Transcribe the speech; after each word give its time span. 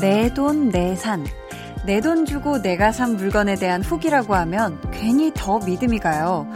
내 0.00 0.32
돈, 0.32 0.68
내 0.70 0.94
산. 0.94 1.24
내 1.84 2.00
돈 2.00 2.26
주고 2.26 2.60
내가 2.60 2.92
산 2.92 3.16
물건에 3.16 3.54
대한 3.54 3.82
후기라고 3.82 4.34
하면 4.34 4.78
괜히 4.92 5.32
더 5.34 5.58
믿음이 5.58 5.98
가요. 5.98 6.46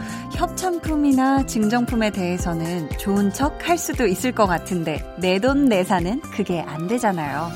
협찬품이나 0.43 1.45
증정품에 1.45 2.09
대해서는 2.09 2.89
좋은 2.99 3.31
척 3.31 3.53
할 3.69 3.77
수도 3.77 4.05
있을 4.05 4.33
것 4.33 4.45
같은데 4.45 5.01
내 5.17 5.39
돈, 5.39 5.69
내 5.69 5.85
산은 5.85 6.19
그게 6.35 6.59
안 6.59 6.87
되잖아요. 6.87 7.49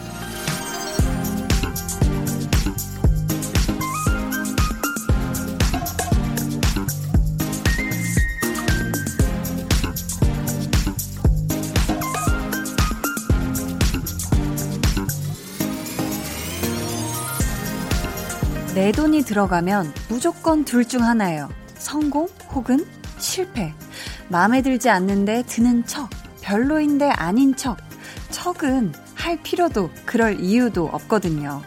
내 18.73 18.93
돈이 18.93 19.23
들어가면 19.23 19.91
무조건 20.07 20.63
둘 20.63 20.85
중 20.85 21.03
하나예요. 21.03 21.49
성공 21.87 22.27
혹은 22.53 22.85
실패. 23.17 23.73
마음에 24.27 24.61
들지 24.61 24.89
않는데 24.89 25.43
드는 25.43 25.85
척. 25.85 26.09
별로인데 26.41 27.09
아닌 27.11 27.55
척. 27.55 27.77
척은 28.29 28.91
할 29.15 29.41
필요도 29.41 29.89
그럴 30.05 30.37
이유도 30.41 30.85
없거든요. 30.85 31.61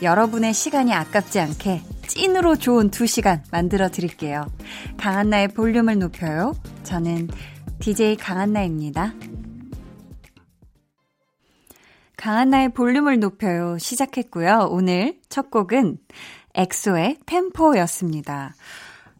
여러분의 0.00 0.54
시간이 0.54 0.94
아깝지 0.94 1.40
않게 1.40 1.82
찐으로 2.06 2.54
좋은 2.54 2.90
두 2.90 3.08
시간 3.08 3.42
만들어 3.50 3.88
드릴게요. 3.88 4.46
강한나의 4.96 5.48
볼륨을 5.48 5.98
높여요. 5.98 6.54
저는 6.84 7.28
DJ 7.80 8.16
강한나입니다. 8.16 9.12
강한나의 12.16 12.74
볼륨을 12.74 13.18
높여요. 13.18 13.76
시작했고요. 13.78 14.68
오늘 14.70 15.18
첫 15.28 15.50
곡은 15.50 15.98
엑소의 16.54 17.18
템포였습니다. 17.26 18.54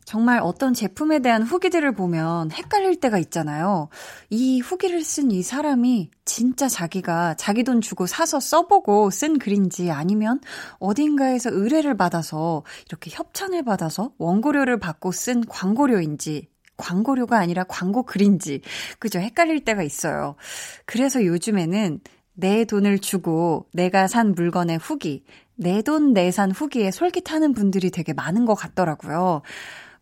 정말 0.09 0.41
어떤 0.43 0.73
제품에 0.73 1.19
대한 1.19 1.43
후기들을 1.43 1.93
보면 1.93 2.51
헷갈릴 2.51 2.99
때가 2.99 3.19
있잖아요. 3.19 3.91
이 4.31 4.59
후기를 4.59 5.05
쓴 5.05 5.31
이 5.31 5.43
사람이 5.43 6.09
진짜 6.25 6.67
자기가 6.67 7.35
자기 7.35 7.63
돈 7.63 7.83
주고 7.83 8.07
사서 8.07 8.41
써보고 8.41 9.11
쓴 9.11 9.39
글인지 9.39 9.91
아니면 9.91 10.41
어딘가에서 10.79 11.51
의뢰를 11.53 11.95
받아서 11.99 12.63
이렇게 12.89 13.11
협찬을 13.13 13.65
받아서 13.65 14.13
원고료를 14.17 14.81
받고 14.81 15.13
쓴 15.13 15.45
광고료인지 15.47 16.49
광고료가 16.79 17.39
아니라 17.39 17.65
광고 17.65 18.05
글인지 18.05 18.63
그죠 18.99 19.19
헷갈릴 19.19 19.67
때가 19.67 19.83
있어요. 19.83 20.37
그래서 20.87 21.23
요즘에는 21.23 22.01
내 22.33 22.65
돈을 22.65 23.01
주고 23.01 23.67
내가 23.75 24.07
산 24.07 24.33
물건의 24.35 24.79
후기, 24.79 25.25
내 25.57 25.83
돈 25.83 26.15
내산 26.15 26.51
후기에 26.51 26.93
솔깃하는 26.93 27.53
분들이 27.53 27.91
되게 27.91 28.15
많은 28.15 28.47
것 28.47 28.55
같더라고요. 28.55 29.43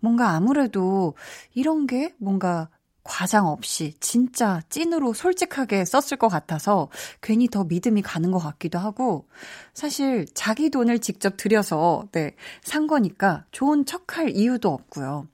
뭔가 0.06 0.30
아무래도 0.30 1.14
이런 1.52 1.88
게 1.88 2.14
뭔가 2.18 2.68
과장 3.02 3.48
없이 3.48 3.94
진짜 3.98 4.62
찐으로 4.68 5.12
솔직하게 5.12 5.84
썼을 5.84 6.16
것 6.16 6.28
같아서 6.28 6.88
괜히 7.20 7.48
더 7.48 7.64
믿음이 7.64 8.02
가는 8.02 8.30
것 8.30 8.38
같기도 8.38 8.78
하고 8.78 9.26
사실 9.74 10.24
자기 10.32 10.70
돈을 10.70 11.00
직접 11.00 11.36
들여서 11.36 12.06
네, 12.12 12.36
산 12.62 12.86
거니까 12.86 13.44
좋은 13.50 13.84
척할 13.84 14.30
이유도 14.30 14.72
없고요. 14.72 15.26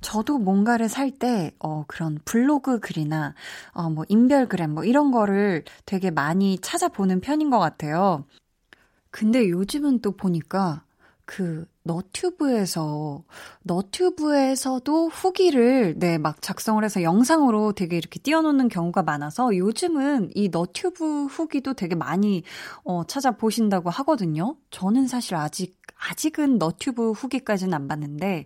저도 0.00 0.38
뭔가를 0.38 0.88
살 0.88 1.10
때, 1.10 1.50
어, 1.58 1.84
그런 1.86 2.18
블로그 2.24 2.78
글이나, 2.78 3.34
어, 3.72 3.90
뭐, 3.90 4.04
인별그램, 4.08 4.70
뭐, 4.70 4.84
이런 4.84 5.10
거를 5.10 5.64
되게 5.86 6.12
많이 6.12 6.56
찾아보는 6.58 7.20
편인 7.20 7.50
것 7.50 7.58
같아요. 7.58 8.24
근데 9.10 9.48
요즘은 9.50 10.00
또 10.00 10.12
보니까, 10.12 10.84
그, 11.24 11.66
너튜브에서, 11.88 13.24
너튜브에서도 13.62 15.08
후기를, 15.08 15.98
네, 15.98 16.18
막 16.18 16.40
작성을 16.42 16.84
해서 16.84 17.02
영상으로 17.02 17.72
되게 17.72 17.96
이렇게 17.96 18.20
띄워놓는 18.20 18.68
경우가 18.68 19.02
많아서 19.02 19.56
요즘은 19.56 20.32
이 20.34 20.50
너튜브 20.50 21.24
후기도 21.24 21.72
되게 21.72 21.94
많이, 21.94 22.42
어, 22.84 23.04
찾아보신다고 23.04 23.88
하거든요. 23.90 24.56
저는 24.70 25.08
사실 25.08 25.34
아직, 25.34 25.78
아직은 26.10 26.58
너튜브 26.58 27.12
후기까지는 27.12 27.72
안 27.74 27.88
봤는데, 27.88 28.44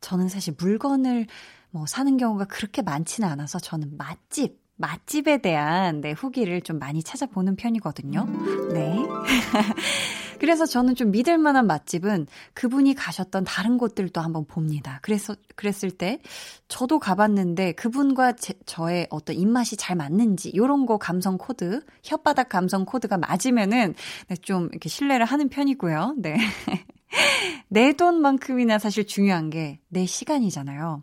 저는 0.00 0.28
사실 0.28 0.54
물건을 0.58 1.26
뭐 1.70 1.86
사는 1.86 2.16
경우가 2.16 2.46
그렇게 2.46 2.80
많지는 2.82 3.28
않아서 3.28 3.58
저는 3.58 3.96
맛집, 3.98 4.58
맛집에 4.76 5.42
대한 5.42 6.00
네, 6.00 6.12
후기를 6.12 6.62
좀 6.62 6.78
많이 6.78 7.02
찾아보는 7.02 7.56
편이거든요. 7.56 8.26
네. 8.72 8.96
그래서 10.40 10.64
저는 10.64 10.94
좀 10.94 11.10
믿을 11.10 11.36
만한 11.36 11.66
맛집은 11.66 12.26
그분이 12.54 12.94
가셨던 12.94 13.44
다른 13.44 13.76
곳들도 13.76 14.20
한번 14.20 14.46
봅니다. 14.46 14.98
그래서, 15.02 15.36
그랬을 15.54 15.90
때 15.90 16.20
저도 16.68 16.98
가봤는데 16.98 17.72
그분과 17.72 18.36
제, 18.36 18.54
저의 18.64 19.06
어떤 19.10 19.36
입맛이 19.36 19.76
잘 19.76 19.96
맞는지, 19.96 20.52
요런 20.56 20.86
거 20.86 20.96
감성 20.96 21.36
코드, 21.36 21.82
혓바닥 22.02 22.48
감성 22.48 22.86
코드가 22.86 23.18
맞으면은 23.18 23.94
네, 24.28 24.36
좀 24.36 24.68
이렇게 24.72 24.88
신뢰를 24.88 25.26
하는 25.26 25.50
편이고요. 25.50 26.14
네. 26.18 26.36
내 27.68 27.92
돈만큼이나 27.92 28.78
사실 28.78 29.06
중요한 29.06 29.50
게 29.50 29.78
내 29.88 30.06
시간이잖아요. 30.06 31.02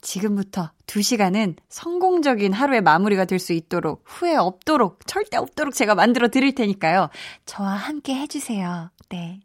지금부터 0.00 0.70
2시간은 0.86 1.56
성공적인 1.68 2.52
하루의 2.52 2.82
마무리가 2.82 3.24
될 3.24 3.38
수 3.38 3.52
있도록 3.52 4.02
후회 4.04 4.34
없도록 4.36 5.06
절대 5.06 5.36
없도록 5.36 5.74
제가 5.74 5.94
만들어 5.94 6.28
드릴 6.28 6.54
테니까요. 6.54 7.08
저와 7.46 7.70
함께 7.70 8.14
해주세요. 8.14 8.90
네. 9.10 9.40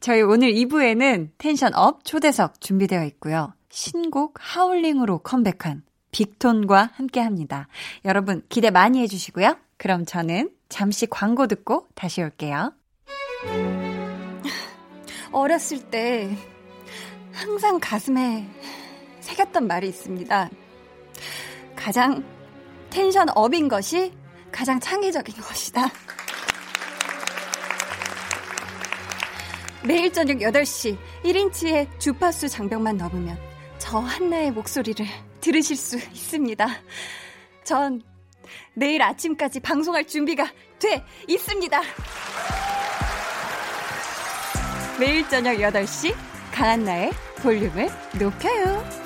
저희 0.00 0.22
오늘 0.22 0.52
2부에는 0.52 1.30
tension 1.38 1.74
up 1.74 2.04
초대석 2.04 2.60
준비되어 2.60 3.04
있고요. 3.04 3.52
신곡 3.70 4.34
Howling으로 4.38 5.18
컴백한 5.18 5.82
빅톤과 6.10 6.90
함께 6.94 7.20
합니다. 7.20 7.68
여러분 8.04 8.42
기대 8.48 8.70
많이 8.70 9.00
해주시고요. 9.00 9.56
그럼 9.76 10.04
저는 10.06 10.50
잠시 10.68 11.06
광고 11.06 11.46
듣고 11.46 11.86
다시 11.94 12.22
올게요. 12.22 12.72
어렸을 15.32 15.80
때 15.90 16.36
항상 17.32 17.78
가슴에 17.80 18.48
새겼던 19.24 19.66
말이 19.66 19.88
있습니다. 19.88 20.50
가장 21.74 22.22
텐션 22.90 23.26
업인 23.34 23.68
것이 23.68 24.12
가장 24.52 24.78
창의적인 24.78 25.34
것이다. 25.36 25.88
매일 29.82 30.12
저녁 30.12 30.38
8시 30.38 30.96
1인치의 31.24 31.98
주파수 31.98 32.48
장벽만 32.48 32.96
넘으면 32.96 33.38
저 33.78 33.98
한나의 33.98 34.50
목소리를 34.52 35.04
들으실 35.40 35.76
수 35.76 35.96
있습니다. 35.96 36.66
전 37.64 38.02
내일 38.74 39.02
아침까지 39.02 39.60
방송할 39.60 40.06
준비가 40.06 40.46
돼 40.78 41.04
있습니다. 41.26 41.80
매일 45.00 45.28
저녁 45.28 45.56
8시 45.56 46.14
강한나의 46.52 47.10
볼륨을 47.42 47.88
높여요. 48.18 49.03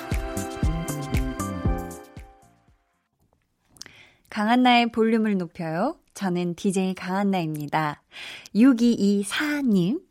강한나의 4.39 4.93
볼륨을 4.93 5.37
높여요. 5.37 5.97
저는 6.13 6.55
DJ 6.55 6.93
강한나입니다. 6.93 8.01
6224님. 8.55 10.01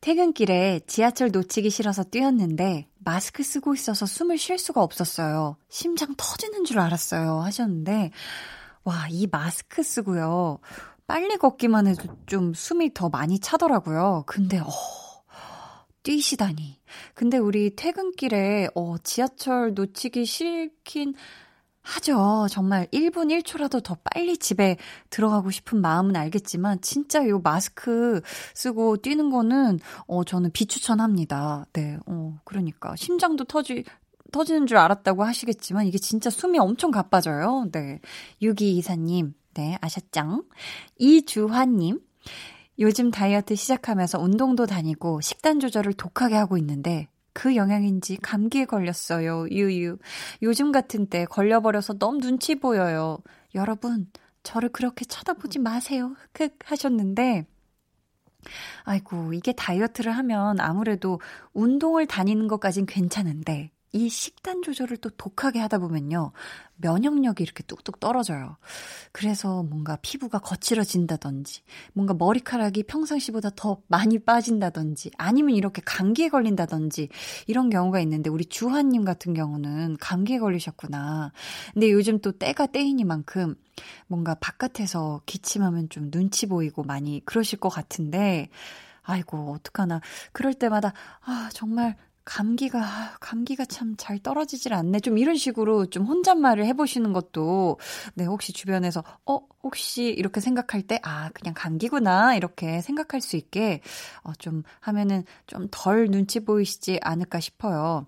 퇴근길에 0.00 0.80
지하철 0.88 1.30
놓치기 1.30 1.70
싫어서 1.70 2.02
뛰었는데 2.02 2.88
마스크 2.98 3.44
쓰고 3.44 3.74
있어서 3.74 4.04
숨을 4.04 4.36
쉴 4.36 4.58
수가 4.58 4.82
없었어요. 4.82 5.58
심장 5.68 6.12
터지는 6.16 6.64
줄 6.64 6.80
알았어요. 6.80 7.38
하셨는데 7.38 8.10
와, 8.82 9.06
이 9.10 9.28
마스크 9.30 9.84
쓰고요. 9.84 10.58
빨리 11.06 11.36
걷기만 11.36 11.86
해도 11.86 12.16
좀 12.26 12.54
숨이 12.54 12.94
더 12.94 13.08
많이 13.08 13.38
차더라고요. 13.38 14.24
근데 14.26 14.58
어 14.58 14.66
뛰시다니. 16.02 16.80
근데 17.14 17.36
우리 17.38 17.76
퇴근길에, 17.76 18.68
어, 18.74 18.96
지하철 19.04 19.74
놓치기 19.74 20.24
싫긴 20.24 21.14
하죠. 21.88 22.46
정말 22.50 22.86
1분 22.92 23.32
1초라도 23.42 23.82
더 23.82 23.96
빨리 24.04 24.36
집에 24.36 24.76
들어가고 25.10 25.50
싶은 25.50 25.80
마음은 25.80 26.16
알겠지만, 26.16 26.80
진짜 26.82 27.26
요 27.28 27.40
마스크 27.40 28.20
쓰고 28.54 28.98
뛰는 28.98 29.30
거는, 29.30 29.80
어, 30.06 30.24
저는 30.24 30.50
비추천합니다. 30.52 31.66
네, 31.72 31.98
어, 32.06 32.38
그러니까. 32.44 32.94
심장도 32.96 33.44
터지, 33.44 33.84
터지는 34.32 34.66
줄 34.66 34.76
알았다고 34.76 35.24
하시겠지만, 35.24 35.86
이게 35.86 35.98
진짜 35.98 36.28
숨이 36.30 36.58
엄청 36.58 36.90
가빠져요. 36.90 37.68
네. 37.72 38.00
6224님, 38.42 39.32
네, 39.54 39.78
아셨죠? 39.80 40.44
이주환 40.98 41.76
님. 41.76 42.00
요즘 42.80 43.10
다이어트 43.10 43.56
시작하면서 43.56 44.20
운동도 44.20 44.66
다니고 44.66 45.20
식단 45.20 45.58
조절을 45.58 45.94
독하게 45.94 46.36
하고 46.36 46.56
있는데 46.58 47.08
그 47.38 47.54
영향인지 47.54 48.16
감기에 48.16 48.64
걸렸어요. 48.64 49.48
유유. 49.48 49.98
요즘 50.42 50.72
같은 50.72 51.06
때 51.06 51.24
걸려버려서 51.24 51.98
너무 52.00 52.18
눈치 52.20 52.56
보여요. 52.56 53.18
여러분, 53.54 54.10
저를 54.42 54.70
그렇게 54.70 55.04
쳐다보지 55.04 55.60
마세요. 55.60 56.16
흑흑 56.34 56.56
하셨는데, 56.64 57.46
아이고, 58.82 59.34
이게 59.34 59.52
다이어트를 59.52 60.10
하면 60.10 60.58
아무래도 60.58 61.20
운동을 61.52 62.06
다니는 62.06 62.48
것까진 62.48 62.86
괜찮은데, 62.86 63.70
이 63.92 64.08
식단 64.08 64.62
조절을 64.62 64.98
또 64.98 65.08
독하게 65.10 65.60
하다 65.60 65.78
보면요. 65.78 66.32
면역력이 66.76 67.42
이렇게 67.42 67.62
뚝뚝 67.64 68.00
떨어져요. 68.00 68.56
그래서 69.12 69.62
뭔가 69.62 69.96
피부가 70.02 70.38
거칠어진다든지, 70.38 71.62
뭔가 71.94 72.14
머리카락이 72.14 72.84
평상시보다 72.84 73.50
더 73.56 73.80
많이 73.88 74.18
빠진다든지, 74.18 75.12
아니면 75.16 75.54
이렇게 75.56 75.82
감기에 75.84 76.28
걸린다든지, 76.28 77.08
이런 77.46 77.70
경우가 77.70 78.00
있는데, 78.00 78.30
우리 78.30 78.44
주하님 78.44 79.04
같은 79.04 79.34
경우는 79.34 79.96
감기에 79.98 80.38
걸리셨구나. 80.38 81.32
근데 81.72 81.90
요즘 81.90 82.20
또 82.20 82.32
때가 82.32 82.66
때이니만큼, 82.66 83.56
뭔가 84.06 84.34
바깥에서 84.34 85.22
기침하면 85.26 85.88
좀 85.88 86.10
눈치 86.10 86.46
보이고 86.46 86.82
많이 86.82 87.22
그러실 87.24 87.58
것 87.58 87.70
같은데, 87.70 88.50
아이고, 89.02 89.52
어떡하나. 89.54 90.02
그럴 90.32 90.52
때마다, 90.52 90.92
아, 91.24 91.48
정말 91.54 91.96
감기가, 92.28 93.16
감기가 93.20 93.64
참 93.64 93.96
잘 93.96 94.18
떨어지질 94.18 94.74
않네. 94.74 95.00
좀 95.00 95.16
이런 95.18 95.34
식으로 95.36 95.86
좀 95.86 96.04
혼잣말을 96.04 96.66
해보시는 96.66 97.12
것도, 97.14 97.78
네, 98.14 98.24
혹시 98.26 98.52
주변에서, 98.52 99.02
어, 99.26 99.40
혹시 99.62 100.04
이렇게 100.04 100.40
생각할 100.40 100.82
때, 100.82 101.00
아, 101.02 101.30
그냥 101.30 101.54
감기구나. 101.56 102.36
이렇게 102.36 102.80
생각할 102.82 103.20
수 103.22 103.36
있게, 103.36 103.80
어, 104.24 104.32
좀 104.38 104.62
하면은 104.80 105.24
좀 105.46 105.68
덜 105.70 106.08
눈치 106.10 106.40
보이시지 106.40 107.00
않을까 107.02 107.40
싶어요. 107.40 108.06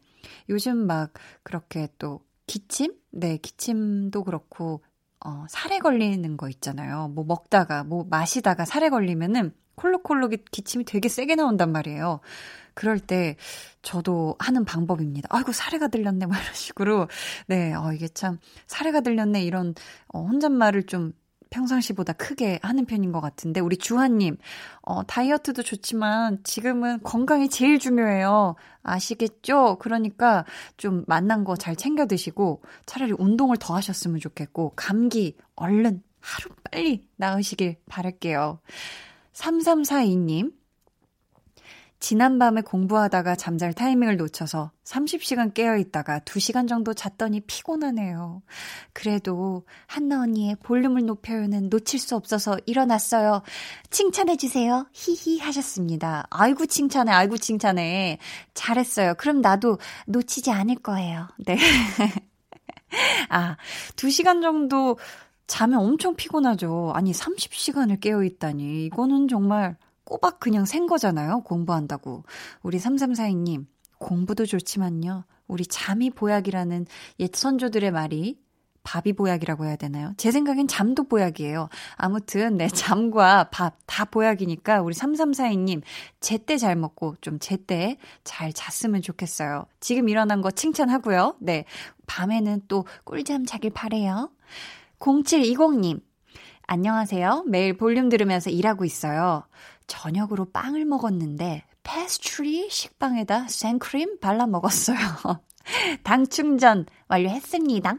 요즘 0.50 0.76
막 0.86 1.12
그렇게 1.42 1.88
또 1.98 2.20
기침? 2.46 2.94
네, 3.10 3.38
기침도 3.38 4.24
그렇고, 4.24 4.82
어, 5.24 5.46
살에 5.48 5.78
걸리는 5.78 6.36
거 6.36 6.48
있잖아요. 6.50 7.08
뭐 7.08 7.24
먹다가, 7.24 7.84
뭐 7.84 8.04
마시다가 8.08 8.64
살에 8.66 8.88
걸리면은 8.90 9.54
콜록콜록이 9.80 10.44
기침이 10.50 10.84
되게 10.84 11.08
세게 11.08 11.36
나온단 11.36 11.72
말이에요. 11.72 12.20
그럴 12.74 13.00
때 13.00 13.36
저도 13.82 14.36
하는 14.38 14.64
방법입니다. 14.64 15.28
아이고, 15.30 15.52
사례가 15.52 15.88
들렸네. 15.88 16.26
뭐 16.26 16.36
이런 16.36 16.54
식으로. 16.54 17.08
네, 17.46 17.72
어, 17.74 17.92
이게 17.92 18.08
참, 18.08 18.38
사례가 18.66 19.00
들렸네. 19.00 19.42
이런, 19.42 19.74
어, 20.08 20.20
혼잣말을 20.22 20.84
좀 20.84 21.12
평상시보다 21.50 22.12
크게 22.12 22.60
하는 22.62 22.84
편인 22.84 23.10
것 23.10 23.20
같은데, 23.20 23.58
우리 23.60 23.76
주하님, 23.76 24.36
어, 24.82 25.02
다이어트도 25.04 25.62
좋지만 25.64 26.38
지금은 26.44 27.02
건강이 27.02 27.48
제일 27.48 27.78
중요해요. 27.80 28.54
아시겠죠? 28.84 29.78
그러니까 29.80 30.44
좀 30.76 31.04
맛난 31.08 31.42
거 31.44 31.56
잘 31.56 31.74
챙겨 31.74 32.06
드시고, 32.06 32.62
차라리 32.86 33.12
운동을 33.18 33.56
더 33.58 33.74
하셨으면 33.74 34.20
좋겠고, 34.20 34.74
감기 34.76 35.36
얼른 35.56 36.02
하루 36.20 36.50
빨리 36.70 37.08
나으시길 37.16 37.76
바랄게요. 37.88 38.60
3342님, 39.32 40.52
지난밤에 42.00 42.62
공부하다가 42.62 43.36
잠잘 43.36 43.74
타이밍을 43.74 44.16
놓쳐서 44.16 44.72
30시간 44.84 45.52
깨어있다가 45.52 46.20
2시간 46.20 46.66
정도 46.66 46.94
잤더니 46.94 47.40
피곤하네요. 47.42 48.42
그래도 48.94 49.66
한나 49.86 50.22
언니의 50.22 50.56
볼륨을 50.62 51.04
높여요는 51.04 51.68
놓칠 51.68 52.00
수 52.00 52.16
없어서 52.16 52.58
일어났어요. 52.64 53.42
칭찬해주세요. 53.90 54.86
히히 54.94 55.40
하셨습니다. 55.40 56.26
아이고 56.30 56.64
칭찬해, 56.64 57.12
아이고 57.12 57.36
칭찬해. 57.36 58.18
잘했어요. 58.54 59.14
그럼 59.18 59.42
나도 59.42 59.78
놓치지 60.06 60.50
않을 60.50 60.76
거예요. 60.76 61.28
네. 61.44 61.58
아, 63.28 63.56
2시간 63.96 64.40
정도 64.42 64.98
자면 65.50 65.80
엄청 65.80 66.14
피곤하죠. 66.14 66.92
아니, 66.94 67.10
30시간을 67.10 68.00
깨어있다니. 68.00 68.86
이거는 68.86 69.26
정말 69.26 69.76
꼬박 70.04 70.38
그냥 70.38 70.64
센 70.64 70.86
거잖아요. 70.86 71.42
공부한다고. 71.42 72.22
우리 72.62 72.78
3342님, 72.78 73.66
공부도 73.98 74.46
좋지만요. 74.46 75.24
우리 75.48 75.66
잠이 75.66 76.10
보약이라는 76.10 76.86
옛 77.18 77.34
선조들의 77.34 77.90
말이 77.90 78.38
밥이 78.84 79.12
보약이라고 79.14 79.66
해야 79.66 79.74
되나요? 79.74 80.14
제 80.18 80.30
생각엔 80.30 80.68
잠도 80.68 81.02
보약이에요. 81.08 81.68
아무튼, 81.96 82.56
네, 82.56 82.68
잠과 82.68 83.50
밥 83.50 83.76
다 83.86 84.04
보약이니까 84.04 84.82
우리 84.82 84.94
3342님, 84.94 85.82
제때 86.20 86.58
잘 86.58 86.76
먹고 86.76 87.16
좀 87.20 87.40
제때 87.40 87.98
잘 88.22 88.52
잤으면 88.52 89.02
좋겠어요. 89.02 89.66
지금 89.80 90.08
일어난 90.08 90.42
거 90.42 90.52
칭찬하고요. 90.52 91.38
네, 91.40 91.64
밤에는 92.06 92.62
또 92.68 92.86
꿀잠 93.04 93.46
자길 93.46 93.72
바래요. 93.72 94.30
0720님, 95.00 96.02
안녕하세요. 96.66 97.44
매일 97.46 97.76
볼륨 97.76 98.10
들으면서 98.10 98.50
일하고 98.50 98.84
있어요. 98.84 99.44
저녁으로 99.86 100.50
빵을 100.52 100.84
먹었는데 100.84 101.64
패스트리 101.82 102.68
식빵에다 102.70 103.48
생크림 103.48 104.20
발라 104.20 104.46
먹었어요. 104.46 104.98
당 106.04 106.26
충전 106.26 106.84
완료했습니다. 107.08 107.94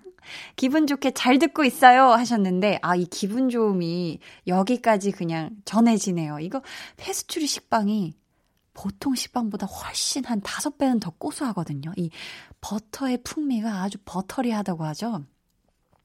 기분 0.55 0.85
좋게 0.85 1.11
잘 1.11 1.39
듣고 1.39 1.63
있어요 1.63 2.11
하셨는데 2.11 2.79
아 2.83 2.95
이 2.95 3.05
기분 3.05 3.49
좋음이 3.49 4.19
여기까지 4.45 5.11
그냥 5.11 5.49
전해지네요. 5.65 6.39
이거 6.39 6.61
패스트리 6.97 7.47
식빵이 7.47 8.13
보통 8.73 9.15
식빵보다 9.15 9.65
훨씬 9.65 10.23
한 10.25 10.39
다섯 10.41 10.77
배는 10.77 10.99
더 10.99 11.09
고소하거든요. 11.17 11.91
이 11.97 12.11
버터의 12.61 13.23
풍미가 13.23 13.81
아주 13.81 13.97
buttery하다고 14.05 14.85
하죠. 14.85 15.25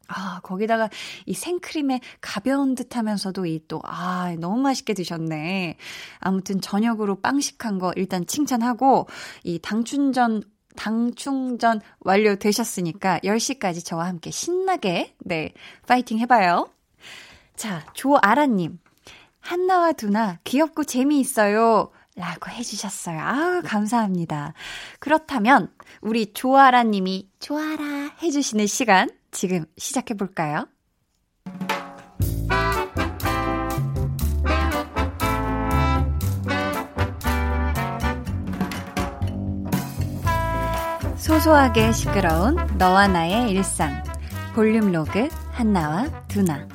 아, 0.08 0.41
거기다가 0.43 0.88
이 1.26 1.35
생크림의 1.35 2.00
가벼운 2.20 2.75
듯 2.75 2.97
하면서도 2.97 3.47
이 3.47 3.61
또, 3.69 3.81
아, 3.85 4.35
너무 4.38 4.61
맛있게 4.61 4.94
드셨네. 4.94 5.76
아무튼 6.20 6.61
저녁으로 6.61 7.20
빵식한 7.20 7.79
거 7.79 7.93
일단 7.97 8.26
칭찬하고, 8.26 9.08
이 9.44 9.58
당춘전, 9.58 10.43
당 10.76 11.14
충전 11.14 11.81
완료되셨으니까 12.00 13.20
10시까지 13.20 13.85
저와 13.85 14.06
함께 14.06 14.31
신나게, 14.31 15.16
네, 15.21 15.52
파이팅 15.87 16.19
해봐요. 16.19 16.69
자, 17.57 17.85
조아라님. 17.95 18.78
한나와 19.40 19.92
두나 19.92 20.38
귀엽고 20.45 20.85
재미있어요. 20.85 21.90
라고 22.16 22.50
해주셨어요. 22.50 23.21
아우, 23.21 23.62
감사합니다. 23.62 24.54
그렇다면, 25.00 25.73
우리 26.00 26.33
조아라님이 26.33 27.28
좋아라 27.40 28.11
해주시는 28.23 28.66
시간 28.66 29.11
지금 29.37 29.66
시작해 29.76 30.14
볼까요? 30.14 30.66
소소하게 41.19 41.93
시끄러운 41.93 42.57
너와 42.78 43.09
나의 43.09 43.50
일상 43.50 44.02
볼륨 44.55 44.90
로그 44.90 45.28
한나와 45.52 46.09
두나 46.28 46.66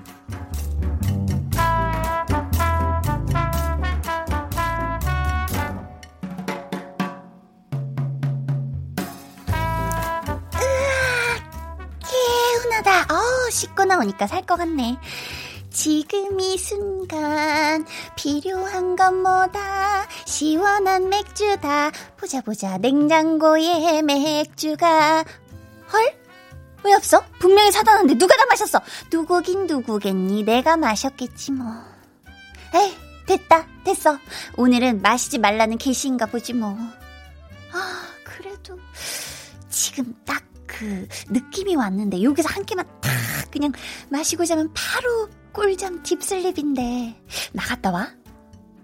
나오니까 13.96 14.28
살 14.28 14.46
것 14.46 14.58
같네. 14.58 14.98
지금 15.70 16.40
이 16.40 16.58
순간 16.58 17.86
필요한 18.18 18.96
건 18.96 19.22
뭐다? 19.22 20.08
시원한 20.26 21.08
맥주다. 21.10 21.92
보자 22.18 22.42
보자. 22.42 22.78
냉장고에 22.78 24.02
맥주가. 24.02 25.24
헐? 25.94 26.14
왜 26.84 26.94
없어? 26.94 27.24
분명히 27.40 27.72
사다 27.72 27.94
놨는데 27.94 28.18
누가 28.18 28.36
다 28.36 28.44
마셨어? 28.50 28.82
누구긴 29.12 29.68
누구겠니? 29.68 30.44
내가 30.44 30.76
마셨겠지 30.78 31.52
뭐. 31.54 31.68
에이 32.74 32.96
됐다. 33.28 33.66
됐어. 33.86 34.18
오늘은 34.58 35.02
마시지 35.02 35.38
말라는 35.38 35.78
계시인가 35.78 36.26
보지 36.26 36.54
뭐. 36.54 36.76
아 37.72 38.04
그래도 38.24 38.78
지금 39.70 40.14
딱 40.26 40.44
그 40.82 41.08
느낌이 41.30 41.76
왔는데 41.76 42.24
여기서 42.24 42.50
한 42.50 42.66
끼만 42.66 42.88
탁 43.02 43.12
그냥 43.52 43.72
마시고 44.10 44.46
자면 44.46 44.74
바로 44.74 45.30
꿀잠 45.54 46.02
딥슬립인데 46.02 47.22
나갔다 47.54 47.92
와? 47.92 48.10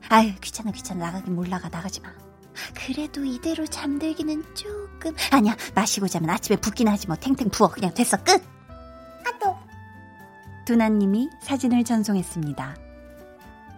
아유 0.08 0.32
귀찮아 0.39 0.70
귀찮아 0.72 1.04
나가긴 1.08 1.34
몰라가 1.34 1.70
나가지 1.70 2.01
마. 2.01 2.13
그래도 2.75 3.25
이대로 3.25 3.66
잠들기는 3.66 4.44
조금 4.54 5.16
아니야 5.32 5.58
마시고 5.74 6.08
자면 6.08 6.30
아침에 6.30 6.58
붓긴 6.58 6.88
하지 6.88 7.08
뭐 7.08 7.16
탱탱 7.16 7.50
부어 7.50 7.70
그냥 7.70 7.92
됐어 7.96 8.16
끝. 8.18 8.44
아또 9.25 9.56
두나님이 10.68 11.30
사진을 11.42 11.84
전송했습니다. 11.84 12.75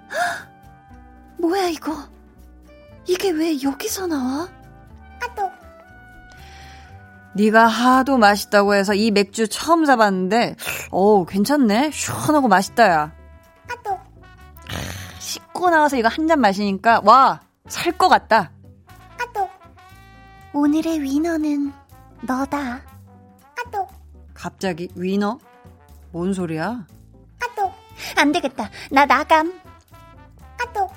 뭐야 1.40 1.70
이거? 1.70 2.10
이게 3.08 3.30
왜 3.30 3.62
여기서 3.64 4.08
나와? 4.08 4.50
아또 5.22 5.50
네가 7.40 7.68
하도 7.68 8.18
맛있다고 8.18 8.74
해서 8.76 8.94
이 8.94 9.12
맥주 9.12 9.48
처음 9.48 9.86
사봤는데 9.86 10.56
어우 10.92 11.26
괜찮네? 11.26 11.92
시원하고 11.92 12.48
맛있다 12.50 12.90
야. 12.90 13.14
아또. 13.72 13.98
씻고 15.20 15.70
나와서 15.70 15.96
이거 15.98 16.10
한 16.10 16.28
잔 16.28 16.40
마시니까 16.42 17.02
와 17.06 17.40
살 17.70 17.96
것 17.98 18.10
같다. 18.10 18.52
아또. 19.22 19.48
오늘의 20.54 21.02
위너는 21.02 21.72
너다. 22.24 22.82
아또. 23.58 23.88
갑자기 24.34 24.90
위너? 24.96 25.38
뭔 26.12 26.34
소리야? 26.34 26.86
아또. 27.42 27.72
안 28.18 28.32
되겠다. 28.32 28.70
나 28.92 29.06
나감. 29.06 29.54
아또. 30.60 30.90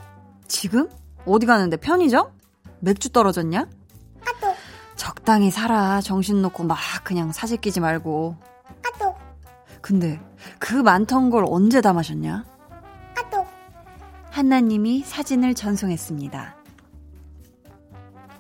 지금? 0.49 0.89
어디 1.27 1.45
가는데? 1.47 1.77
편의점? 1.77 2.31
맥주 2.81 3.11
떨어졌냐? 3.11 3.67
적당히 5.03 5.51
살아. 5.51 6.01
정신 6.01 6.43
놓고 6.43 6.63
막 6.63 6.79
그냥 7.03 7.33
사실 7.33 7.57
끼지 7.57 7.81
말고. 7.81 8.37
아또. 8.87 9.17
근데 9.81 10.21
그 10.61 10.75
많던 10.75 11.29
걸 11.29 11.45
언제 11.49 11.81
다 11.81 11.93
마셨냐? 11.93 12.45
아또. 13.19 13.45
한나님이 14.31 15.03
사진을 15.03 15.55
전송했습니다. 15.55 16.55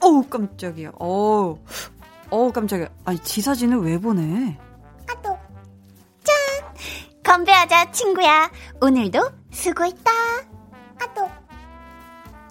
어우 0.03 0.23
깜짝이야. 0.29 0.93
어우. 1.01 1.59
어우 2.31 2.53
깜짝이야. 2.53 2.87
아니 3.07 3.19
지 3.19 3.41
사진을 3.43 3.79
왜 3.79 3.99
보내? 3.99 4.57
아또. 5.11 5.37
짠! 6.23 6.37
건배하자 7.25 7.91
친구야. 7.91 8.49
오늘도 8.81 9.19
수고했다. 9.51 10.13
아또. 11.01 11.29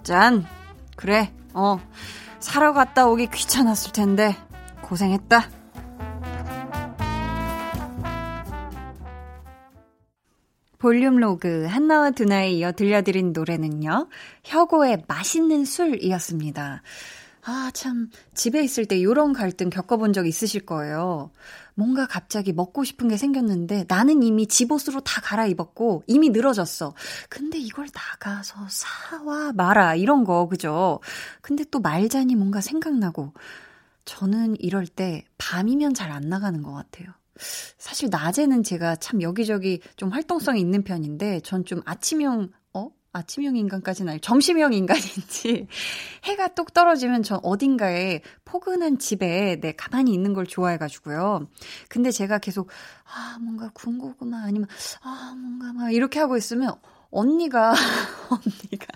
짠. 0.02 0.44
그래. 0.96 1.32
어. 1.54 1.80
사러 2.42 2.72
갔다 2.72 3.06
오기 3.06 3.28
귀찮았을 3.28 3.92
텐데 3.92 4.36
고생했다. 4.82 5.48
볼륨 10.78 11.16
로그 11.18 11.66
한나와 11.66 12.10
두나에 12.10 12.50
이어 12.50 12.72
들려드린 12.72 13.32
노래는요. 13.32 14.08
혁오의 14.42 15.04
맛있는 15.06 15.64
술이었습니다. 15.64 16.82
아, 17.44 17.70
참, 17.72 18.10
집에 18.34 18.62
있을 18.62 18.86
때 18.86 18.96
이런 18.98 19.32
갈등 19.32 19.70
겪어본 19.70 20.12
적 20.12 20.26
있으실 20.26 20.66
거예요. 20.66 21.30
뭔가 21.74 22.06
갑자기 22.06 22.52
먹고 22.52 22.84
싶은 22.84 23.08
게 23.08 23.16
생겼는데 23.16 23.86
나는 23.88 24.22
이미 24.22 24.46
집옷으로 24.46 25.00
다 25.00 25.20
갈아입었고 25.22 26.04
이미 26.06 26.30
늘어졌어. 26.30 26.94
근데 27.28 27.58
이걸 27.58 27.86
나가서 27.92 28.66
사와 28.68 29.52
마라 29.52 29.94
이런 29.94 30.24
거 30.24 30.48
그죠? 30.48 31.00
근데 31.40 31.64
또 31.70 31.80
말자니 31.80 32.34
뭔가 32.36 32.60
생각나고 32.60 33.32
저는 34.04 34.56
이럴 34.60 34.86
때 34.86 35.24
밤이면 35.38 35.94
잘 35.94 36.10
안 36.12 36.28
나가는 36.28 36.62
것 36.62 36.72
같아요. 36.72 37.08
사실 37.78 38.08
낮에는 38.10 38.62
제가 38.62 38.96
참 38.96 39.22
여기저기 39.22 39.80
좀 39.96 40.10
활동성이 40.10 40.60
있는 40.60 40.82
편인데 40.84 41.40
전 41.40 41.64
좀 41.64 41.80
아침형 41.86 42.50
아침형 43.12 43.56
인간까지는 43.56 44.10
아니고 44.10 44.22
점심형 44.22 44.72
인간인지 44.72 45.66
해가 46.24 46.48
똑 46.48 46.72
떨어지면 46.72 47.22
전 47.22 47.40
어딘가에 47.42 48.22
포근한 48.44 48.98
집에 48.98 49.60
네, 49.60 49.72
가만히 49.72 50.12
있는 50.14 50.32
걸 50.32 50.46
좋아해가지고요. 50.46 51.48
근데 51.88 52.10
제가 52.10 52.38
계속 52.38 52.68
아 53.04 53.38
뭔가 53.40 53.70
군고구마 53.74 54.42
아니면 54.44 54.66
아 55.02 55.34
뭔가 55.36 55.72
막 55.72 55.92
이렇게 55.92 56.20
하고 56.20 56.36
있으면 56.36 56.74
언니가 57.10 57.72
언니가 58.30 58.86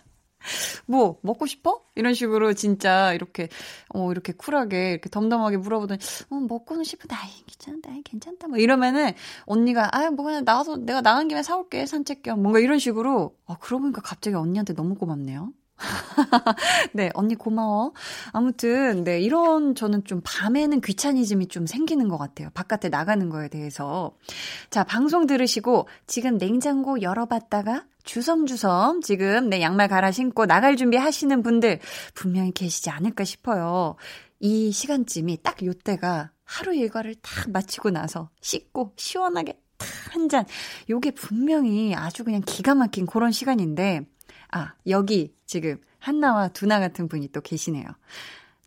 뭐 0.86 1.18
먹고 1.22 1.46
싶어? 1.46 1.82
이런 1.94 2.14
식으로 2.14 2.52
진짜 2.54 3.12
이렇게 3.12 3.48
어 3.88 4.10
이렇게 4.12 4.32
쿨하게 4.32 4.92
이렇게 4.92 5.08
덤덤하게 5.10 5.58
물어보더니 5.58 5.98
어 6.30 6.34
먹고는 6.36 6.84
싶은데 6.84 7.14
아이 7.14 7.30
괜찮다 7.46 7.90
아이 7.90 8.02
괜찮다 8.02 8.48
뭐 8.48 8.58
이러면은 8.58 9.12
언니가 9.46 9.88
아뭐 9.92 10.16
그냥 10.16 10.44
나가서 10.44 10.78
내가 10.78 11.00
나간 11.00 11.28
김에 11.28 11.42
사올게 11.42 11.86
산책 11.86 12.22
겸 12.22 12.42
뭔가 12.42 12.58
이런 12.60 12.78
식으로 12.78 13.36
아 13.46 13.56
그러고 13.58 13.82
보니까 13.82 14.02
갑자기 14.02 14.36
언니한테 14.36 14.74
너무 14.74 14.94
고맙네요. 14.94 15.52
네, 16.92 17.10
언니 17.14 17.34
고마워. 17.34 17.92
아무튼, 18.32 19.04
네, 19.04 19.20
이런 19.20 19.74
저는 19.74 20.04
좀 20.04 20.20
밤에는 20.24 20.80
귀차니즘이 20.80 21.48
좀 21.48 21.66
생기는 21.66 22.08
것 22.08 22.16
같아요. 22.18 22.48
바깥에 22.54 22.88
나가는 22.88 23.28
거에 23.28 23.48
대해서. 23.48 24.16
자, 24.70 24.84
방송 24.84 25.26
들으시고 25.26 25.88
지금 26.06 26.38
냉장고 26.38 27.02
열어봤다가 27.02 27.84
주섬주섬 28.04 29.02
지금 29.02 29.50
내 29.50 29.60
양말 29.60 29.88
갈아 29.88 30.12
신고 30.12 30.46
나갈 30.46 30.76
준비 30.76 30.96
하시는 30.96 31.42
분들 31.42 31.80
분명히 32.14 32.52
계시지 32.52 32.88
않을까 32.90 33.24
싶어요. 33.24 33.96
이 34.38 34.70
시간쯤이 34.70 35.38
딱 35.42 35.64
요때가 35.64 36.30
하루 36.44 36.74
일과를 36.74 37.16
딱 37.16 37.50
마치고 37.50 37.90
나서 37.90 38.30
씻고 38.40 38.92
시원하게 38.96 39.60
탁한 39.78 40.28
잔. 40.28 40.44
요게 40.88 41.12
분명히 41.12 41.94
아주 41.94 42.24
그냥 42.24 42.40
기가 42.44 42.74
막힌 42.74 43.06
그런 43.06 43.32
시간인데, 43.32 44.06
아, 44.52 44.74
여기 44.86 45.34
지금 45.46 45.80
한나와 45.98 46.48
두나 46.48 46.80
같은 46.80 47.08
분이 47.08 47.28
또 47.28 47.40
계시네요. 47.40 47.86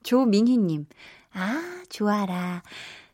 조민희님, 0.03 0.85
아, 1.33 1.83
좋아라. 1.89 2.63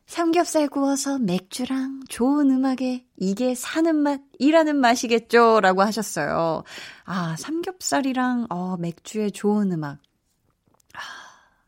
삼겹살 0.06 0.68
구워서 0.68 1.18
맥주랑 1.18 2.02
좋은 2.10 2.52
음악에 2.52 3.06
이게 3.18 3.56
사는 3.56 3.96
맛, 3.96 4.22
일하는 4.38 4.76
맛이겠죠? 4.76 5.62
라고 5.62 5.82
하셨어요. 5.82 6.64
아, 7.06 7.36
삼겹살이랑, 7.38 8.48
어, 8.50 8.78
맥주에 8.78 9.32
좋은 9.32 9.72
음악. 9.72 9.98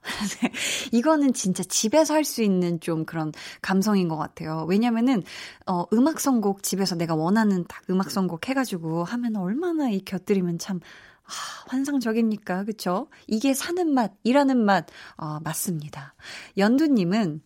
아, 0.07 0.09
네. 0.41 0.51
이거는 0.91 1.33
진짜 1.33 1.63
집에서 1.63 2.13
할 2.13 2.23
수 2.27 2.41
있는 2.43 2.79
좀 2.81 3.05
그런 3.05 3.31
감성인 3.61 4.07
것 4.09 4.17
같아요. 4.17 4.65
왜냐면은, 4.67 5.23
어, 5.65 5.85
음악 5.93 6.19
선곡 6.19 6.63
집에서 6.63 6.95
내가 6.95 7.15
원하는 7.15 7.63
딱 7.67 7.83
음악 7.89 8.11
선곡 8.11 8.47
해가지고 8.49 9.03
하면 9.05 9.35
얼마나 9.37 9.89
이 9.89 9.99
곁들이면 10.03 10.59
참, 10.59 10.79
아, 11.23 11.29
환상적입니까? 11.67 12.63
그쵸? 12.65 13.07
이게 13.27 13.53
사는 13.53 13.87
맛, 13.93 14.13
일하는 14.23 14.57
맛, 14.57 14.87
어, 15.17 15.39
맞습니다. 15.41 16.15
연두님은 16.57 17.41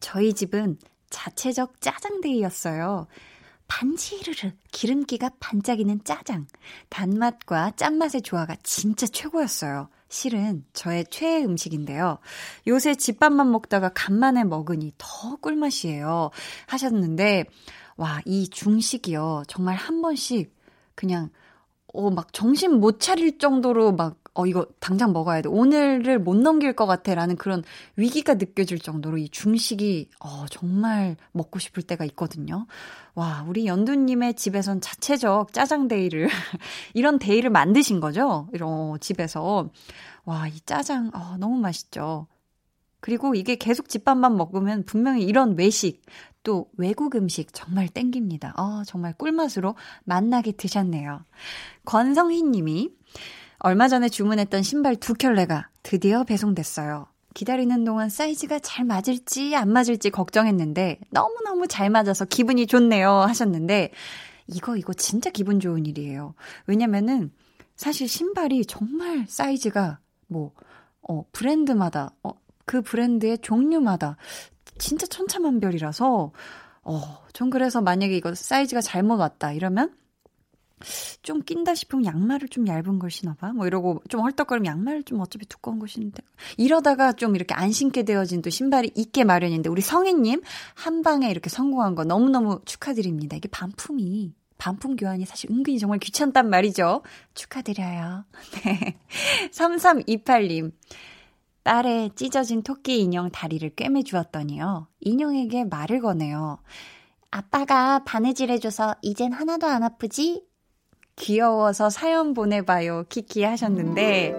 저희 0.00 0.34
집은 0.34 0.78
자체적 1.10 1.80
짜장데이였어요. 1.80 3.06
반지르르 3.68 4.52
기름기가 4.72 5.30
반짝이는 5.40 6.04
짜장. 6.04 6.46
단맛과 6.90 7.72
짠맛의 7.76 8.22
조화가 8.22 8.56
진짜 8.62 9.06
최고였어요. 9.06 9.88
실은 10.14 10.64
저의 10.72 11.04
최애 11.10 11.44
음식인데요. 11.44 12.18
요새 12.68 12.94
집밥만 12.94 13.50
먹다가 13.50 13.90
간만에 13.92 14.44
먹으니 14.44 14.92
더 14.96 15.34
꿀맛이에요. 15.40 16.30
하셨는데, 16.68 17.46
와, 17.96 18.20
이 18.24 18.48
중식이요. 18.48 19.42
정말 19.48 19.74
한 19.74 20.02
번씩 20.02 20.54
그냥, 20.94 21.30
어, 21.92 22.10
막 22.10 22.32
정신 22.32 22.78
못 22.78 23.00
차릴 23.00 23.38
정도로 23.38 23.90
막 23.90 24.23
어, 24.34 24.46
이거 24.46 24.66
당장 24.80 25.12
먹어야 25.12 25.42
돼. 25.42 25.48
오늘을 25.48 26.18
못 26.18 26.36
넘길 26.36 26.72
것 26.72 26.86
같아. 26.86 27.14
라는 27.14 27.36
그런 27.36 27.62
위기가 27.96 28.34
느껴질 28.34 28.80
정도로 28.80 29.16
이 29.18 29.28
중식이, 29.28 30.10
어, 30.18 30.46
정말 30.50 31.16
먹고 31.32 31.60
싶을 31.60 31.84
때가 31.84 32.04
있거든요. 32.06 32.66
와, 33.14 33.44
우리 33.48 33.66
연두님의 33.66 34.34
집에선 34.34 34.80
자체적 34.80 35.52
짜장 35.52 35.86
데이를, 35.86 36.28
이런 36.94 37.20
데이를 37.20 37.50
만드신 37.50 38.00
거죠? 38.00 38.48
이런 38.52 38.98
집에서. 38.98 39.70
와, 40.24 40.48
이 40.48 40.60
짜장, 40.66 41.12
어, 41.14 41.36
너무 41.38 41.56
맛있죠. 41.58 42.26
그리고 42.98 43.34
이게 43.36 43.54
계속 43.54 43.88
집밥만 43.88 44.36
먹으면 44.36 44.84
분명히 44.84 45.22
이런 45.22 45.56
외식, 45.56 46.02
또 46.42 46.70
외국 46.76 47.14
음식 47.14 47.52
정말 47.52 47.88
땡깁니다. 47.88 48.54
어, 48.56 48.82
정말 48.84 49.12
꿀맛으로 49.12 49.76
맛나게 50.04 50.52
드셨네요. 50.52 51.24
권성희 51.84 52.42
님이 52.42 52.90
얼마 53.66 53.88
전에 53.88 54.10
주문했던 54.10 54.62
신발 54.62 54.94
두 54.94 55.14
켤레가 55.14 55.70
드디어 55.82 56.22
배송됐어요. 56.24 57.06
기다리는 57.32 57.82
동안 57.82 58.10
사이즈가 58.10 58.58
잘 58.58 58.84
맞을지 58.84 59.56
안 59.56 59.72
맞을지 59.72 60.10
걱정했는데 60.10 61.00
너무너무 61.08 61.66
잘 61.66 61.88
맞아서 61.88 62.26
기분이 62.26 62.66
좋네요 62.66 63.10
하셨는데 63.10 63.90
이거 64.48 64.76
이거 64.76 64.92
진짜 64.92 65.30
기분 65.30 65.60
좋은 65.60 65.86
일이에요. 65.86 66.34
왜냐면은 66.66 67.32
사실 67.74 68.06
신발이 68.06 68.66
정말 68.66 69.24
사이즈가 69.26 69.98
뭐 70.26 70.52
어, 71.00 71.24
브랜드마다 71.32 72.10
어, 72.22 72.32
그 72.66 72.82
브랜드의 72.82 73.38
종류마다 73.38 74.18
진짜 74.76 75.06
천차만별이라서 75.06 76.32
어, 76.82 77.18
전 77.32 77.48
그래서 77.48 77.80
만약에 77.80 78.14
이거 78.14 78.34
사이즈가 78.34 78.82
잘못 78.82 79.16
왔다 79.16 79.52
이러면 79.52 79.90
좀 81.22 81.42
낀다 81.42 81.74
싶으면 81.74 82.04
양말을 82.04 82.48
좀 82.48 82.66
얇은 82.66 82.98
걸 82.98 83.10
신어봐. 83.10 83.52
뭐 83.52 83.66
이러고 83.66 84.02
좀 84.08 84.20
헐떡거리면 84.20 84.66
양말을 84.66 85.04
좀 85.04 85.20
어차피 85.20 85.46
두꺼운 85.46 85.78
걸 85.78 85.88
신는데. 85.88 86.22
이러다가 86.56 87.12
좀 87.12 87.36
이렇게 87.36 87.54
안 87.54 87.72
신게 87.72 88.04
되어진 88.04 88.42
또 88.42 88.50
신발이 88.50 88.92
있게 88.94 89.24
마련인데 89.24 89.68
우리 89.68 89.80
성희님 89.80 90.42
한 90.74 91.02
방에 91.02 91.30
이렇게 91.30 91.48
성공한 91.48 91.94
거 91.94 92.04
너무너무 92.04 92.60
축하드립니다. 92.64 93.36
이게 93.36 93.48
반품이 93.48 94.34
반품 94.58 94.96
교환이 94.96 95.26
사실 95.26 95.50
은근히 95.50 95.78
정말 95.78 95.98
귀찮단 95.98 96.48
말이죠. 96.48 97.02
축하드려요. 97.34 98.24
네. 98.64 98.98
3328님. 99.50 100.72
딸의 101.64 102.10
찢어진 102.14 102.62
토끼 102.62 103.00
인형 103.00 103.30
다리를 103.30 103.74
꿰매 103.74 104.02
주었더니요. 104.02 104.86
인형에게 105.00 105.64
말을 105.64 106.00
거네요. 106.00 106.58
아빠가 107.30 108.04
바느질 108.04 108.50
해줘서 108.50 108.94
이젠 109.02 109.32
하나도 109.32 109.66
안 109.66 109.82
아프지? 109.82 110.44
귀여워서 111.16 111.90
사연 111.90 112.34
보내봐요. 112.34 113.04
키키 113.08 113.44
하셨는데, 113.44 114.34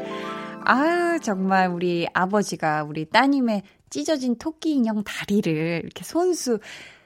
아유, 0.61 1.19
정말 1.21 1.69
우리 1.69 2.07
아버지가 2.13 2.83
우리 2.83 3.05
따님의 3.09 3.63
찢어진 3.89 4.37
토끼 4.37 4.73
인형 4.73 5.03
다리를 5.03 5.81
이렇게 5.83 6.03
손수 6.03 6.59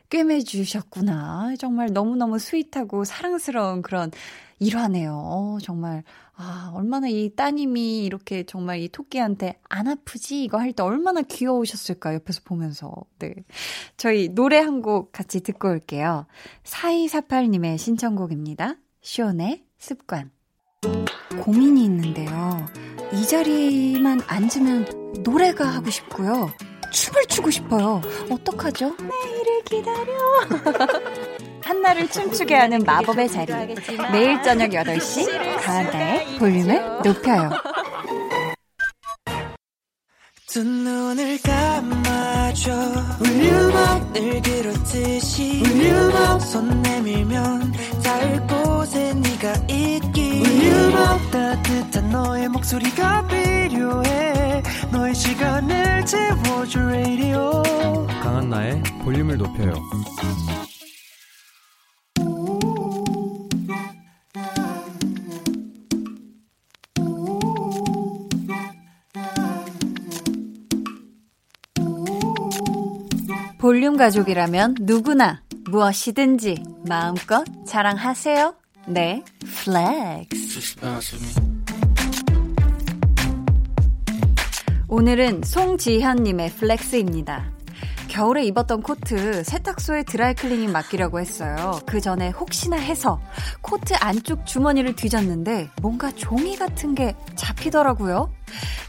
꿰매주셨구나. 0.10 1.54
정말 1.60 1.90
너무너무 1.94 2.40
sweet하고 2.40 3.04
사랑스러운 3.06 3.82
그런 3.82 4.12
일화네요. 4.60 5.14
어, 5.14 5.58
정말. 5.62 6.04
아, 6.36 6.72
얼마나 6.74 7.08
이 7.10 7.30
따님이 7.36 8.06
이렇게 8.06 8.44
정말 8.44 8.80
이 8.80 8.88
토끼한테 8.90 9.60
안 9.70 9.88
아프지? 9.88 10.44
이거 10.44 10.58
할 10.58 10.72
때 10.74 10.84
얼마나 10.84 11.22
귀여우셨을까, 11.22 12.14
옆에서 12.16 12.42
보면서. 12.46 12.94
네. 13.20 13.36
저희 13.98 14.30
노래 14.30 14.58
한 14.60 14.82
곡 14.82 15.12
같이 15.12 15.42
듣고 15.42 15.68
올게요. 15.70 16.26
4248님의 16.64 17.78
신청곡입니다. 17.78 18.76
쇼네 19.02 19.64
습관. 19.78 20.32
고민이 21.42 21.86
있는데요. 21.86 22.66
이 23.14 23.26
자리만 23.26 24.22
앉으면 24.28 25.24
노래가 25.24 25.66
하고 25.66 25.90
싶고요. 25.90 26.52
춤을 26.92 27.26
추고 27.28 27.50
싶어요. 27.50 28.02
어떡하죠? 28.30 28.96
내일을 29.00 29.64
기다려. 29.66 30.14
한나를 31.64 32.10
춤추게 32.10 32.56
하는 32.56 32.80
마법의 32.84 33.30
자리. 33.30 33.54
매일 34.12 34.42
저녁 34.42 34.72
8시 34.72 35.62
강한나의 35.62 36.40
볼륨을 36.40 37.02
높여요. 37.04 37.50
두 40.48 40.64
눈을 40.64 41.40
감아줘 41.44 42.72
울륨을 43.22 44.42
그렇듯이 44.42 45.62
울륨 45.64 46.40
손 46.40 46.82
내밀면 46.82 47.72
닿을 48.04 48.48
곳 48.48 48.59
에 48.96 49.14
네가 49.14 49.54
있기 49.70 50.42
울륨 50.42 51.32
따뜻한 51.32 52.10
너의 52.10 52.50
목소리가 52.50 53.28
필요해. 53.28 54.64
너의 54.92 55.14
시간을 55.14 56.06
채워줄 56.06 56.82
radio. 56.84 57.64
강한나의 58.24 58.82
볼륨을 59.04 59.38
높여요. 59.38 59.74
볼륨 73.60 73.98
가족이라면 73.98 74.78
누구나 74.82 75.42
무엇이든지 75.70 76.64
마음껏 76.88 77.46
자랑하세요. 77.68 78.59
네, 78.92 79.24
플렉스. 79.64 80.78
오늘은 84.88 85.44
송지현님의 85.44 86.50
flex입니다. 86.54 87.52
겨울에 88.20 88.44
입었던 88.48 88.82
코트 88.82 89.46
세탁소에 89.46 90.04
드라이클리닝 90.04 90.74
맡기려고 90.74 91.22
했어요. 91.22 91.80
그 91.86 92.02
전에 92.02 92.32
혹시나 92.32 92.76
해서 92.76 93.22
코트 93.62 93.94
안쪽 93.94 94.46
주머니를 94.46 94.94
뒤졌는데 94.94 95.70
뭔가 95.82 96.12
종이 96.12 96.58
같은 96.58 96.96
게 96.96 97.16
잡히더라고요. 97.38 98.30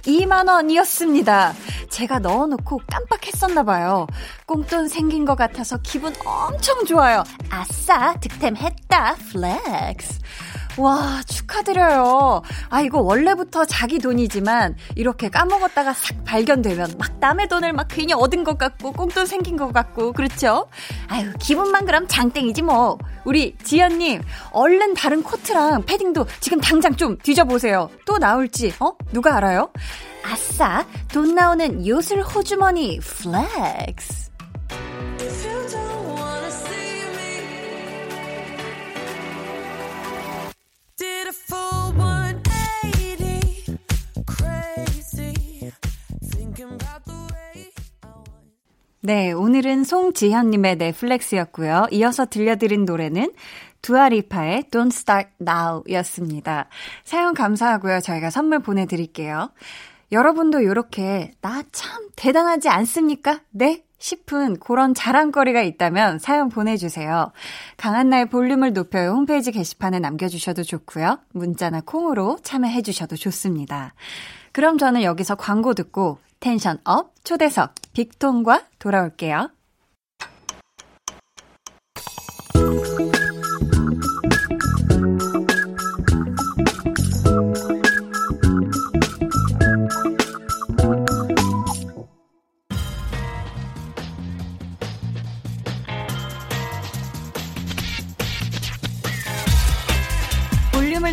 2만 0.02 0.48
원이었습니다. 0.48 1.52
제가 1.90 2.18
넣어놓고 2.18 2.80
깜빡했었나 2.88 3.62
봐요. 3.62 4.08
꽁돈 4.46 4.88
생긴 4.88 5.24
것 5.24 5.36
같아서 5.36 5.78
기분 5.80 6.12
엄청 6.24 6.84
좋아요. 6.84 7.22
아싸, 7.50 8.14
득템했다, 8.14 9.14
flex. 9.30 10.18
와, 10.80 11.20
축하드려요. 11.26 12.40
아, 12.70 12.80
이거 12.80 13.00
원래부터 13.00 13.66
자기 13.66 13.98
돈이지만 13.98 14.76
이렇게 14.96 15.28
까먹었다가 15.28 15.92
싹 15.92 16.24
발견되면 16.24 16.94
막 16.98 17.18
남의 17.20 17.48
돈을 17.48 17.74
막 17.74 17.86
괜히 17.88 18.14
얻은 18.14 18.44
것 18.44 18.56
같고 18.56 18.92
꽁돈 18.92 19.26
생긴 19.26 19.58
것 19.58 19.72
같고 19.72 20.12
그렇죠? 20.12 20.68
아유, 21.08 21.30
기분만 21.38 21.84
그럼 21.84 22.06
장땡이지 22.08 22.62
뭐. 22.62 22.96
우리 23.24 23.54
지연님, 23.62 24.22
얼른 24.52 24.94
다른 24.94 25.22
코트랑 25.22 25.84
패딩도 25.84 26.26
지금 26.40 26.60
당장 26.60 26.96
좀 26.96 27.18
뒤져보세요. 27.18 27.90
또 28.06 28.16
나올지, 28.16 28.72
어? 28.80 28.92
누가 29.12 29.36
알아요? 29.36 29.70
아싸, 30.24 30.86
돈 31.12 31.34
나오는 31.34 31.86
요술 31.86 32.22
호주머니 32.22 33.00
flex. 33.00 34.29
네, 49.10 49.32
오늘은 49.32 49.82
송지현님의 49.82 50.76
넷플렉스였고요. 50.76 51.88
이어서 51.90 52.26
들려드린 52.26 52.84
노래는 52.84 53.32
두아리파의 53.82 54.66
Don't 54.70 54.92
Start 54.94 55.30
Now 55.42 55.82
였습니다. 55.90 56.68
사연 57.02 57.34
감사하고요. 57.34 57.98
저희가 58.02 58.30
선물 58.30 58.60
보내드릴게요. 58.60 59.50
여러분도 60.12 60.60
이렇게 60.60 61.32
나 61.40 61.64
참 61.72 62.08
대단하지 62.14 62.68
않습니까? 62.68 63.40
네? 63.50 63.82
싶은 63.98 64.60
그런 64.60 64.94
자랑거리가 64.94 65.60
있다면 65.62 66.20
사연 66.20 66.48
보내주세요. 66.48 67.32
강한나의 67.78 68.26
볼륨을 68.26 68.74
높여요 68.74 69.10
홈페이지 69.10 69.50
게시판에 69.50 69.98
남겨주셔도 69.98 70.62
좋고요. 70.62 71.18
문자나 71.32 71.80
콩으로 71.80 72.38
참여해주셔도 72.44 73.16
좋습니다. 73.16 73.92
그럼 74.52 74.78
저는 74.78 75.02
여기서 75.02 75.34
광고 75.34 75.74
듣고 75.74 76.18
텐션 76.40 76.78
업 76.84 77.12
초대석 77.22 77.74
빅톤과 77.92 78.66
돌아올게요. 78.78 79.50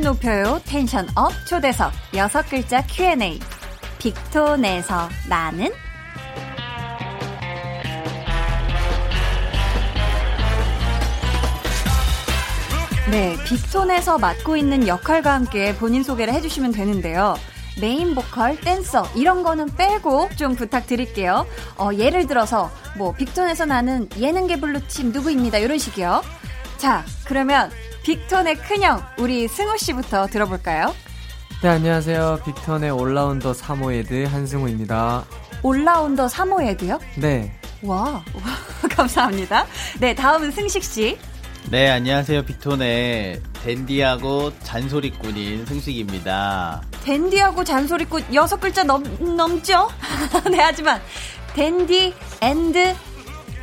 높여요. 0.07 0.61
tension 0.65 1.05
up 1.15 1.33
초대석. 1.45 1.91
여섯 2.15 2.41
글자 2.43 2.81
Q&A 2.85 3.39
빅톤에서 4.07 5.09
나는 5.27 5.69
네, 13.11 13.35
빅톤에서 13.45 14.17
맡고 14.17 14.55
있는 14.55 14.87
역할과 14.87 15.33
함께 15.33 15.75
본인 15.75 16.03
소개를 16.03 16.33
해주시면 16.35 16.71
되는데요. 16.71 17.35
메인 17.81 18.15
보컬, 18.15 18.55
댄서 18.61 19.05
이런 19.13 19.43
거는 19.43 19.75
빼고 19.75 20.29
좀 20.37 20.55
부탁드릴게요. 20.55 21.45
어, 21.77 21.89
예를 21.93 22.27
들어서 22.27 22.71
뭐 22.97 23.13
빅톤에서 23.13 23.65
나는 23.65 24.07
예능계 24.17 24.61
블루칩 24.61 25.11
누구입니다. 25.11 25.57
이런 25.57 25.77
식이요. 25.77 26.23
자, 26.77 27.03
그러면 27.25 27.71
빅톤의 28.03 28.55
큰형 28.55 29.03
우리 29.17 29.49
승우 29.49 29.77
씨부터 29.77 30.27
들어볼까요? 30.27 30.95
네, 31.63 31.69
안녕하세요. 31.69 32.41
빅턴의 32.45 32.91
올라운더 32.91 33.53
사모예드 33.53 34.25
한승우입니다. 34.25 35.25
올라운더 35.63 36.27
사모예드요? 36.27 36.99
네. 37.15 37.51
와, 37.81 38.03
와 38.11 38.23
감사합니다. 38.95 39.65
네, 39.99 40.13
다음은 40.13 40.51
승식 40.51 40.83
씨. 40.83 41.17
네, 41.71 41.89
안녕하세요. 41.89 42.43
빅톤의 42.43 43.41
댄디하고 43.63 44.53
잔소리꾼인 44.59 45.65
승식입니다. 45.65 46.81
댄디하고 47.03 47.63
잔소리꾼 47.63 48.23
여섯 48.35 48.59
글자 48.59 48.83
넘, 48.83 49.03
넘죠? 49.35 49.89
네, 50.51 50.59
하지만 50.59 51.01
댄디 51.55 52.13
and 52.39 52.95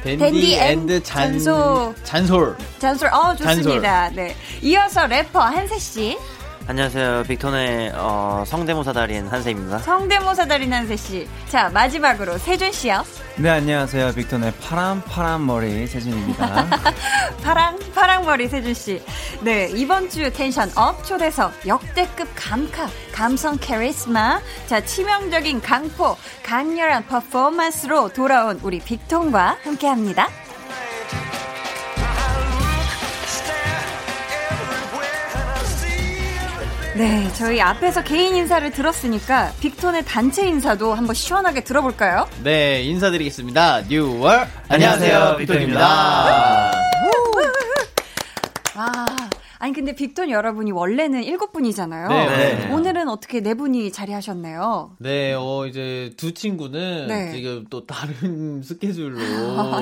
댄디, 0.02 0.18
댄디 0.18 0.54
and 0.56 1.02
잔, 1.04 1.32
잔소. 1.32 1.94
잔솔. 2.02 2.56
잔솔, 2.78 3.08
어, 3.14 3.34
좋습니다. 3.36 4.10
네. 4.10 4.34
이어서 4.62 5.06
래퍼 5.06 5.40
한세 5.40 5.78
씨. 5.78 6.18
안녕하세요. 6.66 7.24
빅톤의 7.28 7.92
어, 7.94 8.42
성대모사 8.46 8.94
달인 8.94 9.26
한세입니다. 9.26 9.80
성대모사 9.80 10.46
달인 10.46 10.72
한세 10.72 10.96
씨. 10.96 11.28
자, 11.50 11.68
마지막으로 11.68 12.38
세준 12.38 12.72
씨요. 12.72 13.04
네, 13.36 13.50
안녕하세요. 13.50 14.12
빅톤의 14.14 14.54
파란 14.62 15.02
파란 15.02 15.44
머리 15.44 15.86
세준입니다. 15.86 16.66
파랑, 17.44 17.78
파랑 17.94 18.24
머리 18.24 18.48
세준 18.48 18.72
씨. 18.72 19.02
네, 19.42 19.68
이번 19.74 20.08
주 20.08 20.32
tension 20.32 20.70
up 20.74 21.04
초대석, 21.04 21.66
역대급 21.66 22.28
감카, 22.34 22.88
감성 23.12 23.58
카리스마, 23.58 24.40
자, 24.66 24.82
치명적인 24.82 25.60
강포, 25.60 26.16
강렬한 26.42 27.06
퍼포먼스로 27.06 28.08
돌아온 28.10 28.58
우리 28.62 28.78
빅톤과 28.78 29.58
함께 29.64 29.86
합니다. 29.86 30.28
네, 36.96 37.28
저희 37.32 37.60
앞에서 37.60 38.04
개인 38.04 38.36
인사를 38.36 38.70
들었으니까 38.70 39.50
빅톤의 39.60 40.04
단체 40.04 40.46
인사도 40.46 40.94
한번 40.94 41.14
시원하게 41.14 41.64
들어볼까요? 41.64 42.28
네, 42.44 42.82
인사드리겠습니다. 42.82 43.82
뉴월. 43.88 44.46
안녕하세요, 44.68 45.36
빅톤입니다. 45.38 46.72
아, 48.76 49.06
아니 49.58 49.72
근데 49.72 49.92
빅톤 49.92 50.30
여러분이 50.30 50.70
원래는 50.70 51.24
일곱 51.24 51.52
분이잖아요. 51.52 52.08
네, 52.08 52.54
네. 52.54 52.72
오늘은 52.72 53.08
어떻게 53.08 53.40
네 53.40 53.54
분이 53.54 53.90
자리하셨네요. 53.90 54.92
네, 54.98 55.34
어, 55.36 55.66
이제 55.66 56.12
두 56.16 56.32
친구는 56.32 57.08
네. 57.08 57.32
지금 57.32 57.64
또 57.70 57.86
다른 57.86 58.62
스케줄로 58.62 59.18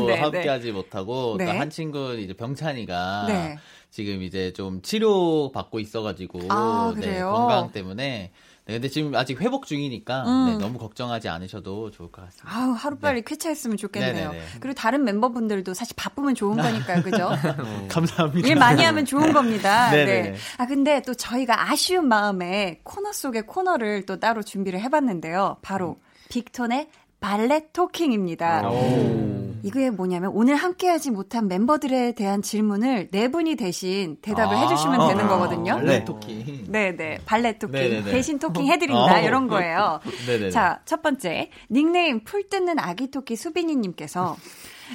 네, 0.07 0.18
함께하지 0.18 0.66
네. 0.66 0.72
못하고 0.72 1.37
네. 1.37 1.44
또한 1.44 1.68
친구는 1.68 2.20
이제 2.20 2.33
병찬이가 2.33 3.25
네. 3.29 3.59
지금 3.92 4.22
이제 4.22 4.55
좀 4.55 4.81
치료 4.81 5.52
받고 5.52 5.78
있어가지고 5.78 6.40
아, 6.48 6.92
네, 6.96 7.00
그래요? 7.00 7.31
건강 7.31 7.72
때문에 7.72 8.33
네, 8.64 8.72
근데 8.72 8.88
지금 8.88 9.14
아직 9.14 9.38
회복 9.42 9.66
중이니까 9.66 10.22
음. 10.22 10.46
네, 10.46 10.57
너무 10.57 10.78
걱정하지 10.78 11.28
않으셔도 11.28 11.90
좋을 11.90 12.11
것 12.11 12.24
같습니다. 12.24 12.57
아우 12.57 12.72
하루빨리 12.72 13.20
쾌차했으면 13.22 13.76
좋겠네요. 13.76 14.31
네네네. 14.31 14.44
그리고 14.61 14.74
다른 14.74 15.05
멤버분들도 15.05 15.74
사실 15.74 15.94
바쁘면 15.98 16.35
좋은 16.35 16.57
거니까요, 16.57 17.02
그죠? 17.02 17.31
감사합니다. 17.90 18.48
일 18.48 18.57
많이 18.57 18.83
하면 18.83 19.05
좋은 19.05 19.31
겁니다. 19.35 19.90
네. 19.92 20.37
아 20.57 20.66
근데 20.66 21.02
또 21.02 21.12
저희가 21.12 21.70
아쉬운 21.70 22.09
마음에 22.09 22.81
코너 22.85 23.12
속의 23.12 23.46
코너를 23.46 24.07
또 24.07 24.18
따로 24.18 24.42
준비를 24.42 24.81
해봤는데요. 24.81 25.59
바로 25.61 25.98
빅톤의 26.31 26.88
valet 27.21 27.75
talking입니다. 27.75 28.62
이게 29.62 29.90
뭐냐면 29.90 30.31
오늘 30.35 30.57
함께하지 30.57 31.11
못한 31.11 31.48
멤버들에 31.48 32.12
대한 32.12 32.42
질문을 32.42 33.09
네 33.11 33.29
분이 33.29 33.57
대신 33.57 34.16
대답을 34.22 34.57
아, 34.57 34.61
해주시면 34.62 35.09
되는 35.09 35.29
거거든요. 35.29 35.75
발레 35.77 36.05
토끼. 36.05 36.64
네네 36.68 37.20
valet 37.25 37.59
talking 37.59 37.81
네네네. 37.81 38.11
대신 38.11 38.38
talking 38.38 38.66
해드린다 38.66 39.16
어. 39.16 39.20
이런 39.20 39.46
거예요. 39.48 40.01
네네네. 40.27 40.51
자첫 40.53 41.03
번째 41.03 41.51
닉네임 41.70 42.25
풀 42.25 42.48
뜯는 42.48 42.79
아기 42.79 43.11
토끼 43.11 43.37
수빈이님께서 43.37 44.37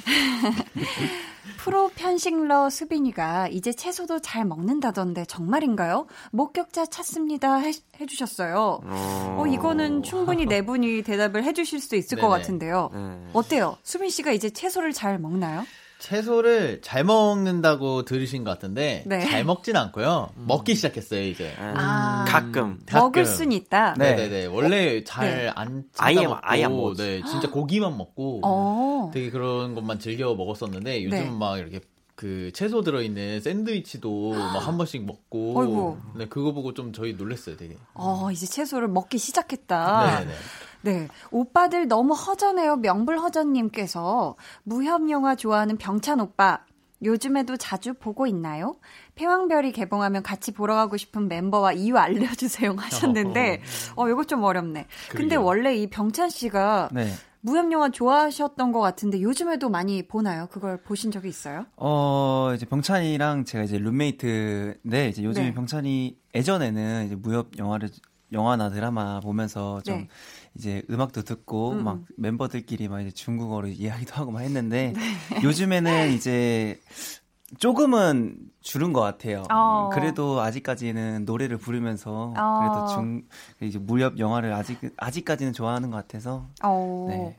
프로 1.56 1.88
편식러 1.94 2.70
수빈이가 2.70 3.48
이제 3.48 3.72
채소도 3.72 4.20
잘 4.20 4.44
먹는다던데 4.44 5.24
정말인가요? 5.24 6.06
목격자 6.32 6.86
찾습니다 6.86 7.56
해, 7.56 7.72
해주셨어요. 8.00 8.80
어 8.84 9.44
이거는 9.48 10.02
충분히 10.02 10.46
네 10.46 10.62
분이 10.62 11.02
대답을 11.02 11.44
해주실 11.44 11.80
수 11.80 11.96
있을 11.96 12.18
것 12.18 12.28
네네. 12.28 12.40
같은데요. 12.42 12.90
네. 12.92 13.30
어때요? 13.32 13.76
수빈 13.82 14.10
씨가 14.10 14.32
이제 14.32 14.50
채소를 14.50 14.92
잘 14.92 15.18
먹나요? 15.18 15.64
채소를 15.98 16.80
잘 16.82 17.02
먹는다고 17.04 18.04
들으신 18.04 18.44
것 18.44 18.50
같은데 18.50 19.02
네. 19.06 19.26
잘 19.28 19.44
먹진 19.44 19.76
않고요. 19.76 20.30
먹기 20.36 20.74
시작했어요 20.74 21.22
이제. 21.22 21.52
아. 21.58 22.24
가끔. 22.28 22.78
먹을 22.92 23.24
가끔. 23.24 23.24
순 23.24 23.52
있다. 23.52 23.94
네. 23.94 24.14
네네네. 24.14 24.46
원래 24.46 25.02
잘안 25.04 25.84
아예 25.98 26.22
먹고, 26.26 26.36
아예 26.42 26.64
안 26.64 26.72
먹었지. 26.76 27.02
네, 27.02 27.22
진짜 27.28 27.50
고기만 27.50 27.96
먹고 27.98 28.40
어. 28.44 29.10
되게 29.12 29.30
그런 29.30 29.74
것만 29.74 29.98
즐겨 29.98 30.34
먹었었는데 30.34 31.04
요즘 31.04 31.18
네. 31.18 31.28
은막 31.28 31.58
이렇게 31.58 31.80
그 32.14 32.50
채소 32.52 32.82
들어있는 32.82 33.40
샌드위치도 33.40 34.34
막 34.34 34.58
한 34.68 34.76
번씩 34.76 35.04
먹고. 35.04 35.58
어이구. 35.60 35.96
네 36.16 36.26
그거 36.26 36.52
보고 36.52 36.74
좀 36.74 36.92
저희 36.92 37.14
놀랐어요 37.14 37.56
되게. 37.56 37.76
어, 37.94 38.30
이제 38.32 38.46
채소를 38.46 38.86
먹기 38.88 39.18
시작했다. 39.18 40.20
네네. 40.20 40.32
네. 40.88 41.08
오빠들 41.30 41.86
너무 41.86 42.14
허전해요. 42.14 42.76
명불허전님께서 42.76 44.36
무협 44.64 45.10
영화 45.10 45.34
좋아하는 45.34 45.76
병찬 45.76 46.20
오빠. 46.20 46.60
요즘에도 47.02 47.56
자주 47.56 47.94
보고 47.94 48.26
있나요? 48.26 48.76
패왕별이 49.14 49.70
개봉하면 49.72 50.22
같이 50.24 50.50
보러 50.50 50.74
가고 50.74 50.96
싶은 50.96 51.28
멤버와 51.28 51.72
이유 51.72 51.96
알려주세요 51.96 52.74
하셨는데, 52.78 53.62
어, 53.94 54.08
이거 54.08 54.24
좀 54.24 54.42
어렵네. 54.42 54.86
근데 55.10 55.36
그러게요. 55.36 55.44
원래 55.44 55.76
이 55.76 55.88
병찬 55.88 56.28
씨가 56.30 56.88
네. 56.92 57.12
무협영화 57.40 57.90
좋아하셨던 57.90 58.72
것 58.72 58.80
같은데 58.80 59.20
요즘에도 59.20 59.68
많이 59.68 60.08
보나요? 60.08 60.48
그걸 60.50 60.82
보신 60.82 61.12
적이 61.12 61.28
있어요? 61.28 61.66
어, 61.76 62.50
이제 62.56 62.66
병찬이랑 62.66 63.44
제가 63.44 63.62
이제 63.62 63.78
룸메이트인데, 63.78 65.08
이제 65.10 65.22
요즘에 65.22 65.46
네. 65.46 65.54
병찬이 65.54 66.18
예전에는 66.34 67.06
이제 67.06 67.14
무협 67.14 67.56
영화를, 67.58 67.90
영화나 68.32 68.70
드라마 68.70 69.20
보면서 69.20 69.80
좀 69.82 69.98
네. 69.98 70.08
이제 70.58 70.82
음악도 70.90 71.22
듣고 71.22 71.70
음. 71.72 71.84
막 71.84 72.00
멤버들끼리 72.16 72.88
막 72.88 73.00
이제 73.00 73.10
중국어로 73.12 73.68
이야기도 73.68 74.14
하고 74.14 74.32
막 74.32 74.40
했는데, 74.40 74.92
네. 75.30 75.42
요즘에는 75.44 76.10
이제 76.12 76.80
조금은 77.58 78.36
줄은 78.60 78.92
것 78.92 79.00
같아요. 79.00 79.44
어. 79.50 79.88
그래도 79.92 80.40
아직까지는 80.42 81.24
노래를 81.24 81.56
부르면서 81.56 82.34
어. 82.36 82.58
그래도 82.58 82.84
중 82.86 83.22
이제 83.62 83.78
무협 83.78 84.18
영화를 84.18 84.52
아직 84.52 84.78
아직까지는 84.98 85.54
좋아하는 85.54 85.90
것 85.90 85.96
같아서 85.96 86.48
어. 86.62 87.06
네. 87.08 87.38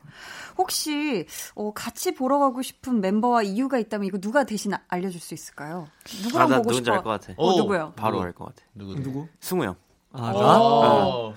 혹시 0.58 1.26
어, 1.54 1.72
같이 1.72 2.12
보러 2.14 2.38
가고 2.40 2.62
싶은 2.62 3.00
멤버와 3.00 3.42
이유가 3.42 3.78
있다면 3.78 4.06
이거 4.06 4.18
누가 4.18 4.42
대신 4.44 4.74
아- 4.74 4.80
알려줄 4.88 5.20
수 5.20 5.34
있을까요? 5.34 5.86
누구랑 6.24 6.46
아, 6.46 6.50
나 6.50 6.56
보고 6.56 6.70
누군지 6.70 6.86
싶어? 6.86 6.96
알것 6.96 7.20
같아. 7.20 7.34
어, 7.36 7.46
오. 7.52 7.56
누구요? 7.58 7.92
바로 7.94 8.20
알 8.22 8.32
것 8.32 8.46
같아. 8.46 8.62
누구 8.74 8.94
누구? 9.00 9.28
승우 9.40 9.62
형. 9.64 9.76
아, 10.12 10.32
오. 10.32 10.40
나? 10.40 11.36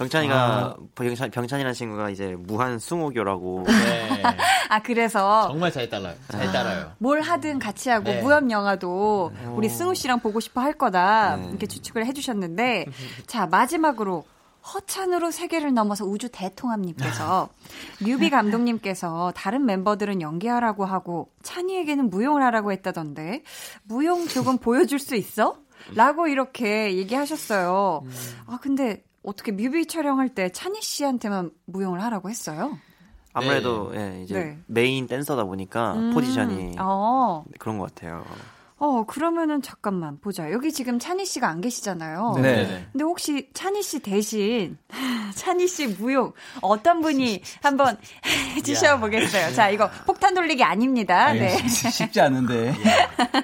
병찬이가 0.00 0.76
병찬 0.94 1.30
병찬이라는 1.30 1.74
친구가 1.74 2.08
이제 2.08 2.34
무한 2.38 2.78
승호교라고 2.78 3.64
네. 3.66 4.22
아 4.70 4.80
그래서 4.80 5.48
정말 5.48 5.70
잘 5.70 5.90
따라요. 5.90 6.14
잘 6.28 6.50
따라요. 6.50 6.92
뭘 6.98 7.20
하든 7.20 7.58
같이 7.58 7.90
하고 7.90 8.04
네. 8.04 8.22
무협 8.22 8.50
영화도 8.50 9.32
우리 9.54 9.68
승우 9.68 9.94
씨랑 9.94 10.20
보고 10.20 10.40
싶어 10.40 10.62
할 10.62 10.72
거다 10.72 11.36
네. 11.36 11.48
이렇게 11.50 11.66
추측을 11.66 12.06
해주셨는데 12.06 12.86
자 13.26 13.46
마지막으로 13.46 14.24
허찬으로 14.74 15.30
세계를 15.30 15.74
넘어서 15.74 16.06
우주 16.06 16.30
대통합님께서 16.30 17.50
뮤비 18.00 18.30
감독님께서 18.30 19.32
다른 19.36 19.66
멤버들은 19.66 20.22
연기하라고 20.22 20.86
하고 20.86 21.30
찬이에게는 21.42 22.08
무용을 22.08 22.42
하라고 22.44 22.72
했다던데 22.72 23.42
무용 23.84 24.26
조금 24.28 24.56
보여줄 24.56 24.98
수 24.98 25.14
있어? 25.14 25.56
라고 25.94 26.26
이렇게 26.28 26.94
얘기하셨어요. 26.96 28.02
아 28.46 28.58
근데 28.60 29.02
어떻게 29.22 29.52
뮤비 29.52 29.86
촬영할 29.86 30.30
때 30.30 30.50
찬이 30.50 30.80
씨한테만 30.80 31.50
무용을 31.66 32.02
하라고 32.02 32.30
했어요? 32.30 32.78
아무래도 33.32 33.92
예, 33.94 34.22
이제 34.22 34.34
네. 34.34 34.58
메인 34.66 35.06
댄서다 35.06 35.44
보니까 35.44 35.94
음, 35.94 36.14
포지션이 36.14 36.76
어. 36.80 37.44
그런 37.58 37.78
것 37.78 37.94
같아요. 37.94 38.24
어, 38.82 39.04
그러면은 39.04 39.60
잠깐만 39.60 40.18
보자. 40.20 40.50
여기 40.52 40.72
지금 40.72 40.98
찬희 40.98 41.26
씨가 41.26 41.46
안 41.46 41.60
계시잖아요. 41.60 42.32
네. 42.36 42.42
네네. 42.42 42.88
근데 42.92 43.04
혹시 43.04 43.50
찬희 43.52 43.82
씨 43.82 43.98
대신 44.00 44.78
찬희 45.36 45.68
씨 45.68 45.86
무용 45.86 46.32
어떤 46.62 47.02
분이 47.02 47.42
한번 47.62 47.98
해주셔 48.56 48.98
보겠어요. 48.98 49.52
자, 49.54 49.68
이거 49.68 49.90
폭탄 50.06 50.32
돌리기 50.34 50.64
아닙니다. 50.64 51.26
아, 51.26 51.32
네. 51.34 51.58
쉽지 51.68 52.22
않은데. 52.22 52.74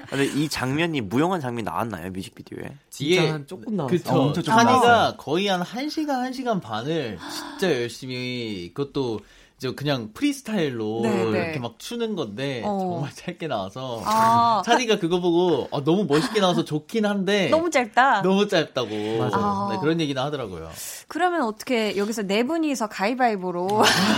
근데 0.09 0.25
이 0.25 0.49
장면이 0.49 1.01
무용한 1.01 1.39
장면이 1.39 1.63
나왔나요 1.63 2.09
뮤직비디오에? 2.11 2.71
진짜 2.89 3.33
한 3.33 3.45
조금 3.45 3.75
나왔어요. 3.75 3.95
그쵸. 3.99 4.13
어, 4.15 4.21
엄청 4.27 4.43
조금 4.43 4.57
찬이가. 4.57 5.15
거의 5.17 5.47
한 5.47 5.61
1시간, 5.61 6.31
1시간 6.31 6.59
반을 6.59 7.19
진짜 7.31 7.71
열심히, 7.79 8.71
그것도 8.73 9.19
이제 9.57 9.73
그냥 9.73 10.11
프리스타일로 10.13 10.99
네, 11.01 11.09
네. 11.09 11.29
이렇게 11.29 11.59
막 11.59 11.79
추는 11.79 12.15
건데, 12.15 12.61
어. 12.63 12.77
정말 12.79 13.11
짧게 13.11 13.47
나와서. 13.47 14.03
아, 14.05 14.61
찬이가 14.65 14.99
그거 14.99 15.19
보고, 15.19 15.67
아, 15.71 15.83
너무 15.83 16.05
멋있게 16.05 16.39
나와서 16.39 16.63
좋긴 16.63 17.07
한데, 17.07 17.49
너무 17.51 17.71
짧다. 17.71 18.21
너무 18.21 18.47
짧다고. 18.47 18.89
맞아요. 19.17 19.69
네, 19.71 19.77
그런 19.81 19.99
얘기는 19.99 20.21
하더라고요. 20.21 20.69
그러면 21.07 21.43
어떻게 21.43 21.97
여기서 21.97 22.23
네 22.23 22.43
분이서 22.43 22.87
가위바위보로 22.87 23.67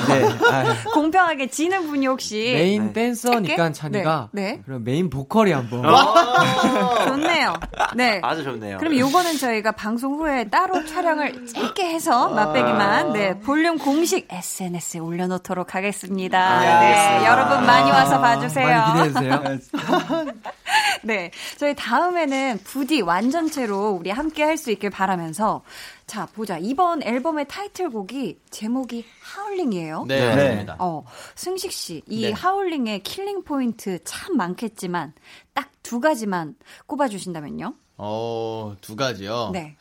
네. 0.09 0.25
아, 0.51 0.75
공평하게 0.91 1.47
지는 1.47 1.87
분이 1.87 2.07
혹시 2.07 2.51
메인 2.53 2.87
네. 2.87 3.11
댄서니까 3.11 4.29
네, 4.33 4.41
네. 4.41 4.61
그럼 4.65 4.83
메인 4.83 5.09
보컬이 5.09 5.51
한번 5.51 5.83
좋네요. 7.07 7.53
네. 7.95 8.19
아주 8.23 8.43
좋네요. 8.43 8.79
그럼 8.79 8.97
요거는 8.97 9.37
저희가 9.37 9.73
방송 9.73 10.15
후에 10.15 10.49
따로 10.49 10.83
촬영을 10.85 11.45
짧게 11.45 11.83
해서 11.93 12.29
맛배기만 12.29 13.13
네 13.13 13.39
볼륨 13.39 13.77
공식 13.77 14.27
SNS에 14.29 14.99
올려 14.99 15.27
놓. 15.29 15.39
올려놓도록 15.39 15.75
하겠습니다. 15.75 16.39
아, 16.39 16.79
네. 16.81 17.25
여러분 17.25 17.65
많이 17.65 17.89
와서 17.91 18.19
봐주세요. 18.19 18.67
많이 18.67 19.13
기대해주세요. 19.13 19.59
네, 21.03 21.31
저희 21.57 21.75
다음에는 21.75 22.59
부디 22.63 23.01
완전체로 23.01 23.91
우리 23.91 24.09
함께 24.09 24.43
할 24.43 24.57
수 24.59 24.71
있길 24.71 24.89
바라면서 24.89 25.61
자 26.05 26.25
보자 26.25 26.57
이번 26.57 27.01
앨범의 27.01 27.47
타이틀곡이 27.47 28.39
제목이 28.49 29.05
Howling이에요. 29.21 30.05
네, 30.05 30.19
네. 30.19 30.35
맞습니다. 30.35 30.75
어, 30.79 31.05
승식 31.35 31.71
씨, 31.71 32.01
이 32.07 32.23
네. 32.23 32.31
Howling의 32.33 33.03
killing 33.03 33.43
point 33.43 34.03
참 34.03 34.35
많겠지만 34.35 35.13
딱 35.53 35.69
두 35.89 35.99
가지만 35.99 36.55
꼽아 36.85 37.07
주신다면요? 37.07 37.73
어, 37.97 38.75
두 38.79 38.95
가지요. 38.95 39.49
네. 39.53 39.75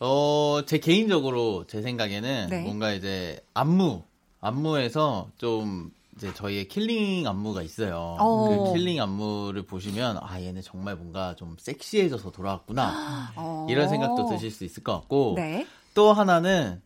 어, 0.00 0.60
제 0.66 0.78
개인적으로 0.78 1.64
제 1.68 1.82
생각에는 1.82 2.46
네. 2.48 2.60
뭔가 2.62 2.92
이제 2.92 3.38
안무, 3.52 4.04
안무에서 4.40 5.28
좀 5.36 5.90
이제 6.16 6.32
저희의 6.34 6.66
killing 6.68 7.26
안무가 7.28 7.62
있어요. 7.62 8.16
오. 8.20 8.72
그 8.72 8.72
killing 8.78 9.00
안무를 9.00 9.62
보시면 9.62 10.18
아 10.20 10.40
얘네 10.40 10.62
정말 10.62 10.96
뭔가 10.96 11.34
좀 11.36 11.56
섹시해져서 11.58 12.32
돌아왔구나 12.32 13.32
어. 13.36 13.66
이런 13.70 13.88
생각도 13.88 14.28
드실 14.28 14.50
수 14.50 14.64
있을 14.64 14.82
것 14.82 14.92
같고 14.94 15.34
네. 15.36 15.66
또 15.94 16.12
하나는 16.12 16.80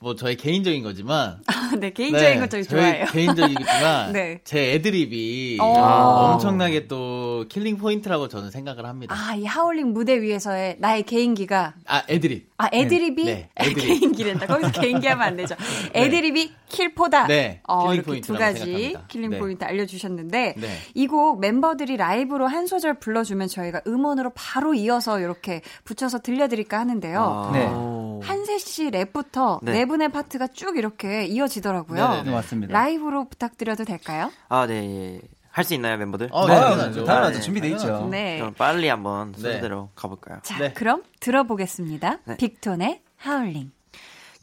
뭐 0.00 0.14
저의 0.14 0.36
개인적인 0.36 0.82
거지만 0.82 1.40
네, 1.80 1.90
개인적인 1.90 2.34
네, 2.34 2.38
거 2.40 2.46
저희 2.46 2.62
좋아해요. 2.64 3.06
개인적이지만 3.06 4.12
네. 4.12 4.40
제 4.44 4.74
애드립이 4.74 5.58
오. 5.60 5.64
엄청나게 5.64 6.86
또 6.86 7.46
killing 7.48 7.78
point라고 7.78 8.28
저는 8.28 8.50
생각을 8.50 8.84
합니다. 8.84 9.14
아, 9.16 9.34
이 9.34 9.46
하울링 9.46 9.94
무대 9.94 10.20
위에서의 10.20 10.76
나의 10.78 11.04
개인기가 11.04 11.74
아 11.86 12.02
애드립. 12.10 12.50
아, 12.58 12.68
애드립이 12.70 13.24
네, 13.24 13.48
애드립. 13.56 13.78
개인기랜다. 14.00 14.46
거기서 14.46 14.72
개인기 14.78 15.06
하면 15.06 15.26
안 15.26 15.36
되죠. 15.36 15.54
애드립이 15.94 16.52
킬포다. 16.74 17.26
네, 17.26 17.60
어, 17.64 17.82
killing 17.90 17.94
이렇게 17.94 18.20
두 18.20 18.32
포인트라고 18.32 18.38
가지 18.40 18.58
생각합니다. 18.60 19.06
killing 19.08 19.30
네. 19.30 19.38
포인트 19.38 19.64
알려주셨는데 19.64 20.54
네. 20.56 20.68
이곡 20.94 21.40
멤버들이 21.40 21.96
라이브로 21.96 22.46
한 22.46 22.66
소절 22.66 22.94
불러주면 22.94 23.48
저희가 23.48 23.82
음원으로 23.86 24.32
바로 24.34 24.74
이어서 24.74 25.20
이렇게 25.20 25.62
붙여서 25.84 26.20
들려드릴까 26.20 26.78
하는데요. 26.78 27.20
아, 27.20 27.50
네. 27.52 27.66
오. 27.66 28.20
한세 28.22 28.58
씨 28.58 28.90
랩부터 28.90 29.58
네. 29.62 29.72
네. 29.72 29.84
분의 29.86 30.10
파트가 30.10 30.48
쭉 30.48 30.76
이렇게 30.76 31.24
이어지더라고요. 31.26 32.00
네네네. 32.02 32.22
네, 32.24 32.30
맞습니다. 32.30 32.72
라이브로 32.72 33.24
부탁드려도 33.28 33.84
될까요? 33.84 34.30
아, 34.48 34.66
네. 34.66 35.20
할 35.50 35.64
수 35.64 35.72
있나요, 35.74 35.96
멤버들? 35.98 36.30
어, 36.32 36.48
네, 36.48 36.54
당연하죠. 36.54 37.04
당연하죠. 37.04 37.34
네. 37.38 37.40
준비돼 37.40 37.68
있죠. 37.70 38.08
네. 38.10 38.38
그럼 38.40 38.54
빨리 38.54 38.88
한번 38.88 39.30
네. 39.32 39.38
순서대로 39.40 39.90
가볼까요? 39.94 40.40
자, 40.42 40.58
네. 40.58 40.72
그럼 40.72 41.04
들어보겠습니다. 41.20 42.18
네. 42.24 42.36
빅톤의 42.38 43.02
하울링. 43.18 43.70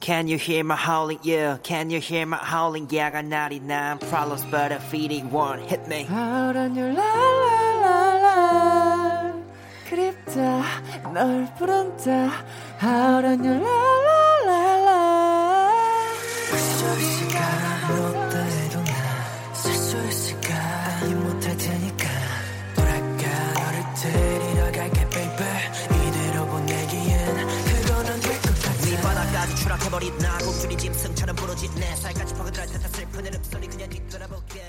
Can 0.00 0.28
you 0.28 0.36
hear 0.36 0.62
my 0.62 0.76
howling? 0.76 1.20
Yeah. 1.22 1.58
Can 1.62 1.90
you 1.90 2.00
hear 2.00 2.26
my 2.26 2.36
howling? 2.36 2.88
Yeah, 2.90 3.06
I 3.08 3.10
got 3.10 3.24
99 3.24 3.98
problems, 3.98 4.44
but 4.50 4.70
a 4.72 4.78
feeding 4.78 5.30
one 5.30 5.60
hit 5.60 5.88
me. 5.88 6.06
Out 6.10 6.56
on 6.56 6.74
your 6.74 6.92
la 6.92 7.14
la 7.42 7.58
la 7.84 8.14
la 8.24 9.32
그립다 9.88 10.62
널 11.14 11.46
부른다 11.56 12.44
Out 12.82 13.24
on 13.24 13.44
your 13.44 13.60
la 13.60 13.80
la 14.06 14.22
la 14.44 14.76
la 14.84 14.96
네 29.41 29.47
바닥까지 29.47 29.55
추락해버린 29.55 30.17
나 30.19 30.37
곡줄이 30.37 30.77
짐승처럼 30.77 31.35
부러진 31.35 31.73
내 31.75 31.95
살까지 31.95 32.33
퍼그들할 32.35 32.67
듯한 32.67 32.91
슬픈 32.91 33.25
흡소리 33.33 33.67
그냥 33.67 33.89
뒤돌아볼게 33.89 34.61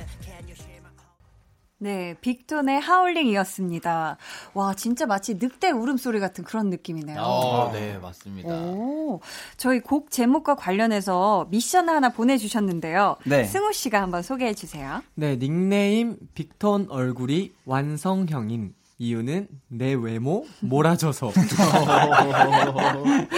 네, 1.78 2.14
빅톤의 2.20 2.78
하울링이었습니다. 2.80 4.16
와, 4.54 4.74
진짜 4.74 5.04
마치 5.04 5.34
늑대 5.34 5.72
울음소리 5.72 6.20
같은 6.20 6.44
그런 6.44 6.70
느낌이네요. 6.70 7.20
어, 7.20 7.72
네, 7.72 7.98
맞습니다. 7.98 8.48
오, 8.54 9.20
저희 9.56 9.80
곡 9.80 10.12
제목과 10.12 10.54
관련해서 10.54 11.48
미션 11.50 11.88
하나 11.88 12.10
보내주셨는데요. 12.10 13.16
네. 13.26 13.42
승우 13.42 13.72
씨가 13.72 14.00
한번 14.00 14.22
소개해 14.22 14.54
주세요. 14.54 15.02
네, 15.16 15.36
닉네임 15.36 16.16
빅톤 16.34 16.86
얼굴이 16.88 17.52
완성형인 17.64 18.74
이유는 18.98 19.48
내 19.68 19.94
외모 19.94 20.44
몰아줘서 20.60 21.32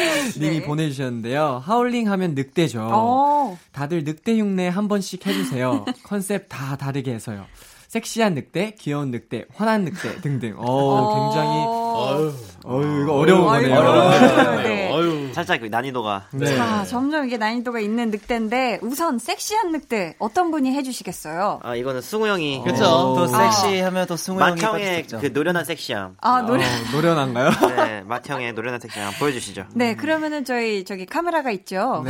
님이 0.38 0.60
네. 0.60 0.62
보내주셨는데요. 0.66 1.62
하울링 1.64 2.10
하면 2.10 2.34
늑대죠. 2.34 2.88
어, 2.92 3.58
다들 3.72 4.04
늑대 4.04 4.38
흉내 4.38 4.68
한 4.68 4.88
번씩 4.88 5.26
해주세요. 5.26 5.84
컨셉 6.04 6.46
다 6.48 6.76
다르게 6.76 7.12
해서요. 7.14 7.46
섹시한 7.88 8.34
늑대, 8.34 8.74
귀여운 8.80 9.10
늑대, 9.12 9.46
화난 9.54 9.84
늑대 9.84 10.20
등등. 10.20 10.54
어, 10.58 11.30
굉장히 11.32 11.83
어휴, 11.94 12.32
어유 12.66 13.02
이거 13.02 13.12
어려운 13.14 13.44
거네요. 13.44 13.74
어려워요. 13.76 14.62
네. 14.62 14.90
어휴. 14.92 15.32
살짝 15.34 15.60
그 15.60 15.66
난이도가 15.66 16.28
네. 16.32 16.56
자, 16.56 16.84
점점 16.84 17.26
이게 17.26 17.36
난이도가 17.36 17.80
있는 17.80 18.10
늑대인데 18.10 18.78
우선 18.82 19.18
섹시한 19.18 19.72
늑대 19.72 20.14
어떤 20.18 20.50
분이 20.50 20.72
해주시겠어요? 20.74 21.60
아 21.62 21.74
이거는 21.74 22.00
승우 22.00 22.26
형이 22.28 22.62
그쵸. 22.64 22.84
또 22.84 23.28
아. 23.32 23.50
섹시하면 23.50 24.06
또 24.06 24.16
승우 24.16 24.40
형이 24.40 24.60
맏형의 24.60 25.02
빠졌죠. 25.02 25.20
그 25.20 25.26
노련한 25.32 25.64
섹시함. 25.64 26.16
아, 26.20 26.42
노래. 26.42 26.64
어, 26.64 26.68
노련한가요? 26.92 27.50
네, 27.76 28.02
맏형의 28.02 28.52
노련한 28.52 28.80
섹시함 28.80 29.12
보여주시죠. 29.18 29.66
네, 29.74 29.96
그러면은 29.96 30.44
저희 30.44 30.84
저기 30.84 31.04
카메라가 31.06 31.50
있죠. 31.50 32.04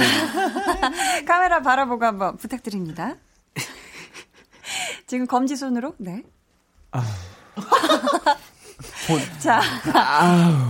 카메라 1.27 1.61
바라보고 1.62 2.05
한번 2.05 2.37
부탁드립니다. 2.37 3.14
지금 5.07 5.27
검지 5.27 5.57
손으로 5.57 5.94
네. 5.99 6.23
자, 9.38 9.61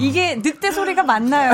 이게 0.00 0.36
늑대 0.36 0.72
소리가 0.72 1.02
맞나요? 1.04 1.52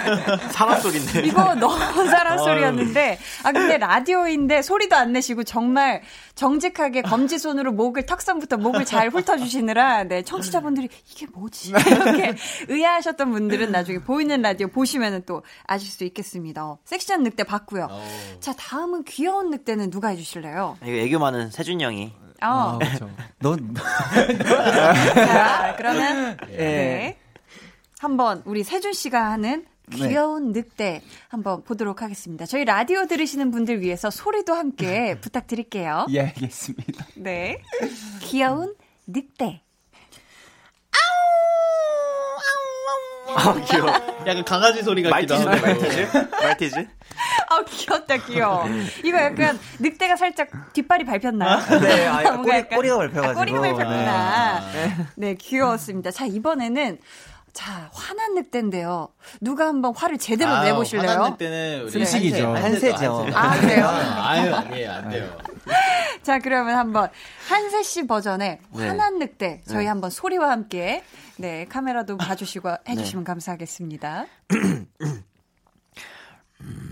사람 0.52 0.80
소리인데. 0.80 1.26
이거 1.26 1.54
너무 1.54 2.06
사람 2.06 2.38
소리였는데, 2.38 3.18
아 3.42 3.52
근데 3.52 3.78
라디오인데 3.78 4.62
소리도 4.62 4.94
안 4.96 5.12
내시고 5.12 5.44
정말 5.44 6.02
정직하게 6.34 7.02
검지 7.02 7.38
손으로 7.38 7.72
목을 7.72 8.06
턱선부터 8.06 8.56
목을 8.58 8.84
잘 8.84 9.10
훑어주시느라 9.10 10.04
네 10.04 10.22
청취자분들이 10.22 10.88
이게 11.10 11.26
뭐지 11.34 11.72
이렇게 11.74 12.34
의아하셨던 12.68 13.30
분들은 13.30 13.70
나중에 13.70 13.98
보이는 13.98 14.40
라디오 14.40 14.68
보시면은 14.68 15.24
또 15.26 15.42
아실 15.66 15.90
수 15.90 16.04
있겠습니다. 16.04 16.64
어, 16.64 16.78
섹시한 16.84 17.22
늑대 17.24 17.44
봤고요. 17.44 17.88
자 18.40 18.52
다음은 18.54 19.04
귀여운 19.04 19.50
늑대는 19.50 19.90
누가 19.90 20.08
해주실래요? 20.08 20.78
이거 20.82 20.92
애교 20.92 21.18
많은 21.18 21.50
세준 21.50 21.80
형이. 21.80 22.12
어, 22.42 22.48
아, 22.48 22.78
그렇죠. 22.78 23.10
넌 23.40 23.74
자 23.74 25.74
그러면 25.76 26.36
네. 26.48 27.18
한번 27.98 28.42
우리 28.46 28.62
세준 28.64 28.92
씨가 28.92 29.30
하는 29.32 29.66
귀여운 29.92 30.52
늑대 30.52 31.02
한번 31.28 31.64
보도록 31.64 32.00
하겠습니다. 32.02 32.46
저희 32.46 32.64
라디오 32.64 33.06
들으시는 33.06 33.50
분들 33.50 33.80
위해서 33.80 34.10
소리도 34.10 34.54
함께 34.54 35.18
부탁드릴게요. 35.20 36.06
예, 36.10 36.20
알겠습니다. 36.20 37.06
네. 37.16 37.60
귀여운 38.20 38.74
늑대. 39.06 39.62
아 43.32 43.54
귀여워. 43.64 43.90
약간 44.26 44.44
강아지 44.44 44.82
소리 44.82 45.02
같기도 45.02 45.36
하고. 45.36 45.46
말티즈? 45.50 46.08
말티즈? 46.42 46.88
아 47.50 47.62
귀엽다 47.68 48.16
귀여워. 48.18 48.64
이거 49.04 49.18
약간 49.20 49.58
늑대가 49.80 50.14
살짝 50.16 50.48
뒷발이 50.72 51.04
밟혔나요? 51.04 51.58
네, 51.80 52.06
아, 52.06 52.36
꼬리- 52.36 52.50
약간- 52.50 52.76
꼬리가 52.78 52.96
밟혀가지고. 52.98 53.28
아, 53.28 53.34
꼬리가 53.34 53.60
밟혔구나. 53.60 54.62
네. 55.16 55.34
귀여웠습니다. 55.34 56.12
자 56.12 56.26
이번에는 56.26 56.98
자 57.52 57.90
화난 57.92 58.34
늑대인데요. 58.36 59.08
누가 59.40 59.66
한번 59.66 59.92
화를 59.96 60.18
제대로 60.18 60.52
아, 60.52 60.62
내보실래요? 60.62 61.36
우리 61.82 61.90
승식이죠. 61.90 62.54
한세, 62.54 62.90
한세죠. 62.92 63.18
한세. 63.32 63.36
아, 63.36 63.60
그래요? 63.60 63.86
아유, 63.88 64.54
아니에요, 64.54 64.92
안 64.92 65.08
돼요. 65.10 65.36
자 66.22 66.38
그러면 66.38 66.76
한번 66.76 67.08
한세 67.48 67.82
씨 67.82 68.06
버전의 68.06 68.58
네. 68.76 68.86
화난 68.88 69.18
늑대 69.18 69.62
저희 69.66 69.82
네. 69.84 69.88
한번 69.88 70.10
소리와 70.10 70.50
함께 70.50 71.02
네 71.36 71.64
카메라도 71.68 72.16
봐주시고 72.16 72.70
해주시면 72.88 73.24
감사하겠습니다. 73.24 74.26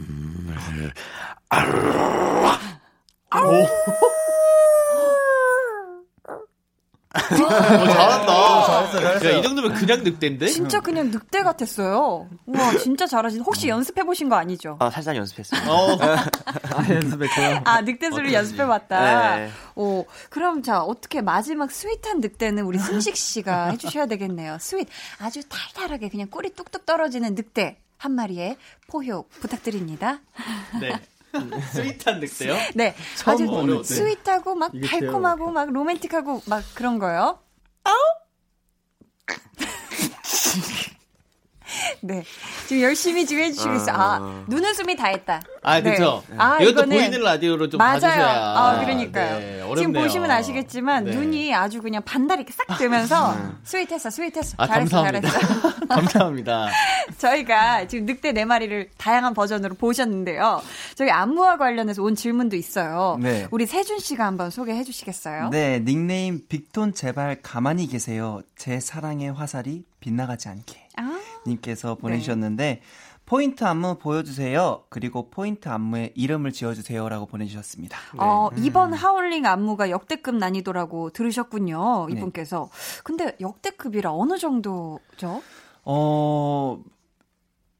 어, 7.20 7.86
잘한다. 7.86 8.66
잘했어, 8.66 9.00
잘했어. 9.00 9.26
야, 9.32 9.38
이 9.38 9.42
정도면 9.42 9.74
그냥 9.74 10.04
늑대인데? 10.04 10.46
진짜 10.48 10.80
그냥 10.80 11.10
늑대 11.10 11.42
같았어요. 11.42 12.28
우와, 12.46 12.76
진짜 12.78 13.06
잘하신. 13.06 13.40
혹시 13.40 13.68
연습해 13.68 14.04
보신 14.04 14.28
거 14.28 14.36
아니죠? 14.36 14.76
아 14.80 14.90
살짝 14.90 15.16
연습했어요. 15.16 15.70
어, 15.70 15.98
아, 16.00 16.88
연습했고요. 16.88 17.62
아, 17.64 17.80
늑대 17.80 18.10
소리 18.10 18.34
연습해 18.34 18.66
봤다. 18.66 19.36
네. 19.36 19.50
오, 19.74 20.04
그럼 20.30 20.62
자, 20.62 20.82
어떻게 20.82 21.20
마지막 21.22 21.70
sweet한 21.70 22.20
늑대는 22.20 22.64
우리 22.64 22.78
승식 22.78 23.16
씨가 23.16 23.70
해 23.70 23.76
주셔야 23.78 24.06
되겠네요. 24.06 24.58
sweet. 24.60 24.88
아주 25.18 25.40
달달하게 25.48 26.10
그냥 26.10 26.28
꿀이 26.28 26.50
뚝뚝 26.50 26.84
떨어지는 26.86 27.34
늑대 27.34 27.78
한 27.98 28.12
마리의 28.12 28.56
포효 28.88 29.28
부탁드립니다. 29.40 30.20
네. 30.80 30.92
sweet한 31.72 32.20
늑대요? 32.20 32.56
네, 32.74 32.94
아주 33.26 33.44
늑대. 33.44 33.84
sweet하고 33.84 34.54
막 34.54 34.72
달콤하고 34.72 35.50
막 35.50 35.70
로맨틱하고 35.70 36.42
막 36.46 36.64
그런 36.74 36.98
거요. 36.98 37.38
네, 42.00 42.24
지금 42.66 42.82
열심히 42.82 43.26
지금 43.26 43.42
해주시고 43.44 43.74
있어. 43.74 43.92
아, 43.92 44.44
눈웃음이 44.48 44.96
다 44.96 45.08
했다. 45.08 45.42
아, 45.68 45.80
네. 45.80 45.90
그쵸. 45.92 46.22
아, 46.36 46.56
이것도 46.60 46.70
이거는 46.70 46.96
보이는 46.96 47.20
라디오로 47.20 47.68
좀 47.68 47.78
맞아요. 47.78 48.00
봐주셔야. 48.00 48.54
아, 48.56 48.80
그러니까요. 48.84 49.38
네, 49.38 49.62
지금. 49.76 49.92
보시면 49.92 50.30
아시겠지만 50.30 51.04
네. 51.04 51.10
눈이 51.14 51.54
아주 51.54 51.82
그냥 51.82 52.02
반달이 52.02 52.42
이렇게 52.42 52.52
싹 52.52 52.78
되면서 52.78 53.36
스윗했어, 53.64 54.10
스윗했어. 54.10 54.54
아, 54.56 54.66
잘했어, 54.66 55.02
감사합니다. 55.02 55.30
잘했어. 55.30 55.74
감사합니다. 55.88 56.68
저희가 57.18 57.86
지금 57.86 58.06
늑대 58.06 58.32
네 58.32 58.44
마리를 58.44 58.88
다양한 58.96 59.34
버전으로 59.34 59.74
보셨는데요. 59.74 60.62
저희 60.94 61.10
안무와 61.10 61.58
관련해서 61.58 62.02
온 62.02 62.14
질문도 62.14 62.56
있어요. 62.56 63.18
네. 63.20 63.46
우리 63.50 63.66
세준 63.66 63.98
씨가 63.98 64.24
한번 64.24 64.50
소개해 64.50 64.84
주시겠어요? 64.84 65.50
네, 65.50 65.80
닉네임 65.84 66.40
빅톤 66.48 66.94
제발 66.94 67.38
가만히 67.42 67.86
계세요. 67.86 68.40
제 68.56 68.80
사랑의 68.80 69.32
화살이 69.32 69.84
빗나가지 70.00 70.48
않게. 70.48 70.88
아, 70.96 71.18
님께서 71.46 71.94
보내주셨는데 71.96 72.80
포인트 73.28 73.62
안무 73.62 73.98
보여주세요. 73.98 74.84
그리고 74.88 75.28
포인트 75.28 75.68
안무에 75.68 76.12
이름을 76.14 76.50
지어주세요라고 76.50 77.26
보내주셨습니다. 77.26 77.98
어, 78.16 78.48
이번 78.56 78.94
하울링 78.94 79.44
안무가 79.44 79.90
역대급 79.90 80.36
난이도라고 80.36 81.10
들으셨군요. 81.10 82.06
네. 82.08 82.16
이분께서. 82.16 82.70
근데 83.04 83.36
역대급이라 83.38 84.14
어느 84.14 84.38
정도죠? 84.38 85.42
어 85.84 86.82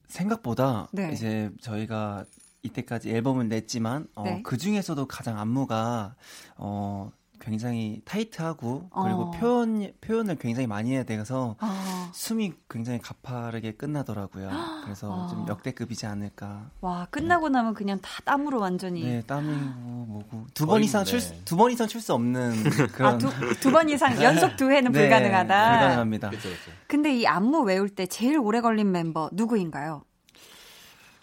생각보다 0.08 0.88
네. 0.92 1.12
이제 1.14 1.50
저희가 1.62 2.26
이때까지 2.62 3.08
앨범을 3.08 3.48
냈지만 3.48 4.06
어, 4.16 4.24
네. 4.24 4.42
그 4.42 4.58
중에서도 4.58 5.06
가장 5.06 5.38
안무가 5.38 6.14
어 6.58 7.10
굉장히 7.40 8.00
타이트하고 8.04 8.88
그리고 8.90 9.22
어. 9.22 9.30
표현 9.32 9.92
표현을 10.00 10.36
굉장히 10.36 10.66
많이 10.66 10.92
해야 10.92 11.02
돼서 11.04 11.56
아, 11.60 12.10
숨이 12.12 12.52
굉장히 12.68 12.98
가파르게 12.98 13.72
끝나더라고요. 13.72 14.50
그래서 14.84 15.28
좀 15.28 15.42
아. 15.42 15.46
역대급이지 15.48 16.06
않을까. 16.06 16.70
와, 16.80 17.06
끝나고 17.10 17.48
나면 17.48 17.74
그냥 17.74 17.98
다 18.00 18.10
땀으로 18.24 18.58
완전히. 18.60 19.04
네, 19.04 19.22
땀이고 19.26 19.80
뭐고 20.06 20.46
두 20.54 20.66
번 20.66 20.82
이상 20.84 21.04
네. 21.04 21.10
출두 21.10 21.56
번 21.56 21.70
이상 21.70 21.86
출 21.86 22.00
수 22.00 22.12
없는 22.14 22.64
그런 22.92 23.14
아, 23.14 23.18
두, 23.18 23.28
두 23.60 23.70
번 23.70 23.88
이상 23.88 24.12
연속 24.22 24.56
두 24.56 24.70
회는 24.70 24.92
네, 24.92 25.00
불가능하다. 25.00 25.70
불가능합니다. 25.70 26.30
그쵸, 26.30 26.48
그쵸. 26.48 26.70
근데 26.86 27.14
이 27.16 27.26
안무 27.26 27.62
외울 27.62 27.88
때 27.88 28.06
제일 28.06 28.38
오래 28.38 28.60
걸린 28.60 28.90
멤버 28.92 29.28
누구인가요? 29.32 30.02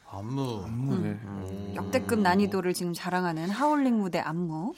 안무. 0.10 0.64
안무를 0.66 1.20
음. 1.24 1.74
역대급 1.76 2.20
난이도를 2.20 2.74
지금 2.74 2.94
자랑하는 2.94 3.50
하울링 3.50 3.98
무대 4.00 4.20
안무. 4.20 4.74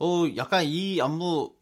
어, 0.00 0.24
약간 0.36 0.64
이 0.64 1.00
안무 1.00 1.52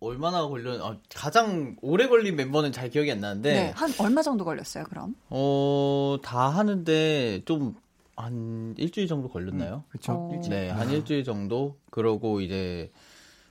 얼마나 0.00 0.46
걸려? 0.46 0.82
아, 0.84 0.96
가장 1.14 1.76
오래 1.82 2.08
걸린 2.08 2.36
멤버는 2.36 2.72
잘 2.72 2.90
기억이 2.90 3.10
안 3.12 3.20
나는데, 3.20 3.52
네. 3.52 3.70
한 3.74 3.92
얼마 3.98 4.22
정도 4.22 4.44
걸렸어요, 4.44 4.84
그럼? 4.84 5.14
어, 5.28 6.16
다 6.22 6.48
하는데 6.48 7.42
좀 7.44 7.74
한 8.20 8.74
일주일 8.78 9.06
정도 9.08 9.28
걸렸나요? 9.28 9.84
그렇죠. 9.88 10.12
어. 10.12 10.40
네, 10.48 10.68
한 10.68 10.90
일주일 10.90 11.24
정도. 11.24 11.78
그러고 11.90 12.40
이제 12.40 12.90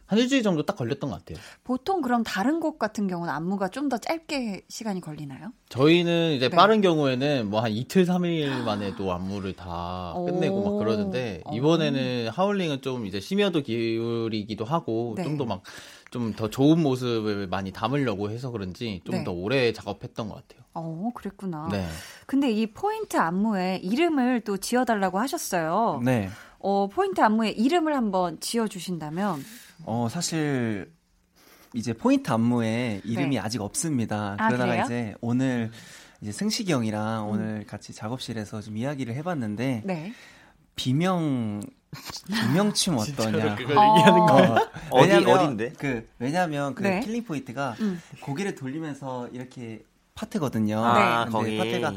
한 0.09 0.17
일주일 0.19 0.41
정도 0.43 0.65
딱 0.65 0.75
걸렸던 0.75 1.09
것 1.09 1.17
같아요. 1.23 1.37
보통 1.63 2.01
그럼 2.01 2.23
다른 2.23 2.59
곡 2.59 2.79
같은 2.79 3.07
경우는 3.07 3.31
안무가 3.31 3.67
좀 3.69 3.89
더 3.89 3.97
짧게 3.97 4.63
시간이 4.67 5.01
걸리나요? 5.01 5.51
저희는 5.69 6.33
이제 6.33 6.49
네. 6.49 6.55
빠른 6.55 6.81
경우에는 6.81 7.49
뭐 7.49 7.61
한 7.61 7.71
이틀, 7.71 8.05
삼일 8.05 8.63
만에도 8.63 9.13
안무를 9.13 9.53
다 9.53 10.13
오. 10.15 10.25
끝내고 10.25 10.63
막 10.63 10.79
그러는데 10.79 11.41
어. 11.45 11.55
이번에는 11.55 12.29
하울링은 12.29 12.81
좀 12.81 13.05
이제 13.05 13.19
심야도 13.19 13.61
기울이기도 13.61 14.65
하고 14.65 15.13
네. 15.15 15.23
좀더 15.23 15.45
막 15.45 15.61
좀 16.11 16.33
더 16.33 16.49
좋은 16.49 16.81
모습을 16.81 17.45
많이 17.45 17.71
담으려고 17.71 18.31
해서 18.31 18.49
그런지 18.49 18.99
좀 19.05 19.13
네. 19.17 19.23
더 19.23 19.31
오래 19.31 19.71
작업했던 19.71 20.27
것 20.27 20.35
같아요. 20.35 20.63
어, 20.73 21.11
그랬구나. 21.13 21.69
네. 21.71 21.85
근데 22.25 22.51
이 22.51 22.65
포인트 22.65 23.15
안무에 23.15 23.79
이름을 23.83 24.41
또 24.41 24.57
지어달라고 24.57 25.19
하셨어요. 25.19 26.01
네. 26.03 26.29
어, 26.57 26.87
포인트 26.87 27.21
안무에 27.21 27.51
이름을 27.51 27.95
한번 27.95 28.39
지어주신다면. 28.39 29.43
어, 29.83 30.07
사실 30.09 30.91
이제 31.73 31.93
포인트 31.93 32.31
안무에 32.31 33.01
이름이 33.03 33.35
네. 33.35 33.39
아직 33.39 33.61
없습니다. 33.61 34.35
아, 34.39 34.47
그러다가 34.47 34.71
그래요? 34.71 34.83
이제 34.85 35.15
오늘 35.21 35.71
이제 36.21 36.31
승식이 36.31 36.71
형이랑 36.71 37.29
오늘 37.29 37.65
같이 37.65 37.93
작업실에서 37.93 38.61
좀 38.61 38.77
이야기를 38.77 39.13
해봤는데 39.15 39.83
네. 39.85 40.13
비명 40.75 41.61
비명춤 42.27 42.97
어떠냐? 42.99 43.55
그걸 43.55 43.77
어. 43.77 43.95
얘기하는 43.95 44.25
거예요? 44.25 44.55
어디 44.91 45.09
왜냐면 45.11 45.37
어딘데? 45.39 45.73
그 45.77 46.07
왜냐면 46.19 46.75
그 46.75 46.83
네. 46.83 46.99
killing 47.01 47.23
point가 47.23 47.75
음. 47.79 48.01
고개를 48.21 48.55
돌리면서 48.55 49.29
이렇게 49.29 49.83
파트거든요. 50.15 50.83
아, 50.83 51.25
근데 51.25 51.31
거기. 51.31 51.57
파트가 51.57 51.93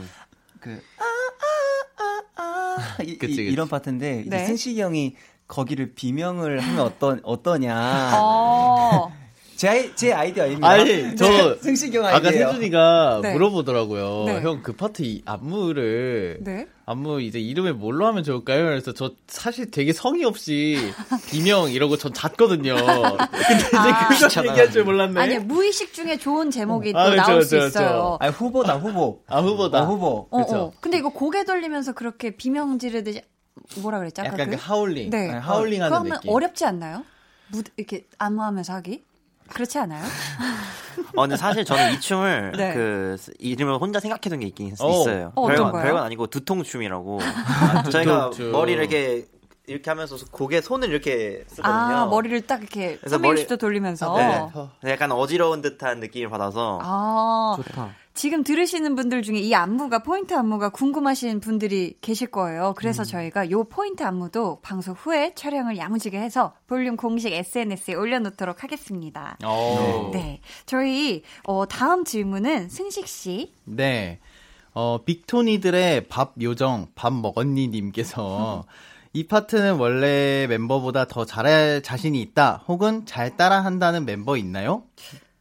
그 0.61 0.83
아, 0.99 2.43
아, 2.43 3.03
이, 3.03 3.19
그치, 3.19 3.37
그치. 3.37 3.45
이, 3.45 3.55
런 3.55 3.69
파트인데 3.69 4.21
이제 4.21 4.31
네. 4.31 4.47
승식이 4.47 4.81
형이 4.81 5.17
거기를 5.53 5.93
비명을 5.95 6.61
하면 6.61 6.81
어떠 6.81 7.19
어떠냐? 7.23 8.13
어. 8.15 9.13
제, 9.55 9.69
아이, 9.69 9.95
제 9.95 10.13
아이디어입니다. 10.13 10.67
아니, 10.67 11.15
저 11.15 11.55
승식이 11.57 11.97
형 11.97 12.07
아까 12.07 12.17
아이디어예요. 12.17 12.49
세준이가 12.49 13.21
네. 13.23 13.33
물어보더라고요. 13.35 14.25
네. 14.25 14.41
형그 14.41 14.73
파트 14.73 15.03
이 15.03 15.23
안무를 15.25 16.39
네. 16.41 16.67
안무 16.87 17.21
이제 17.21 17.39
이름을 17.39 17.75
뭘로 17.75 18.07
하면 18.07 18.25
좋을까요? 18.25 18.65
그래서 18.65 18.93
저 18.93 19.13
사실 19.29 19.71
되게 19.71 19.93
성의 19.93 20.25
없이 20.25 20.79
비명 21.31 21.71
이러고 21.71 21.97
전 21.97 22.13
잤거든요. 22.13 22.75
근데 22.75 23.67
이제 23.69 23.77
아. 23.77 24.09
그걸 24.09 24.47
얘기할 24.49 24.71
줄 24.73 24.85
몰랐네. 24.85 25.21
아니, 25.21 25.39
무의식 25.39 25.93
중에 25.93 26.17
좋은 26.17 26.51
제목이 26.51 26.93
또 26.93 26.99
아, 26.99 27.11
그렇죠, 27.11 27.31
나올 27.31 27.43
수 27.45 27.51
그렇죠, 27.51 27.69
있어요. 27.69 28.17
아 28.21 28.29
후보다 28.31 28.79
후보. 28.79 29.21
아 29.29 29.41
후보다. 29.41 29.83
어, 29.83 29.87
후보. 29.87 30.29
어, 30.31 30.45
그쵸. 30.45 30.57
어. 30.57 30.73
근데 30.81 30.99
이거 30.99 31.11
고개 31.11 31.45
돌리면서 31.45 31.93
그렇게 31.93 32.31
비명 32.35 32.81
지르듯이 32.81 33.23
뭐라 33.81 33.99
그랬지? 33.99 34.21
아까 34.21 34.33
약간 34.33 34.51
그 34.51 34.57
그? 34.57 34.63
하울링. 34.63 35.11
네. 35.11 35.29
네, 35.33 35.39
하울링 35.39 35.83
하는 35.83 35.91
그러면 35.99 36.13
느낌. 36.19 36.31
어렵지 36.33 36.65
않나요? 36.65 37.05
무 37.49 37.63
이렇게 37.77 38.07
안무하면서 38.19 38.73
하기? 38.75 39.05
그렇지 39.49 39.79
않아요? 39.79 40.03
어, 41.17 41.23
근데 41.23 41.37
사실 41.37 41.65
저는 41.65 41.93
이 41.95 42.01
춤을 42.01 42.53
네. 42.57 42.75
그 42.75 43.17
이름을 43.39 43.77
혼자 43.79 44.01
생각해둔 44.01 44.41
게 44.41 44.47
있긴 44.47 44.75
어. 44.79 44.91
있어요. 44.91 45.33
어, 45.35 45.47
별건, 45.47 45.73
거요? 45.73 45.83
별건 45.83 46.03
아니고 46.05 46.27
두통춤이라고. 46.29 47.21
저희가 47.93 48.31
두통춤. 48.31 48.53
머리를 48.53 48.81
이렇게 48.83 49.27
이렇게 49.67 49.91
하면서 49.91 50.17
고개 50.31 50.61
손을 50.61 50.91
이렇게 50.91 51.45
쓰거든요. 51.49 51.73
아, 51.75 52.07
머리를 52.07 52.41
딱 52.47 52.61
이렇게 52.61 52.97
그래서 52.99 53.17
360도 53.19 53.21
머리- 53.21 53.59
돌리면서. 53.59 54.17
네. 54.83 54.91
약간 54.91 55.13
어지러운 55.13 55.63
듯한 55.63 56.01
느낌을 56.01 56.31
받아서 56.31 56.79
아, 56.83 57.57
좋다. 57.63 57.91
지금 58.15 58.45
들으시는 58.45 58.95
분들 58.95 59.23
중에 59.23 59.39
이 59.39 59.55
안무가 59.55 60.01
포인트 60.01 60.35
안무가 60.35 60.69
궁금하신 60.69 61.41
분들이 61.41 61.95
계실 62.01 62.31
거예요. 62.31 62.69
음. 62.69 62.75
그래서 62.77 63.05
저희가 63.05 63.51
요 63.51 63.65
포인트 63.65 64.03
안무도 64.03 64.61
방송 64.61 64.95
후에 64.95 65.33
촬영을 65.35 65.79
야무지게 65.79 66.19
해서 66.19 66.53
볼륨 66.67 66.97
공식 66.97 67.33
SNS에 67.33 67.95
올려놓도록 67.95 68.63
하겠습니다. 68.63 69.39
어. 69.45 70.11
네. 70.13 70.41
저희, 70.67 71.23
어, 71.45 71.67
다음 71.67 72.05
질문은 72.05 72.69
승식 72.69 73.07
씨. 73.07 73.53
네. 73.65 74.19
어, 74.75 74.99
빅토니들의 75.05 76.09
밥 76.09 76.35
요정, 76.41 76.89
밥 76.95 77.13
먹었니 77.13 77.69
님께서 77.69 78.65
이 79.15 79.27
파트는 79.27 79.77
원래 79.77 80.47
멤버보다 80.49 81.07
더 81.07 81.27
잘할 81.27 81.83
자신이 81.83 82.21
있다. 82.23 82.65
혹은 82.67 83.05
잘 83.05 83.37
따라 83.37 83.63
한다는 83.63 84.07
멤버 84.07 84.39
있나요? 84.39 84.85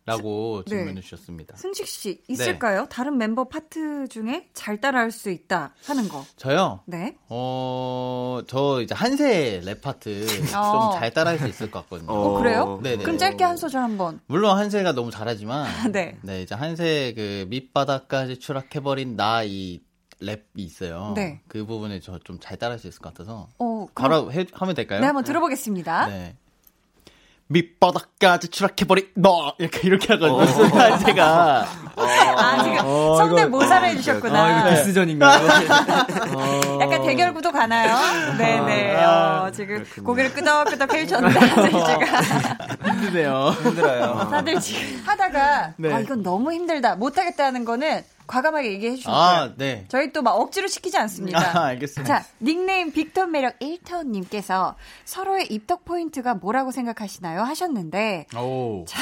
라고 0.05 0.63
네. 0.67 0.75
질문을 0.77 1.01
주셨습니다. 1.03 1.55
승식 1.57 1.85
네. 1.85 1.91
씨, 1.91 2.21
있을까요? 2.27 2.87
다른 2.89 3.17
멤버 3.17 3.43
파트 3.45 4.07
중에 4.07 4.49
잘 4.53 4.81
따라할 4.81 5.11
수 5.11 5.29
있다 5.29 5.73
하는 5.85 6.09
거. 6.09 6.25
저요? 6.37 6.81
네. 6.87 7.15
어, 7.29 8.41
저 8.47 8.81
이제 8.81 8.95
한세 8.95 9.61
랩 9.63 9.81
파트 9.81 10.25
어. 10.57 10.89
좀잘 10.91 11.11
따라할 11.13 11.37
수 11.39 11.47
있을 11.47 11.69
것 11.69 11.81
같거든요. 11.83 12.11
어, 12.11 12.39
그래요? 12.39 12.79
네네. 12.81 13.03
그럼 13.03 13.17
짧게 13.19 13.43
한 13.43 13.57
소절 13.57 13.81
한번. 13.83 14.19
물론 14.25 14.57
한세가 14.57 14.93
너무 14.93 15.11
잘하지만 15.11 15.67
네. 15.91 16.17
이제 16.41 16.55
한세 16.55 17.13
그 17.15 17.45
밑바닥까지 17.49 18.39
추락해 18.39 18.79
버린 18.79 19.15
나 19.15 19.43
이 19.43 19.81
랩이 20.21 20.41
있어요. 20.57 21.13
네. 21.15 21.41
그 21.47 21.65
부분을 21.65 21.99
저 22.01 22.19
좀 22.23 22.37
잘 22.39 22.57
따라할 22.57 22.77
수 22.79 22.87
있을 22.87 22.99
것 23.01 23.11
같아서 23.13 23.47
어, 23.57 23.87
그럼 23.93 24.09
바로 24.11 24.31
해, 24.31 24.45
하면 24.51 24.75
될까요? 24.75 24.99
네, 24.99 25.05
한번 25.07 25.23
들어보겠습니다. 25.23 26.07
네. 26.07 26.35
밑바닥까지 27.51 28.47
추락해버린 28.49 29.07
너 29.15 29.53
이렇게 29.59 29.87
이렇게 29.87 30.13
하거든요. 30.13 30.39
한세가 30.79 31.65
아, 31.97 32.63
지금 32.63 32.77
어, 32.85 33.15
성대 33.17 33.45
모사를 33.45 33.89
해주셨구나. 33.89 34.43
아, 34.43 34.59
이거 34.69 34.75
디스전인가요? 34.75 35.47
약간 36.81 37.03
대결 37.03 37.33
구도 37.33 37.51
가나요? 37.51 38.37
네네. 38.37 38.95
아, 38.95 39.43
어, 39.43 39.51
지금 39.51 39.85
고개를 40.03 40.33
끄덕끄덕 40.33 40.89
펼쳤는데, 40.89 41.39
다들 41.39 41.69
지금. 41.71 42.91
힘드네요. 43.01 43.49
힘들어요. 43.63 44.27
다들 44.31 44.59
지금 44.59 45.03
하다가, 45.05 45.73
네. 45.77 45.93
아, 45.93 45.99
이건 45.99 46.23
너무 46.23 46.51
힘들다. 46.53 46.95
못하겠다 46.95 47.45
하는 47.45 47.65
거는 47.65 48.03
과감하게 48.31 48.71
얘기해 48.71 48.95
주셔도 48.95 49.15
아. 49.15 49.53
네. 49.57 49.85
저희 49.89 50.11
또 50.13 50.21
막 50.21 50.31
억지로 50.35 50.67
시키지 50.67 50.97
않습니다. 50.97 51.39
아, 51.59 51.65
알겠습니다. 51.65 52.19
자, 52.21 52.25
닉네임 52.41 52.91
빅톤 52.91 53.31
매력 53.31 53.59
1터님께서 53.59 54.75
서로의 55.03 55.47
입덕 55.51 55.83
포인트가 55.85 56.33
뭐라고 56.35 56.71
생각하시나요? 56.71 57.41
하셨는데, 57.41 58.27
오. 58.37 58.85
자, 58.87 58.99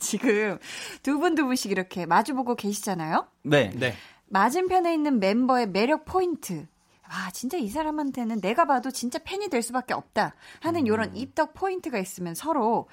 지금 0.00 0.58
두 1.02 1.18
분 1.20 1.34
두 1.36 1.44
분씩 1.46 1.70
이렇게 1.70 2.06
마주보고 2.06 2.56
계시잖아요? 2.56 3.26
네. 3.44 3.70
네. 3.74 3.94
맞은편에 4.28 4.92
있는 4.92 5.20
멤버의 5.20 5.68
매력 5.68 6.04
포인트. 6.04 6.66
와, 7.08 7.30
진짜 7.32 7.58
이 7.58 7.68
사람한테는 7.68 8.40
내가 8.40 8.64
봐도 8.64 8.90
진짜 8.90 9.18
팬이 9.22 9.48
될 9.48 9.62
수밖에 9.62 9.92
없다. 9.94 10.34
하는 10.60 10.86
이런 10.86 11.14
입덕 11.14 11.52
포인트가 11.54 11.98
있으면 11.98 12.34
서로 12.34 12.88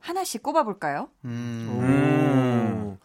하나씩 0.00 0.42
꼽아볼까요? 0.42 1.08
음. 1.24 2.98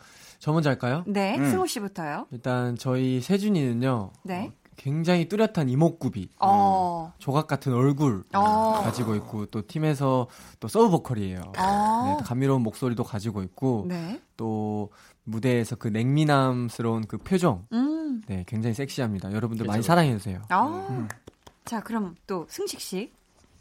오. 0.48 0.50
저 0.50 0.54
먼저 0.54 0.70
할까요? 0.70 1.04
네, 1.06 1.38
음. 1.38 1.52
승우 1.52 1.68
씨부터요. 1.68 2.28
일단 2.32 2.78
저희 2.78 3.20
세준이는요. 3.20 4.12
네. 4.24 4.48
어, 4.48 4.68
굉장히 4.78 5.28
뚜렷한 5.28 5.68
이목구비, 5.70 6.30
어, 6.40 7.12
조각 7.18 7.48
같은 7.48 7.74
얼굴 7.74 8.24
어. 8.34 8.80
가지고 8.84 9.16
있고 9.16 9.48
또 9.48 9.66
팀에서 9.68 10.28
또 10.62 10.68
sub 10.68 10.90
보컬이에요. 10.90 11.42
어. 11.58 12.18
네, 12.18 12.24
감미로운 12.24 12.62
목소리도 12.62 13.04
가지고 13.04 13.44
있고 13.44 13.86
네. 13.90 14.22
또 14.38 14.92
무대에서 15.26 15.76
그 15.76 15.90
냉미남스러운 15.90 17.08
그 17.08 17.18
표정, 17.18 17.66
음. 17.74 18.22
네, 18.28 18.46
굉장히 18.48 18.74
섹시합니다. 18.74 19.34
여러분들 19.34 19.66
많이 19.66 19.80
그죠. 19.80 19.88
사랑해 19.88 20.16
주세요. 20.18 20.42
어. 20.54 21.08
자, 21.66 21.82
그럼 21.82 22.16
또 22.26 22.46
승식 22.50 22.80
씨. 22.80 23.12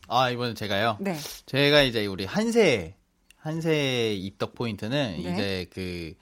아, 0.07 0.31
이번엔 0.31 0.55
제가요. 0.55 0.99
네. 1.01 1.17
제가 1.47 1.83
이제 1.83 2.07
우리 2.07 2.25
한세, 2.27 2.95
한세 3.39 4.15
입덕 4.15 4.55
포인트는 4.55 5.17
네. 5.17 5.19
이제 5.19 5.67
그 5.73 6.15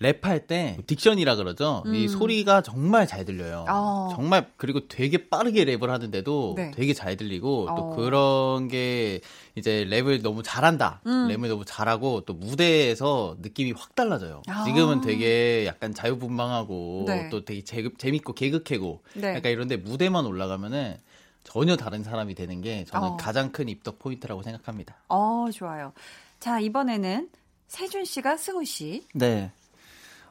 랩할 0.00 0.46
때 0.46 0.76
딕션이라 0.86 1.36
그러죠. 1.36 1.82
이 1.86 2.04
음. 2.04 2.08
소리가 2.08 2.62
정말 2.62 3.06
잘 3.06 3.24
들려요. 3.24 3.64
어. 3.68 4.10
정말 4.14 4.50
그리고 4.56 4.86
되게 4.86 5.28
빠르게 5.28 5.64
랩을 5.64 5.88
하는데도 5.88 6.54
네. 6.56 6.70
되게 6.70 6.94
잘 6.94 7.16
들리고 7.16 7.66
또 7.66 7.72
어. 7.72 7.96
그런 7.96 8.68
게 8.68 9.20
이제 9.56 9.84
랩을 9.88 10.22
너무 10.22 10.42
잘한다. 10.42 11.00
음. 11.06 11.28
랩을 11.28 11.48
너무 11.48 11.64
잘하고 11.64 12.20
또 12.20 12.34
무대에서 12.34 13.36
느낌이 13.40 13.72
확 13.72 13.96
달라져요. 13.96 14.42
아. 14.46 14.64
지금은 14.64 15.00
되게 15.00 15.66
약간 15.66 15.92
자유분방하고 15.92 17.04
네. 17.06 17.28
또 17.28 17.44
되게 17.44 17.64
재, 17.64 17.82
재밌고 17.98 18.34
개그캐고 18.34 19.02
네. 19.14 19.34
약간 19.34 19.50
이런데 19.50 19.76
무대만 19.76 20.26
올라가면은 20.26 20.96
전혀 21.42 21.76
다른 21.76 22.04
사람이 22.04 22.34
되는 22.34 22.60
게 22.60 22.84
저는 22.84 23.08
어. 23.08 23.16
가장 23.16 23.50
큰 23.50 23.68
입덕 23.68 23.98
포인트라고 23.98 24.42
생각합니다. 24.42 24.96
어, 25.08 25.46
좋아요. 25.52 25.92
자, 26.38 26.60
이번에는 26.60 27.30
세준 27.68 28.04
씨가 28.04 28.36
승우 28.36 28.64
씨. 28.64 29.04
네. 29.14 29.50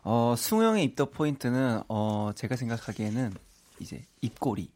어, 0.10 0.36
승우 0.38 0.64
형의 0.64 0.86
입덕 0.86 1.12
포인트는, 1.12 1.82
어, 1.90 2.32
제가 2.34 2.56
생각하기에는 2.56 3.34
이제 3.82 4.06
입꼬리. 4.22 4.72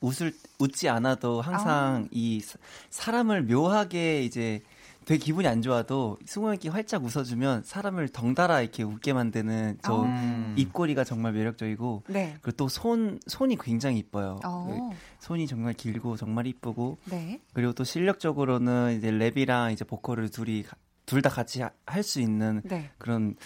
웃을, 0.00 0.34
웃지 0.58 0.88
않아도 0.88 1.40
항상 1.40 2.02
아. 2.04 2.08
이 2.10 2.40
사- 2.40 2.58
사람을 2.90 3.44
묘하게 3.44 4.24
이제 4.24 4.60
되게 5.04 5.24
기분이 5.24 5.46
안 5.46 5.62
좋아도 5.62 6.18
승우 6.26 6.48
형이 6.48 6.68
활짝 6.68 7.04
웃어주면 7.04 7.62
사람을 7.64 8.08
덩달아 8.08 8.60
이렇게 8.60 8.82
웃게 8.82 9.12
만드는 9.12 9.78
저 9.84 10.04
아. 10.04 10.54
입꼬리가 10.56 11.04
정말 11.04 11.32
매력적이고 11.32 12.02
네. 12.08 12.36
그리고 12.42 12.56
또 12.56 12.68
손, 12.68 13.20
손이 13.28 13.56
굉장히 13.58 13.98
이뻐요. 14.00 14.40
어. 14.44 14.90
손이 15.20 15.46
정말 15.46 15.74
길고 15.74 16.16
정말 16.16 16.46
이쁘고 16.48 16.98
네. 17.04 17.40
그리고 17.54 17.72
또 17.72 17.84
실력적으로는 17.84 18.96
이제 18.98 19.10
랩이랑 19.12 19.72
이제 19.72 19.84
보컬을 19.84 20.28
둘이 20.30 20.64
둘 21.06 21.22
다 21.22 21.30
같이 21.30 21.62
할 21.86 22.02
수 22.02 22.20
있는 22.20 22.60
네. 22.64 22.90
그런 22.98 23.36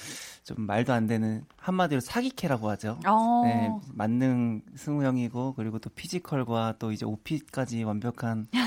좀 0.55 0.66
말도 0.66 0.92
안 0.92 1.07
되는 1.07 1.44
한마디로 1.59 2.01
사기캐라고 2.01 2.68
하죠. 2.70 2.98
어. 3.07 3.42
네, 3.44 3.70
만능 3.94 4.62
승우 4.76 5.05
형이고 5.05 5.55
그리고 5.57 5.78
또 5.78 5.90
피지컬과 5.90 6.74
또 6.80 6.90
이제 6.90 7.07
오피까지 7.07 7.84
완벽한 7.84 8.48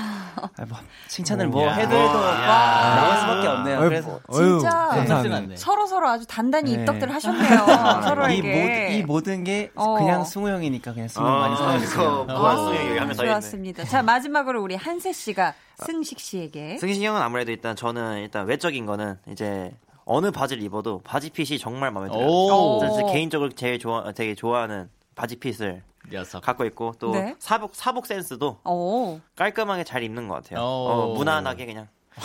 아, 0.56 0.64
뭐, 0.66 0.78
칭찬을 1.08 1.48
뭐 1.48 1.62
야. 1.66 1.74
해도 1.74 1.94
해도 1.94 2.12
나올 2.20 3.18
수밖에 3.18 3.46
없네요. 3.48 3.78
어휴, 3.80 3.88
그래서 3.88 4.20
어휴, 4.28 4.58
진짜. 4.60 5.36
않네. 5.36 5.56
서로 5.56 5.86
서로 5.86 6.08
아주 6.08 6.26
단단히 6.26 6.74
네. 6.74 6.80
입덕들을 6.82 7.12
하셨네요. 7.14 7.44
이, 7.44 8.02
서로에게. 8.02 8.88
모, 8.88 8.94
이 8.94 9.02
모 9.04 9.20
든 9.20 9.44
게 9.44 9.70
어. 9.74 9.98
그냥 9.98 10.24
승우 10.24 10.48
형이니까 10.48 10.92
그냥 10.94 11.08
승우 11.08 11.26
형 11.26 11.38
많이 11.38 11.56
사랑해주세요. 11.56 12.26
아, 12.30 12.34
하면 12.34 13.14
서 13.14 13.22
있네. 13.22 13.32
좋았습니다. 13.32 13.84
자, 13.84 14.02
마지막으로 14.02 14.62
우리 14.62 14.74
한세 14.74 15.12
씨가 15.12 15.52
승식 15.84 16.18
씨에게. 16.18 16.78
승신 16.78 17.02
형은 17.02 17.20
아무래도 17.20 17.50
일단 17.52 17.76
저는 17.76 18.18
일단 18.18 18.46
외적인 18.46 18.86
거는 18.86 19.16
이제 19.30 19.72
어느 20.06 20.30
바지를 20.30 20.62
입어도 20.62 21.00
바지 21.02 21.30
핏이 21.30 21.58
정말 21.58 21.90
마음에 21.90 22.08
들어요. 22.10 22.78
진짜 22.80 23.06
개인적으로 23.12 23.50
제일 23.50 23.78
좋아 23.78 24.12
되게 24.12 24.34
좋아하는 24.34 24.88
바지 25.14 25.36
핏을 25.36 25.82
녀석. 26.10 26.42
갖고 26.42 26.64
있고 26.66 26.94
또 26.98 27.12
네. 27.12 27.34
사복 27.38 27.74
사복 27.74 28.06
센스도 28.06 28.58
오. 28.64 29.20
깔끔하게 29.36 29.84
잘 29.84 30.02
입는 30.02 30.28
것 30.28 30.34
같아요. 30.34 30.60
오. 30.60 30.62
어, 30.62 31.14
무난하게 31.14 31.66
그냥. 31.66 31.88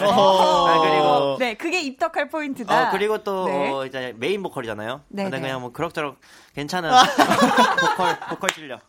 아, 0.00 0.80
그리고 0.82 1.36
네, 1.38 1.54
그게 1.54 1.80
입덕할 1.82 2.28
포인트다. 2.28 2.88
어, 2.88 2.90
그리고 2.90 3.22
또 3.22 3.46
네. 3.46 3.70
어, 3.70 3.86
이제 3.86 4.12
메인 4.16 4.42
보컬이잖아요. 4.42 5.02
네, 5.08 5.22
근데 5.24 5.36
네. 5.36 5.42
그냥 5.42 5.60
뭐 5.60 5.70
그럭저럭 5.72 6.16
괜찮은 6.54 6.90
보컬 7.80 8.18
보컬 8.30 8.50
실력. 8.50 8.80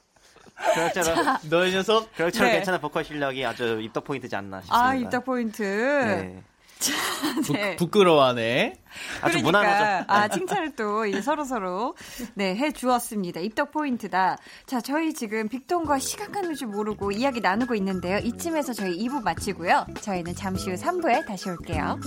그럭저럭 0.56 1.40
너의 1.50 1.72
녀석? 1.74 2.14
그럭저럭 2.16 2.50
네. 2.50 2.56
괜찮은 2.58 2.80
보컬 2.82 3.04
실력이 3.04 3.46
아주 3.46 3.80
입덕 3.82 4.04
포인트지 4.06 4.36
않나 4.36 4.62
싶습니다. 4.62 4.86
아, 4.86 4.96
입덕 4.96 5.26
포인트. 5.26 5.62
네. 5.64 6.42
네. 7.54 7.76
부, 7.78 7.86
부끄러워하네. 7.86 8.76
아주 9.22 9.38
그러니까 9.42 9.44
무난하죠. 9.44 10.06
아 10.08 10.28
칭찬을 10.28 10.76
또 10.76 11.06
이제 11.06 11.22
서로 11.22 11.44
서로 11.46 11.96
네 12.36 12.54
해 12.56 12.72
주었습니다. 12.72 13.40
입덕 13.40 13.72
포인트다. 13.72 14.38
자 14.66 14.82
저희 14.82 15.14
지금 15.14 15.48
빅톤과 15.48 16.00
시간 16.00 16.32
가는 16.32 16.54
줄 16.54 16.68
모르고 16.68 17.12
이야기 17.12 17.40
나누고 17.40 17.76
있는데요. 17.76 18.18
이쯤에서 18.20 18.74
저희 18.74 18.98
2부 19.08 19.24
마치고요. 19.24 19.88
저희는 20.02 20.36
잠시 20.36 20.70
후 20.70 20.76
3부에 20.76 21.26
다시 21.26 21.50
올게요. 21.50 21.98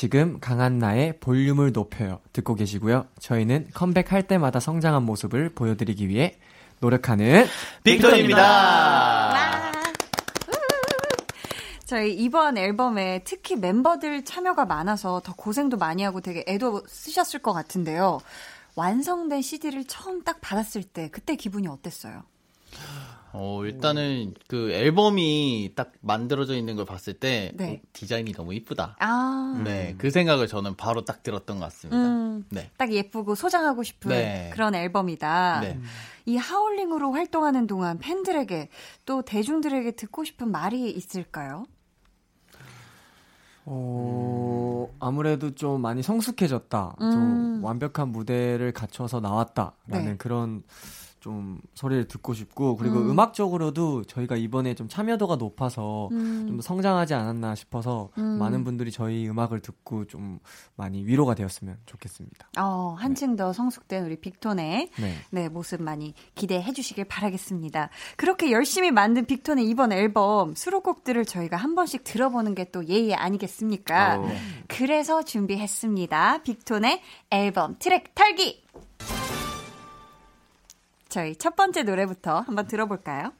지금 0.00 0.40
강한 0.40 0.78
나의 0.78 1.20
볼륨을 1.20 1.72
높여요 1.72 2.20
듣고 2.32 2.54
계시고요. 2.54 3.06
저희는 3.18 3.68
컴백할 3.74 4.26
때마다 4.26 4.58
성장한 4.58 5.02
모습을 5.02 5.50
보여드리기 5.50 6.08
위해 6.08 6.38
노력하는 6.78 7.44
빅톤입니다. 7.84 9.72
저희 11.84 12.14
이번 12.14 12.56
앨범에 12.56 13.24
특히 13.24 13.56
멤버들 13.56 14.24
참여가 14.24 14.64
많아서 14.64 15.20
더 15.22 15.34
고생도 15.34 15.76
많이 15.76 16.02
하고 16.02 16.22
되게 16.22 16.46
애도 16.48 16.84
쓰셨을 16.86 17.40
것 17.40 17.52
같은데요. 17.52 18.20
완성된 18.76 19.42
CD를 19.42 19.84
처음 19.84 20.24
딱 20.24 20.40
받았을 20.40 20.82
때 20.82 21.10
그때 21.10 21.36
기분이 21.36 21.68
어땠어요? 21.68 22.22
어, 23.32 23.64
일단은 23.64 24.34
그 24.48 24.72
앨범이 24.72 25.72
딱 25.76 25.92
만들어져 26.00 26.56
있는 26.56 26.74
걸 26.74 26.84
봤을 26.84 27.14
때 27.14 27.52
네. 27.54 27.80
어, 27.82 27.88
디자인이 27.92 28.32
너무 28.32 28.54
이쁘다. 28.54 28.96
아, 28.98 29.62
네, 29.64 29.94
그 29.98 30.10
생각을 30.10 30.48
저는 30.48 30.76
바로 30.76 31.04
딱 31.04 31.22
들었던 31.22 31.58
것 31.58 31.64
같습니다. 31.66 31.96
음, 31.96 32.44
네. 32.50 32.70
딱 32.76 32.92
예쁘고 32.92 33.36
소장하고 33.36 33.82
싶은 33.82 34.10
네. 34.10 34.50
그런 34.52 34.74
앨범이다. 34.74 35.60
네. 35.60 35.78
이 36.26 36.36
하울링으로 36.36 37.12
활동하는 37.12 37.66
동안 37.66 37.98
팬들에게 37.98 38.68
또 39.06 39.22
대중들에게 39.22 39.92
듣고 39.92 40.24
싶은 40.24 40.50
말이 40.50 40.90
있을까요? 40.90 41.66
어, 43.64 44.88
아무래도 44.98 45.54
좀 45.54 45.80
많이 45.82 46.02
성숙해졌다. 46.02 46.96
음. 47.00 47.10
좀 47.12 47.64
완벽한 47.64 48.08
무대를 48.08 48.72
갖춰서 48.72 49.20
나왔다라는 49.20 50.04
네. 50.04 50.16
그런 50.16 50.62
좀 51.20 51.60
소리를 51.74 52.08
듣고 52.08 52.32
싶고 52.32 52.76
그리고 52.76 52.96
음. 52.98 53.10
음. 53.10 53.18
악적으로도 53.18 54.04
저희가 54.04 54.36
이번에 54.36 54.74
좀 54.74 54.88
참여도가 54.88 55.36
높아서 55.36 56.08
음. 56.12 56.46
좀더 56.48 56.62
성장하지 56.62 57.12
않았나 57.12 57.54
싶어서 57.54 58.08
음. 58.16 58.38
많은 58.38 58.64
분들이 58.64 58.90
저희 58.90 59.28
음악을 59.28 59.60
듣고 59.60 60.06
좀 60.06 60.38
많이 60.76 61.04
위로가 61.04 61.34
되었으면 61.34 61.76
좋겠습니다. 61.84 62.48
어, 62.58 62.96
한층 62.98 63.36
더 63.36 63.52
성숙된 63.52 64.06
우리 64.06 64.16
빅톤의 64.16 64.90
네. 64.98 65.14
네, 65.30 65.48
모습 65.50 65.82
많이 65.82 66.14
기대해 66.34 66.72
주시길 66.72 67.04
바라겠습니다. 67.04 67.90
그렇게 68.16 68.50
열심히 68.50 68.90
만든 68.90 69.26
빅톤의 69.26 69.68
이번 69.68 69.92
앨범 69.92 70.54
수록곡들을 70.54 71.26
저희가 71.26 71.58
한 71.58 71.74
번씩 71.74 72.04
들어보는 72.04 72.54
게 72.54 72.70
또 72.72 72.86
예의 72.86 73.14
아니겠습니까? 73.14 74.18
어. 74.18 74.28
그래서 74.68 75.22
준비했습니다. 75.22 76.42
빅톤의 76.42 77.00
앨범 77.30 77.76
트랙 77.78 78.14
털기! 78.14 78.64
저희 81.10 81.34
첫 81.34 81.56
번째 81.56 81.82
노래부터 81.82 82.40
한번 82.40 82.68
들어볼까요? 82.68 83.32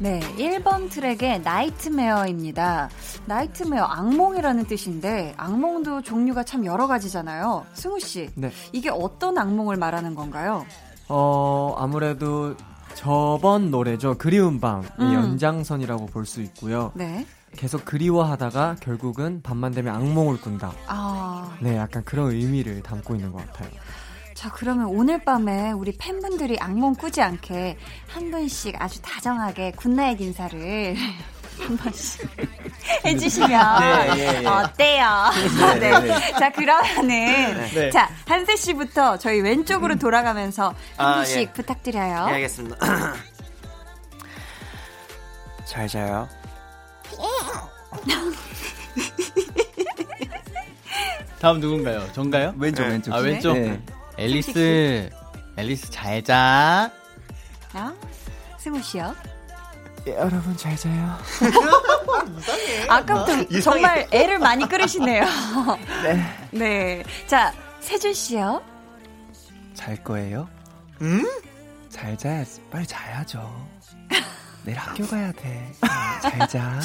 네, 0.00 0.20
1번 0.20 0.90
트랙의 0.90 1.40
Nightmare입니다. 1.40 2.90
Nightmare, 3.26 3.82
악몽이라는 3.84 4.64
뜻인데, 4.66 5.34
악몽도 5.36 6.02
종류가 6.02 6.44
참 6.44 6.64
여러 6.64 6.86
가지잖아요. 6.86 7.64
승우 7.72 7.98
씨, 8.00 8.30
네. 8.34 8.50
이게 8.72 8.90
어떤 8.90 9.38
악몽을 9.38 9.76
말하는 9.76 10.14
건가요? 10.14 10.66
어, 11.08 11.74
아무래도 11.78 12.54
저번 12.94 13.70
노래죠. 13.70 14.16
그리운 14.18 14.60
밤의 14.60 14.88
음. 15.00 15.14
연장선이라고 15.14 16.06
볼 16.06 16.26
수 16.26 16.40
있고요. 16.42 16.92
네. 16.94 17.26
계속 17.56 17.84
그리워하다가 17.84 18.76
결국은 18.80 19.40
밤만 19.42 19.72
되면 19.72 19.94
악몽을 19.94 20.40
꾼다. 20.40 20.72
아, 20.88 21.56
네, 21.60 21.76
약간 21.76 22.02
그런 22.04 22.30
의미를 22.32 22.82
담고 22.82 23.14
있는 23.14 23.30
것 23.32 23.46
같아요. 23.46 23.70
자, 24.34 24.50
그러면 24.50 24.86
오늘 24.86 25.24
밤에 25.24 25.70
우리 25.70 25.96
팬분들이 25.96 26.58
악몽 26.58 26.94
꾸지 26.94 27.22
않게 27.22 27.78
한 28.08 28.30
분씩 28.32 28.74
아주 28.82 29.00
다정하게 29.02 29.72
good 29.76 29.96
night 29.96 30.20
인사를 30.20 30.96
한 31.60 31.76
번씩 31.76 32.28
해주시면 33.04 33.80
네, 33.80 34.10
예, 34.16 34.42
예. 34.42 34.46
어때요? 34.46 35.30
네, 35.58 35.78
네. 35.78 36.00
네. 36.00 36.32
자, 36.38 36.50
그러면은 36.50 37.68
네. 37.74 37.90
자 37.90 38.10
한세 38.26 38.56
씨부터 38.56 39.16
저희 39.18 39.40
왼쪽으로 39.40 39.96
돌아가면서 39.96 40.74
한 40.96 41.06
아, 41.06 41.14
분씩 41.16 41.38
예. 41.38 41.52
부탁드려요. 41.52 42.26
네, 42.26 42.32
알겠습니다. 42.34 42.76
잘 45.64 45.88
자요. 45.88 46.28
다음 51.40 51.60
누군가요? 51.60 52.10
전가요? 52.12 52.54
왼쪽 52.58 52.82
네. 52.84 52.88
왼쪽. 52.90 53.12
아, 53.14 53.18
왼쪽? 53.18 53.58
네. 53.58 53.80
앨리스. 54.16 55.10
앨리스 55.56 55.90
잘 55.90 56.22
자. 56.22 56.90
아, 57.74 57.92
승우 58.58 58.80
씨요. 58.82 59.14
예, 60.06 60.14
여러분 60.16 60.56
잘 60.56 60.76
자요. 60.76 61.18
아까부터 62.88 63.60
정말 63.60 64.06
애를 64.10 64.38
많이 64.38 64.68
끌으시네요. 64.68 65.24
네. 66.52 67.02
자, 67.26 67.52
세준 67.80 68.12
씨요. 68.12 68.62
잘 69.74 70.02
거예요? 70.02 70.48
응? 71.02 71.24
잘 71.88 72.16
자야지. 72.16 72.60
빨리 72.70 72.86
자야죠. 72.86 73.68
내일 74.64 74.78
학교 74.78 75.06
가야 75.06 75.32
돼. 75.32 75.72
잘 76.22 76.48
자. 76.48 76.80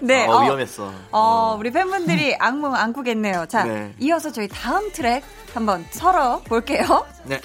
네. 0.00 0.26
어, 0.26 0.32
어, 0.32 0.42
위험했어. 0.44 0.92
어, 1.12 1.56
우리 1.58 1.70
팬분들이 1.70 2.34
악몽 2.38 2.74
안 2.74 2.92
꾸겠네요. 2.92 3.46
자, 3.46 3.64
네. 3.64 3.94
이어서 3.98 4.30
저희 4.32 4.48
다음 4.48 4.90
트랙 4.92 5.22
한번 5.54 5.86
서러 5.90 6.40
볼게요. 6.44 7.06
네. 7.24 7.40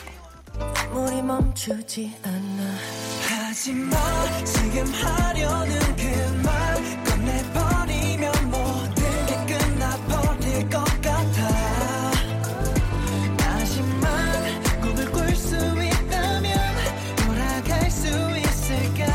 우리 0.93 1.21
멈추지 1.21 2.15
않아 2.23 3.14
하지마. 3.55 3.95
지금 4.43 4.85
하려는 4.93 5.79
그 5.95 6.03
말 6.43 6.75
꺼내버리면 7.05 8.51
모든 8.51 9.25
게 9.27 9.45
끝나버릴 9.53 10.69
것 10.69 10.83
같아. 11.01 12.11
다시만 13.37 14.61
꿈을 14.81 15.09
꿀 15.09 15.33
수 15.37 15.55
있다면 15.55 16.53
돌아갈 17.15 17.89
수 17.89 18.07
있을까? 18.37 19.05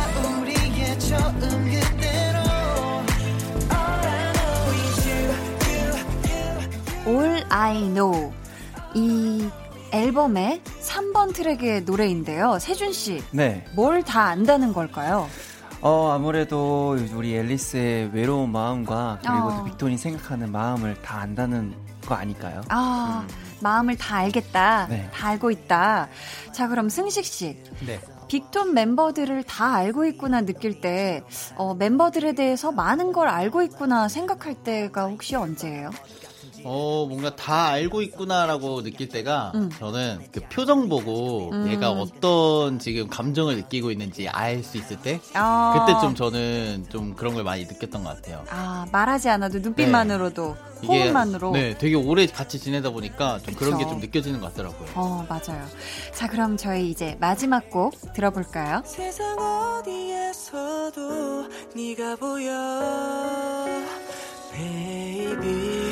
우리의 0.41 0.99
처음 0.99 1.39
그대로. 1.39 2.39
All 3.71 4.07
I 4.09 4.33
know 4.33 4.73
is 4.73 5.07
you, 5.07 5.21
you, 5.69 5.85
you. 7.05 7.21
All 7.21 7.45
I 7.51 7.79
Know. 7.93 8.33
이 8.95 9.49
앨범의 9.93 10.63
3번 10.83 11.35
트랙의 11.35 11.83
노래인데요. 11.83 12.59
세준 12.59 12.93
씨, 12.93 13.23
네. 13.33 13.65
뭘 13.75 14.03
다 14.03 14.23
안다는 14.25 14.73
걸까요? 14.73 15.29
어, 15.83 16.11
아무래도 16.13 16.97
우리 17.15 17.35
앨리스의 17.37 18.11
외로운 18.13 18.51
마음과 18.53 19.19
그리고 19.23 19.37
어. 19.49 19.57
또 19.59 19.65
빅톤이 19.65 19.97
생각하는 19.99 20.53
마음을 20.53 21.01
다 21.03 21.21
안다는 21.21 21.75
거 22.07 22.15
아닐까요? 22.15 22.61
아, 22.69 23.27
마음을 23.61 23.97
다 23.97 24.17
알겠다. 24.17 24.87
네. 24.89 25.09
다 25.13 25.29
알고 25.29 25.51
있다. 25.51 26.09
자, 26.53 26.69
그럼 26.69 26.89
승식 26.89 27.25
씨. 27.25 27.57
네. 27.87 28.01
빅톤 28.29 28.75
멤버들을 28.75 29.43
다 29.43 29.75
알고 29.75 30.05
있구나 30.07 30.43
느낄 30.43 30.81
때, 30.81 31.23
어, 31.57 31.75
멤버들에 31.75 32.33
대해서 32.33 32.71
많은 32.73 33.13
걸 33.13 33.27
알고 33.29 33.63
있구나 33.63 34.09
생각할 34.09 34.55
때가 34.55 35.07
혹시 35.07 35.35
언제예요? 35.35 35.91
어, 36.65 37.07
뭔가 37.09 37.35
다 37.37 37.69
알고 37.69 38.03
있구나라고 38.03 38.83
느낄 38.83 39.09
때가 39.09 39.53
음. 39.55 39.71
저는 39.79 40.21
그 40.33 40.41
표정 40.51 40.89
보고 40.89 41.51
음. 41.53 41.69
얘가 41.69 41.91
어떤 41.91 42.79
지금 42.79 43.09
감정을 43.09 43.57
느끼고 43.57 43.91
있는지 43.91 44.29
알 44.29 44.61
수 44.63 44.77
있을 44.77 45.01
때 45.01 45.21
아, 45.35 45.73
그때 45.87 45.99
좀 46.01 46.15
저는 46.15 46.87
좀 46.91 47.15
그런 47.15 47.33
걸 47.35 47.45
많이 47.45 47.65
느꼈던 47.65 48.05
것 48.05 48.17
같아요. 48.17 48.45
아, 48.51 48.85
말하지 48.93 49.29
않아도 49.31 49.59
눈빛만으로도, 49.61 50.57
이게 50.83 51.03
호흡만으로. 51.05 51.53
네, 51.53 51.79
되게 51.79 51.95
오래 51.95 52.27
같이 52.27 52.59
지내다 52.59 52.91
보니까 52.91 53.39
좀 53.39 53.55
그런 53.55 53.79
게 53.79 53.85
그쵸. 53.85 53.91
좀 53.95 54.01
느껴지는 54.01 54.41
것 54.41 54.53
같더라고요. 54.53 54.89
어, 54.95 55.25
맞아요. 55.29 55.65
자, 56.15 56.29
그럼 56.29 56.57
저희 56.59 56.91
이제 56.91 57.17
마지막 57.21 57.71
곡 57.71 57.95
들어볼까요? 58.13 58.83
세상 58.85 59.39
어디에서도 59.39 61.01
네가 61.75 62.17
보여 62.17 63.81
Fly 64.55 65.90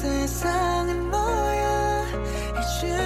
세상은 0.00 1.10
너야 1.10 2.06
It's 2.56 2.82
you 2.82 2.96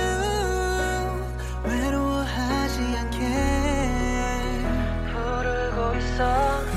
외로워하지 1.65 2.79
않게 2.99 3.19
부르고 5.11 5.99
있어 5.99 6.21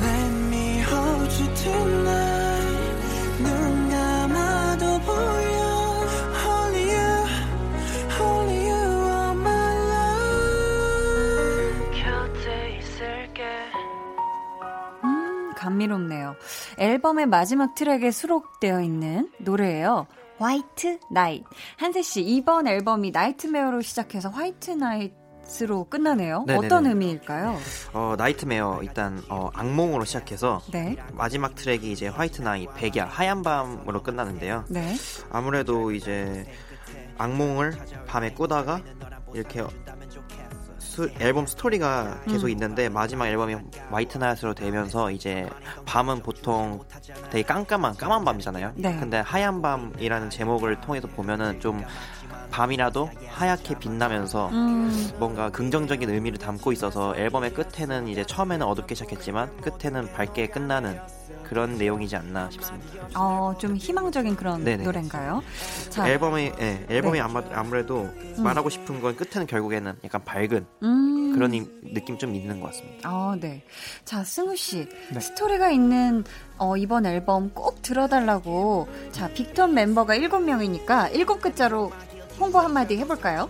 Let 0.01 0.33
me 0.49 0.81
hold 0.81 1.29
you 1.39 1.47
tonight 1.53 2.06
감미롭네요. 15.67 16.35
앨범의 16.77 17.25
마지막 17.25 17.75
트랙에 17.75 18.11
수록되어 18.11 18.81
있는 18.81 19.29
노래예요. 19.39 20.07
White 20.39 20.99
Night. 21.11 21.43
한세 21.77 22.01
씨, 22.01 22.21
이번 22.21 22.67
앨범이 22.67 23.11
Nightmare로 23.11 23.81
시작해서 23.81 24.29
White 24.29 24.71
Night으로 24.71 25.85
끝나네요. 25.85 26.43
네네네. 26.45 26.65
어떤 26.67 26.87
의미일까요? 26.87 27.57
어, 27.93 28.15
Nightmare 28.17 28.81
일단 28.83 29.23
어, 29.29 29.49
악몽으로 29.53 30.03
시작해서 30.03 30.61
네. 30.73 30.97
마지막 31.13 31.55
트랙이 31.55 31.89
이제 31.89 32.09
White 32.09 32.41
Night 32.41 32.67
백야 32.75 33.05
하얀 33.05 33.43
밤으로 33.43 34.03
끝나는데요. 34.03 34.65
네. 34.67 34.93
아무래도 35.31 35.93
이제 35.93 36.45
악몽을 37.17 37.77
밤에 38.05 38.33
꾸다가 38.33 38.81
이렇게 39.33 39.63
수- 40.97 41.09
앨범 41.19 41.45
스토리가 41.45 42.21
계속 42.27 42.45
음. 42.47 42.49
있는데 42.49 42.89
마지막 42.89 43.27
앨범이 43.27 43.55
화이트 43.91 44.17
나잇으로 44.17 44.55
되면서 44.55 45.11
이제 45.11 45.47
밤은 45.85 46.23
보통 46.23 46.79
되게 47.29 47.43
깜깜한 47.43 47.95
까만 47.97 48.25
밤이잖아요. 48.25 48.71
네. 48.75 48.97
근데 48.99 49.19
하얀 49.19 49.61
밤이라는 49.61 50.31
제목을 50.31 50.81
통해서 50.81 51.07
보면은 51.07 51.59
좀 51.59 51.83
밤이라도 52.49 53.11
하얗게 53.27 53.75
빛나면서 53.77 54.49
음, 54.49 55.11
뭔가 55.19 55.51
긍정적인 55.51 56.09
의미를 56.09 56.39
담고 56.39 56.71
있어서 56.71 57.15
앨범의 57.15 57.53
끝에는 57.53 58.07
이제 58.07 58.23
처음에는 58.25 58.65
어둡게 58.65 58.95
시작했지만 58.95 59.55
끝에는 59.57 60.11
밝게 60.13 60.47
끝나는 60.47 60.99
그런 61.49 61.77
내용이지 61.77 62.15
않나 62.15 62.49
싶습니다. 62.51 63.07
어, 63.15 63.55
좀 63.57 63.75
희망적인 63.77 64.35
그런 64.35 64.63
네네. 64.63 64.83
노래인가요? 64.83 65.41
자, 65.89 66.07
앨범이 66.07 66.51
예, 66.59 66.85
앨범이 66.89 67.13
네. 67.13 67.19
아마, 67.21 67.41
아무래도 67.53 68.09
말하고 68.37 68.69
싶은 68.69 68.99
건 69.01 69.15
끝에는 69.15 69.47
결국에는 69.47 69.93
약간 70.03 70.23
밝은 70.25 70.65
음. 70.83 71.33
그런 71.33 71.53
이- 71.53 71.65
느낌 71.93 72.17
좀 72.17 72.35
있는 72.35 72.59
것 72.59 72.67
같습니다. 72.67 73.09
아, 73.09 73.37
네. 73.39 73.63
자, 74.03 74.23
승우 74.23 74.55
씨. 74.55 74.87
네. 75.13 75.19
스토리가 75.19 75.69
있는 75.71 76.23
어, 76.57 76.75
이번 76.75 77.05
앨범 77.05 77.49
꼭 77.51 77.81
들어달라고. 77.81 78.87
자, 79.11 79.27
빅톤 79.29 79.73
멤버가 79.73 80.15
7명이니까 80.17 81.13
7글자로 81.13 81.91
홍보 82.39 82.59
한마디 82.59 82.97
해볼까요? 82.97 83.49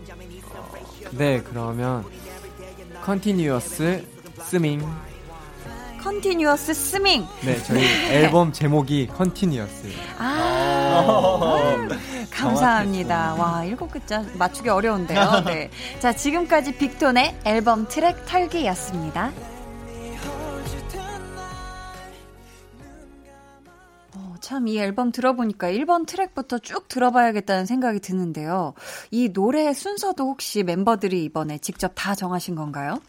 네, 1.11 1.41
그러면 1.41 2.03
Continuous 3.03 4.05
스밍. 4.43 4.81
Continuous 6.01 6.73
스밍. 6.73 7.25
네, 7.43 7.57
저희 7.63 7.83
앨범 8.11 8.51
제목이 8.53 9.07
Continuous. 9.07 9.89
아, 10.17 11.87
감사합니다. 12.31 13.35
와, 13.35 13.63
일곱 13.65 13.91
글자 13.91 14.23
맞추기 14.35 14.69
어려운데요. 14.69 15.43
네. 15.45 15.69
자, 15.99 16.13
지금까지 16.15 16.77
빅톤의 16.77 17.39
앨범 17.45 17.87
트랙 17.87 18.25
털기였습니다. 18.25 19.31
어, 24.15 24.35
참, 24.39 24.67
이 24.67 24.79
앨범 24.79 25.11
들어보니까 25.11 25.67
1번 25.71 26.05
트랙부터 26.07 26.59
쭉 26.59 26.87
들어봐야겠다는 26.87 27.65
생각이 27.65 27.99
드는데요. 27.99 28.73
이 29.11 29.29
노래 29.33 29.73
순서도 29.73 30.23
혹시 30.25 30.63
멤버들이 30.63 31.23
이번에 31.25 31.57
직접 31.59 31.91
다 31.95 32.15
정하신 32.15 32.55
건가요? 32.55 32.99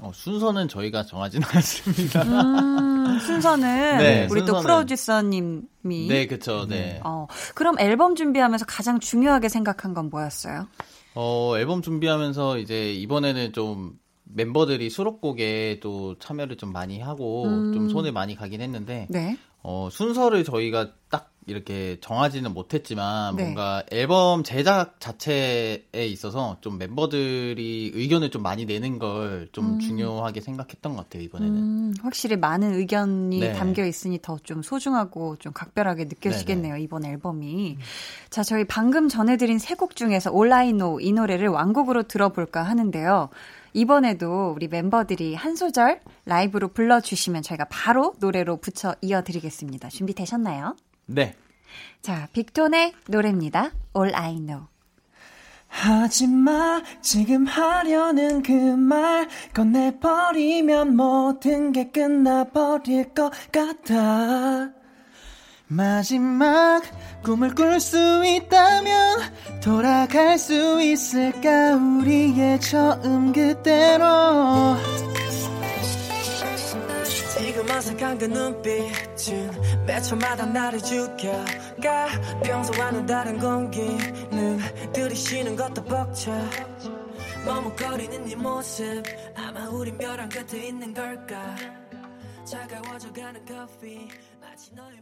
어, 0.00 0.10
순서는 0.12 0.68
저희가 0.68 1.04
정하지는 1.04 1.46
않습니다. 1.54 2.22
음, 2.22 3.18
순서는 3.20 3.98
네, 3.98 4.26
우리 4.30 4.40
또 4.44 4.54
순서는- 4.54 4.62
프로듀서님이 4.62 6.08
네, 6.08 6.26
그쵸, 6.26 6.66
네. 6.68 7.00
어, 7.04 7.26
그럼 7.54 7.78
앨범 7.78 8.14
준비하면서 8.16 8.64
가장 8.66 8.98
중요하게 9.00 9.48
생각한 9.48 9.94
건 9.94 10.10
뭐였어요? 10.10 10.66
어, 11.14 11.54
앨범 11.56 11.80
준비하면서 11.82 12.58
이제 12.58 12.92
이번에는 12.94 13.52
좀 13.52 13.92
멤버들이 14.24 14.90
수록곡에 14.90 15.78
또 15.80 16.18
참여를 16.18 16.56
좀 16.56 16.72
많이 16.72 17.00
하고 17.00 17.44
음. 17.44 17.72
좀 17.72 17.88
손을 17.88 18.10
많이 18.10 18.34
가긴 18.34 18.60
했는데 18.62 19.06
네. 19.10 19.36
어, 19.62 19.88
순서를 19.92 20.42
저희가 20.44 20.90
딱 21.08 21.30
이렇게 21.46 21.98
정하지는 22.00 22.52
못했지만 22.54 23.36
네. 23.36 23.42
뭔가 23.44 23.82
앨범 23.90 24.42
제작 24.44 25.00
자체에 25.00 25.82
있어서 26.06 26.56
좀 26.60 26.78
멤버들이 26.78 27.92
의견을 27.94 28.30
좀 28.30 28.42
많이 28.42 28.64
내는 28.64 28.98
걸좀 28.98 29.78
중요하게 29.80 30.40
생각했던 30.40 30.94
것 30.96 31.04
같아요, 31.04 31.22
이번에는. 31.22 31.56
음, 31.56 31.94
확실히 32.02 32.36
많은 32.36 32.74
의견이 32.74 33.40
네. 33.40 33.52
담겨 33.52 33.84
있으니 33.84 34.18
더 34.20 34.38
좀 34.44 34.62
소중하고 34.62 35.36
좀 35.36 35.52
각별하게 35.52 36.04
느껴지겠네요, 36.04 36.76
이번 36.76 37.04
앨범이. 37.04 37.78
자, 38.30 38.42
저희 38.42 38.64
방금 38.64 39.08
전해드린 39.08 39.58
세 39.58 39.74
곡 39.74 39.96
중에서 39.96 40.30
Know 40.30 41.00
이 41.00 41.12
노래를 41.12 41.48
완곡으로 41.48 42.04
들어볼까 42.04 42.62
하는데요. 42.62 43.28
이번에도 43.72 44.52
우리 44.54 44.68
멤버들이 44.68 45.34
한 45.34 45.56
소절 45.56 46.00
라이브로 46.26 46.68
불러주시면 46.68 47.42
저희가 47.42 47.66
바로 47.70 48.14
노래로 48.20 48.58
붙여 48.58 48.94
이어드리겠습니다. 49.00 49.88
준비되셨나요? 49.88 50.76
네. 51.06 51.34
자, 52.02 52.28
빅톤의 52.32 52.94
노래입니다. 53.08 53.70
All 53.96 54.14
I 54.14 54.36
Know. 54.36 54.66
하지마 55.74 56.82
지금 57.02 57.46
하려는 57.46 58.42
그말 58.42 59.28
꺼내버리면 59.52 60.94
모든 60.94 61.72
게 61.72 61.90
끝나버릴 61.90 63.12
것 63.12 63.32
같아 63.50 64.70
마지막 65.66 66.82
꿈을 67.24 67.54
꿀 67.56 67.80
수 67.80 68.24
있다면 68.24 69.20
돌아갈 69.60 70.38
수 70.38 70.80
있을까 70.80 71.74
우리의 71.74 72.60
처음 72.60 73.32
지금 73.32 74.76
어색한 77.74 78.18
그 78.18 78.24
눈빛은 78.26 79.84
매 79.84 80.00
초마다 80.00 80.46
나를 80.46 80.80
죽여가. 80.80 82.06
평소와는 82.44 83.04
다른 83.04 83.38
공기는 83.38 84.92
들이쉬는 84.92 85.56
것도 85.56 85.84
벅차. 85.84 86.32
머뭇거리는 87.44 88.24
네 88.26 88.36
모습 88.36 89.02
아마 89.36 89.68
우린 89.68 89.98
벼랑 89.98 90.28
끝에 90.28 90.68
있는 90.68 90.94
걸까? 90.94 91.56
차가워져가는 92.44 93.44
커피 93.44 94.08
마치 94.40 94.72
너의 94.74 95.00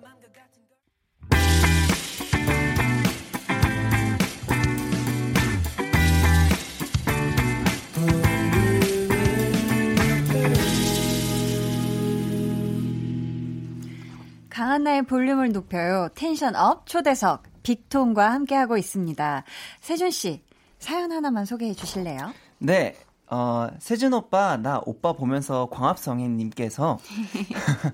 강한나의 14.52 15.04
볼륨을 15.04 15.50
높여요. 15.52 16.10
tension 16.14 16.54
up 16.56 16.86
초대석 16.86 17.44
빅톤과 17.62 18.30
함께하고 18.32 18.76
있습니다. 18.76 19.44
세준 19.80 20.10
씨 20.10 20.42
사연 20.78 21.10
하나만 21.10 21.46
소개해 21.46 21.72
주실래요? 21.72 22.34
네. 22.58 22.94
어, 23.28 23.68
세준 23.78 24.12
오빠, 24.12 24.58
나 24.58 24.82
오빠 24.84 25.14
보면서 25.14 25.70
광합성애님께서 25.70 26.98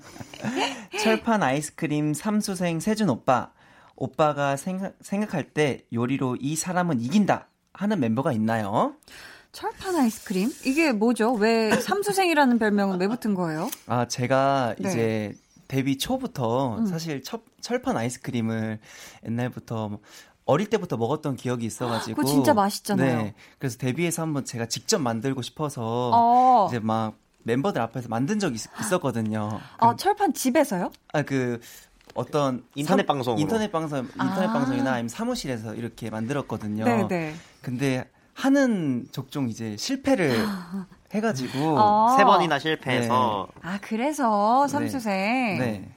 철판 1.01 1.43
아이스크림 1.43 2.13
삼수생 2.13 2.81
세준 2.81 3.09
오빠, 3.09 3.53
오빠가 3.95 4.57
생각, 4.57 4.95
생각할 4.99 5.53
때 5.53 5.85
요리로 5.93 6.35
이 6.41 6.57
사람은 6.57 6.99
이긴다 6.99 7.47
하는 7.71 8.01
멤버가 8.01 8.33
있나요? 8.33 8.95
철판 9.53 9.95
아이스크림? 9.95 10.51
이게 10.65 10.91
뭐죠? 10.91 11.31
왜 11.31 11.71
삼수생이라는 11.71 12.59
별명은 12.59 12.99
왜 12.99 13.07
붙은 13.07 13.33
거예요? 13.33 13.69
아, 13.87 14.05
제가 14.09 14.75
네. 14.77 14.89
이제 14.89 15.33
데뷔 15.69 15.97
초부터 15.99 16.79
음. 16.79 16.85
사실 16.87 17.23
첫, 17.23 17.43
철판 17.61 17.95
아이스크림을 17.95 18.79
옛날부터 19.25 19.87
뭐 19.89 19.99
어릴 20.45 20.67
때부터 20.67 20.97
먹었던 20.97 21.35
기억이 21.35 21.63
있어가지고. 21.65 22.15
그거 22.15 22.27
진짜 22.27 22.53
맛있잖아요. 22.55 23.21
네. 23.21 23.35
그래서 23.59 23.77
데뷔해서 23.77 24.23
한번 24.23 24.43
제가 24.45 24.65
직접 24.65 24.97
만들고 24.99 25.43
싶어서 25.43 26.09
어. 26.11 26.67
이제 26.67 26.79
막 26.79 27.17
멤버들 27.43 27.79
앞에서 27.83 28.09
만든 28.09 28.39
적이 28.39 28.55
있, 28.55 28.93
었거든요 28.93 29.59
아, 29.77 29.95
철판 29.95 30.33
집에서요? 30.33 30.91
아, 31.13 31.21
그 31.21 31.59
어떤 32.15 32.65
인터넷 32.73 33.03
삼- 33.03 33.15
방송으로. 33.15 33.39
인터넷 33.39 33.71
방송 33.71 33.99
인터넷 33.99 34.47
아. 34.47 34.53
방송이나 34.53 34.93
아니면 34.93 35.07
사무실에서 35.07 35.75
이렇게 35.75 36.09
만들었거든요. 36.09 36.83
네, 36.83 37.07
네. 37.07 37.35
근데 37.61 38.09
하는 38.33 39.07
족종 39.11 39.49
이제 39.49 39.77
실패를 39.77 40.33
해가지고 41.13 41.77
어. 41.77 42.15
세 42.17 42.23
번이나 42.23 42.59
실패해서 42.59 43.47
아, 43.61 43.79
그래서 43.81 44.67
삼수생. 44.67 45.11
네. 45.59 45.89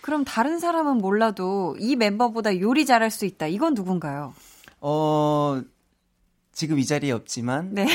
그럼 0.00 0.24
다른 0.24 0.58
사람은 0.58 0.98
몰라도 0.98 1.76
이 1.78 1.96
멤버보다 1.96 2.58
요리 2.60 2.86
잘할 2.86 3.10
수 3.10 3.26
있다. 3.26 3.46
이건 3.46 3.74
누군가요? 3.74 4.34
어 4.80 5.60
지금 6.52 6.78
이 6.78 6.84
자리에 6.84 7.10
없지만 7.12 7.74
네. 7.74 7.86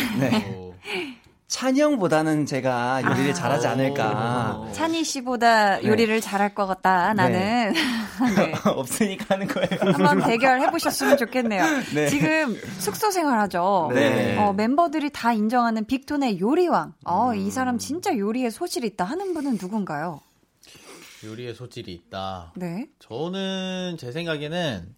오. 1.50 1.60
찬영보다는 1.60 2.46
제가 2.46 3.02
요리를 3.04 3.32
아. 3.32 3.34
잘하지 3.34 3.68
않을까. 3.68 4.68
찬희 4.72 5.04
씨보다 5.04 5.80
네. 5.80 5.88
요리를 5.88 6.22
잘할 6.22 6.54
것 6.54 6.68
같다. 6.68 7.14
나는. 7.16 7.74
네. 7.74 7.74
없으니까 8.66 9.34
하는 9.36 9.48
거예요. 9.48 9.68
한번 9.82 10.22
대결해 10.22 10.70
보셨으면 10.70 11.18
좋겠네요. 11.18 11.64
네. 11.96 12.08
지금 12.08 12.56
숙소 12.78 13.10
생활하죠. 13.10 13.90
네. 13.94 14.38
어, 14.38 14.54
멤버들이 14.54 15.10
다 15.12 15.34
인정하는 15.34 15.86
빅톤의 15.86 16.40
요리왕. 16.40 16.94
어, 17.06 17.30
음. 17.32 17.36
이 17.36 17.50
사람 17.50 17.80
진짜 17.80 18.16
요리에 18.16 18.52
소질 18.52 18.86
있다 18.86 19.04
하는 19.04 19.34
분은 19.34 19.58
누군가요? 19.60 20.22
요리에 21.26 21.54
소질이 21.54 21.92
있다. 21.94 22.54
네. 22.56 22.86
저는 23.00 23.98
제 24.00 24.12
생각에는 24.12 24.96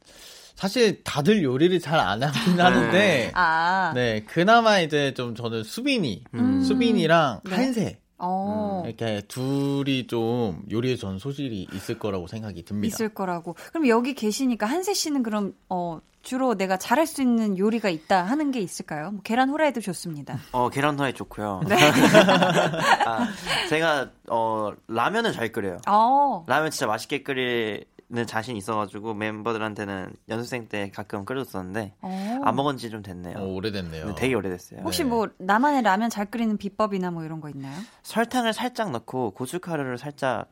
사실 0.62 1.04
다들 1.04 1.42
요리를 1.42 1.80
잘 1.80 2.00
안 2.00 2.22
하긴 2.22 2.60
하는데 2.62 3.32
아. 3.34 3.92
네 3.96 4.24
그나마 4.28 4.80
이제 4.80 5.12
좀 5.16 5.34
저는 5.34 5.64
수빈이 5.64 6.24
음. 6.36 6.62
수빈이랑 6.62 7.42
네. 7.46 7.56
한세 7.56 8.00
어. 8.20 8.84
이렇게 8.86 9.22
둘이 9.28 10.06
좀 10.06 10.62
요리에 10.70 10.96
전 10.98 11.18
소질이 11.18 11.68
있을 11.74 11.98
거라고 11.98 12.28
생각이 12.28 12.64
듭니다. 12.64 12.94
있을 12.94 13.10
거라고. 13.10 13.56
그럼 13.72 13.88
여기 13.88 14.14
계시니까 14.14 14.68
한세 14.68 14.94
씨는 14.94 15.24
그럼 15.24 15.56
어 15.70 16.00
주로 16.22 16.54
내가 16.54 16.78
잘할 16.78 17.08
수 17.08 17.24
있는 17.24 17.58
요리가 17.58 17.90
있다 17.90 18.24
하는 18.24 18.52
게 18.52 18.60
있을까요? 18.60 19.10
뭐 19.10 19.22
계란 19.24 19.50
후라이도 19.50 19.82
좋습니다. 19.82 20.38
어 20.52 20.70
계란 20.70 20.96
후라이 21.00 21.14
좋고요. 21.14 21.62
네. 21.68 21.76
아, 23.08 23.28
제가 23.70 24.12
어 24.30 24.72
라면을 24.88 25.32
잘 25.34 25.52
끓여요. 25.52 25.80
어. 25.88 26.46
라면 26.48 26.70
진짜 26.70 26.86
맛있게 26.86 27.24
끓이 27.24 27.84
는 28.14 28.28
자신 28.28 28.58
있어가지고 28.58 29.14
멤버들한테는 29.14 30.12
연습생 30.28 30.68
때 30.68 30.92
가끔 30.94 31.24
끓여줬었는데 31.24 31.94
어. 32.02 32.42
안 32.44 32.56
먹은 32.58 32.76
지 32.76 32.90
좀 32.90 33.02
됐네요. 33.02 33.38
어, 33.38 33.46
오래됐네요. 33.54 34.06
네, 34.08 34.16
되게 34.16 34.34
오래됐어요. 34.34 34.82
혹시 34.82 35.06
네. 35.06 35.10
뭐 35.10 35.30
나만의 35.38 35.82
라면 35.84 36.10
잘 36.10 36.26
끓이는 36.26 36.58
비법이나 36.58 37.10
뭐 37.12 37.24
이런 37.24 37.40
거 37.40 37.48
있나요? 37.50 37.74
설탕을 38.04 38.52
살짝 38.52 38.92
넣고 38.92 39.32
고춧가루를 39.32 39.98
살짝 39.98 40.50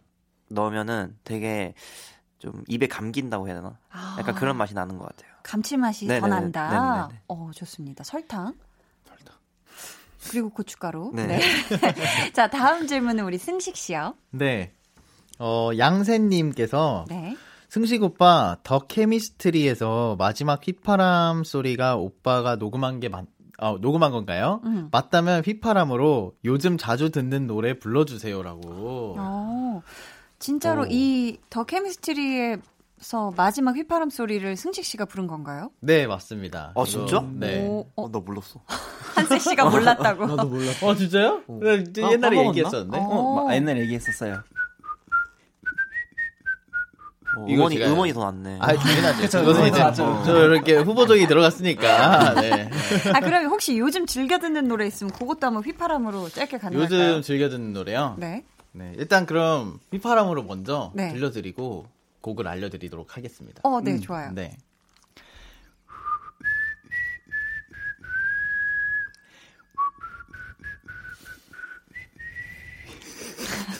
넣으면은 0.49 1.17
되게 1.25 1.73
좀 2.37 2.63
입에 2.69 2.87
감긴다고 2.87 3.47
해야 3.47 3.55
되나? 3.55 3.77
약간 4.19 4.35
그런 4.35 4.55
맛이 4.55 4.73
나는 4.73 4.97
것 4.97 5.09
같아요. 5.09 5.29
감칠맛이 5.43 6.07
더 6.07 6.13
네네네. 6.13 6.29
난다. 6.29 6.69
네네네. 7.07 7.21
어, 7.27 7.51
좋습니다. 7.53 8.05
설탕. 8.05 8.53
그리고 10.31 10.49
고춧가루. 10.49 11.11
네. 11.13 11.27
네. 11.27 11.39
자, 12.33 12.49
다음 12.49 12.87
질문은 12.87 13.23
우리 13.25 13.37
승식 13.37 13.75
씨요. 13.75 14.15
네. 14.31 14.71
어, 15.39 15.71
양세님께서 15.77 17.05
네. 17.09 17.35
승식 17.69 18.01
오빠 18.03 18.57
더 18.63 18.79
케미스트리에서 18.79 20.15
마지막 20.17 20.65
휘파람 20.65 21.43
소리가 21.43 21.97
오빠가 21.97 22.55
녹음한 22.55 22.99
게 22.99 23.09
맞, 23.09 23.25
아, 23.59 23.77
녹음한 23.79 24.11
건가요? 24.11 24.59
음. 24.65 24.87
맞다면 24.91 25.43
휘파람으로 25.45 26.33
요즘 26.45 26.77
자주 26.77 27.11
듣는 27.11 27.45
노래 27.45 27.77
불러주세요라고. 27.77 29.15
어, 29.19 29.81
진짜로 30.39 30.83
오. 30.83 30.85
이더 30.89 31.65
케미스트리에서 31.65 33.33
마지막 33.37 33.75
휘파람 33.75 34.09
소리를 34.09 34.55
승식 34.55 34.83
씨가 34.83 35.05
부른 35.05 35.27
건가요? 35.27 35.69
네, 35.79 36.07
맞습니다. 36.07 36.71
어, 36.73 36.81
이거- 36.85 36.89
진짜? 37.05 37.23
네. 37.33 37.67
오, 37.67 37.81
어, 37.95 38.03
어, 38.05 38.09
나 38.11 38.17
몰랐어. 38.19 38.61
한세 39.15 39.37
씨가 39.37 39.69
몰랐다고. 39.69 40.25
나도 40.27 40.47
몰랐어. 40.47 40.87
어, 40.87 40.95
진짜요? 40.95 41.43
네, 41.61 41.83
이제 41.87 42.03
아, 42.03 42.11
옛날에? 42.13 42.47
얘기했었는데. 42.47 42.97
어. 42.97 43.01
어, 43.03 43.45
마- 43.45 43.53
옛날에 43.55 43.81
얘기했었어요. 43.81 44.41
어, 47.37 47.45
음원이, 47.47 47.77
제가- 47.77 47.87
음원이 47.91 48.13
더 48.13 48.31
낫네. 48.31 48.57
아, 48.59 48.73
당연하죠. 48.73 49.25
이거는 49.39 49.49
음원이 49.51 49.69
이제 49.69 49.77
더 49.79 49.83
낫죠. 49.85 50.23
저 50.25 50.45
이렇게 50.45 50.75
후보적이 50.77 51.27
들어갔으니까. 51.27 52.33
네. 52.41 52.69
아, 53.13 53.19
그럼 53.19 53.45
혹시 53.45 53.77
요즘 53.77 54.05
즐겨 54.05 54.39
듣는 54.39 54.67
노래 54.67 54.87
있으면 54.87 55.11
그것도 55.13 55.45
한번 55.47 55.63
휘파람으로 55.63 56.29
짧게 56.29 56.57
가능할까요? 56.57 56.99
요즘 57.09 57.21
즐겨 57.21 57.49
듣는 57.49 57.73
노래요? 57.73 58.15
네. 58.17 58.43
네. 58.71 58.93
일단 58.97 59.25
그럼 59.25 59.79
휘파람으로 59.91 60.43
먼저 60.43 60.91
네. 60.95 61.11
들려드리고 61.13 61.85
곡을 62.21 62.47
알려드리도록 62.47 63.15
하겠습니다. 63.17 63.61
어, 63.63 63.79
네, 63.81 63.99
좋아요. 63.99 64.31
네. 64.33 64.57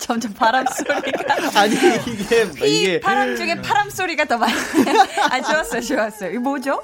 점점 0.10 0.34
바람 0.34 0.66
소리가. 0.66 1.36
아니 1.62 1.76
이게 1.76 2.43
휘 2.43 2.80
이게 2.80 2.99
바람 2.99 3.36
중에 3.36 3.62
바람 3.62 3.91
소리가 3.91 4.26
더 4.26 4.39
많이. 4.39 4.51
아, 5.30 5.39
좋았어요, 5.39 5.82
좋았어요. 5.82 6.32
이거 6.32 6.39
뭐죠? 6.39 6.82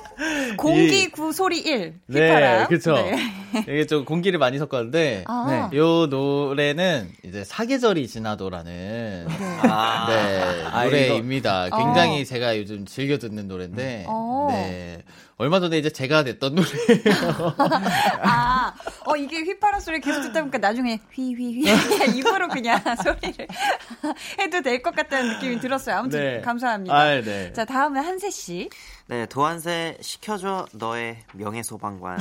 공기 0.58 1.10
구 1.10 1.34
소리 1.34 1.58
1. 1.58 1.96
휘파람. 2.08 2.60
네, 2.60 2.66
그렇죠. 2.68 2.94
네. 2.94 3.18
이게 3.68 3.88
좀 3.88 4.06
공기를 4.06 4.38
많이 4.38 4.60
섞었는데 4.60 5.24
아. 5.26 5.70
네. 5.72 5.78
요 5.78 6.06
노래는 6.06 7.10
이제 7.24 7.44
사계절이 7.44 8.08
지나도라는 8.08 9.26
아, 9.64 10.06
네, 10.08 10.64
아, 10.66 10.84
노래입니다. 10.84 11.70
굉장히 11.76 12.22
어. 12.22 12.26
제가 12.26 12.60
요즘 12.60 12.86
즐겨 12.86 13.18
듣는 13.18 13.48
노래인데 13.48 14.06
어. 14.08 14.50
네. 14.52 15.02
얼마 15.38 15.60
전에 15.60 15.78
이제 15.78 15.90
제가 15.90 16.24
냈던 16.24 16.56
노래예요. 16.56 17.56
아, 18.24 18.74
어, 19.06 19.16
이게 19.16 19.42
휘파람 19.42 19.80
소리 19.80 20.00
계속 20.00 20.22
듣다 20.22 20.40
보니까 20.42 20.58
나중에 20.58 21.00
휘휘휘 21.14 21.64
입으로 22.18 22.48
그냥 22.50 22.80
소리를 23.04 23.48
해도 24.40 24.62
될 24.62 24.82
것 24.82 24.96
같다는 24.96 25.34
느낌이 25.34 25.60
들었어요. 25.60 25.98
아무튼 25.98 26.20
네. 26.20 26.42
감사합니다. 26.42 26.96
아, 26.96 27.22
네. 27.22 27.54
자, 27.54 27.66
다음은 27.66 28.04
한세 28.04 28.30
씨. 28.30 28.70
네, 29.08 29.26
도안세 29.28 29.98
시켜줘 30.02 30.66
너의 30.74 31.18
명예소방관. 31.34 32.18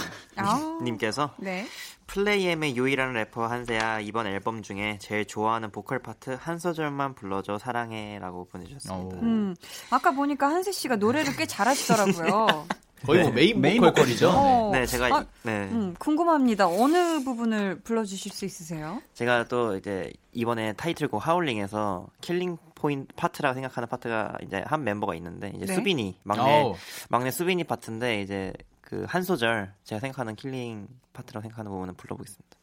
님께서 0.82 1.35
네. 1.39 1.66
플레이엠의 2.07 2.76
유일한 2.76 3.14
래퍼 3.14 3.47
한세야 3.47 4.01
이번 4.01 4.26
앨범 4.26 4.62
중에 4.62 4.99
제일 5.01 5.24
좋아하는 5.24 5.70
보컬 5.70 6.01
파트 6.01 6.37
한 6.39 6.59
소절만 6.59 7.14
불러줘 7.14 7.59
사랑해라고 7.59 8.47
보내주셨습니다. 8.49 9.16
오. 9.16 9.20
음, 9.20 9.55
아까 9.91 10.11
보니까 10.11 10.47
한세 10.49 10.70
씨가 10.72 10.97
노래를 10.97 11.35
꽤 11.37 11.47
잘하시더라고요. 11.47 12.66
거의 13.05 13.22
뭐 13.22 13.32
main, 13.32 13.61
main 13.61 13.80
보컬이죠. 13.82 14.30
어, 14.30 14.70
네, 14.72 14.86
제가 14.86 15.07
아, 15.07 15.24
네 15.42 15.64
음, 15.70 15.94
궁금합니다. 15.98 16.66
어느 16.68 17.22
부분을 17.24 17.80
불러주실 17.80 18.32
수 18.32 18.44
있으세요? 18.44 19.00
제가 19.14 19.44
또 19.44 19.76
이제 19.76 20.12
이번에 20.32 20.72
타이틀곡 20.74 21.26
Howling에서 21.26 22.07
killing 22.20 22.57
point 22.74 23.14
파트라고 23.14 23.55
생각하는 23.55 23.88
파트가 23.88 24.38
이제 24.42 24.62
한 24.66 24.84
멤버가 24.84 25.14
있는데 25.16 25.52
이제 25.57 25.66
네. 25.66 25.74
수빈이 25.74 26.18
막내 26.22 26.62
어우. 26.62 26.74
막내 27.09 27.30
수빈이 27.30 27.64
파트인데 27.64 28.20
이제 28.22 28.52
그 28.80 29.07
한 29.09 29.22
소절 29.22 29.72
제가 29.84 29.98
생각하는 30.00 30.36
killing 30.36 30.86
파트라고 31.12 31.42
생각하는 31.42 31.70
부분을 31.70 31.94
불러보겠습니다. 31.94 32.57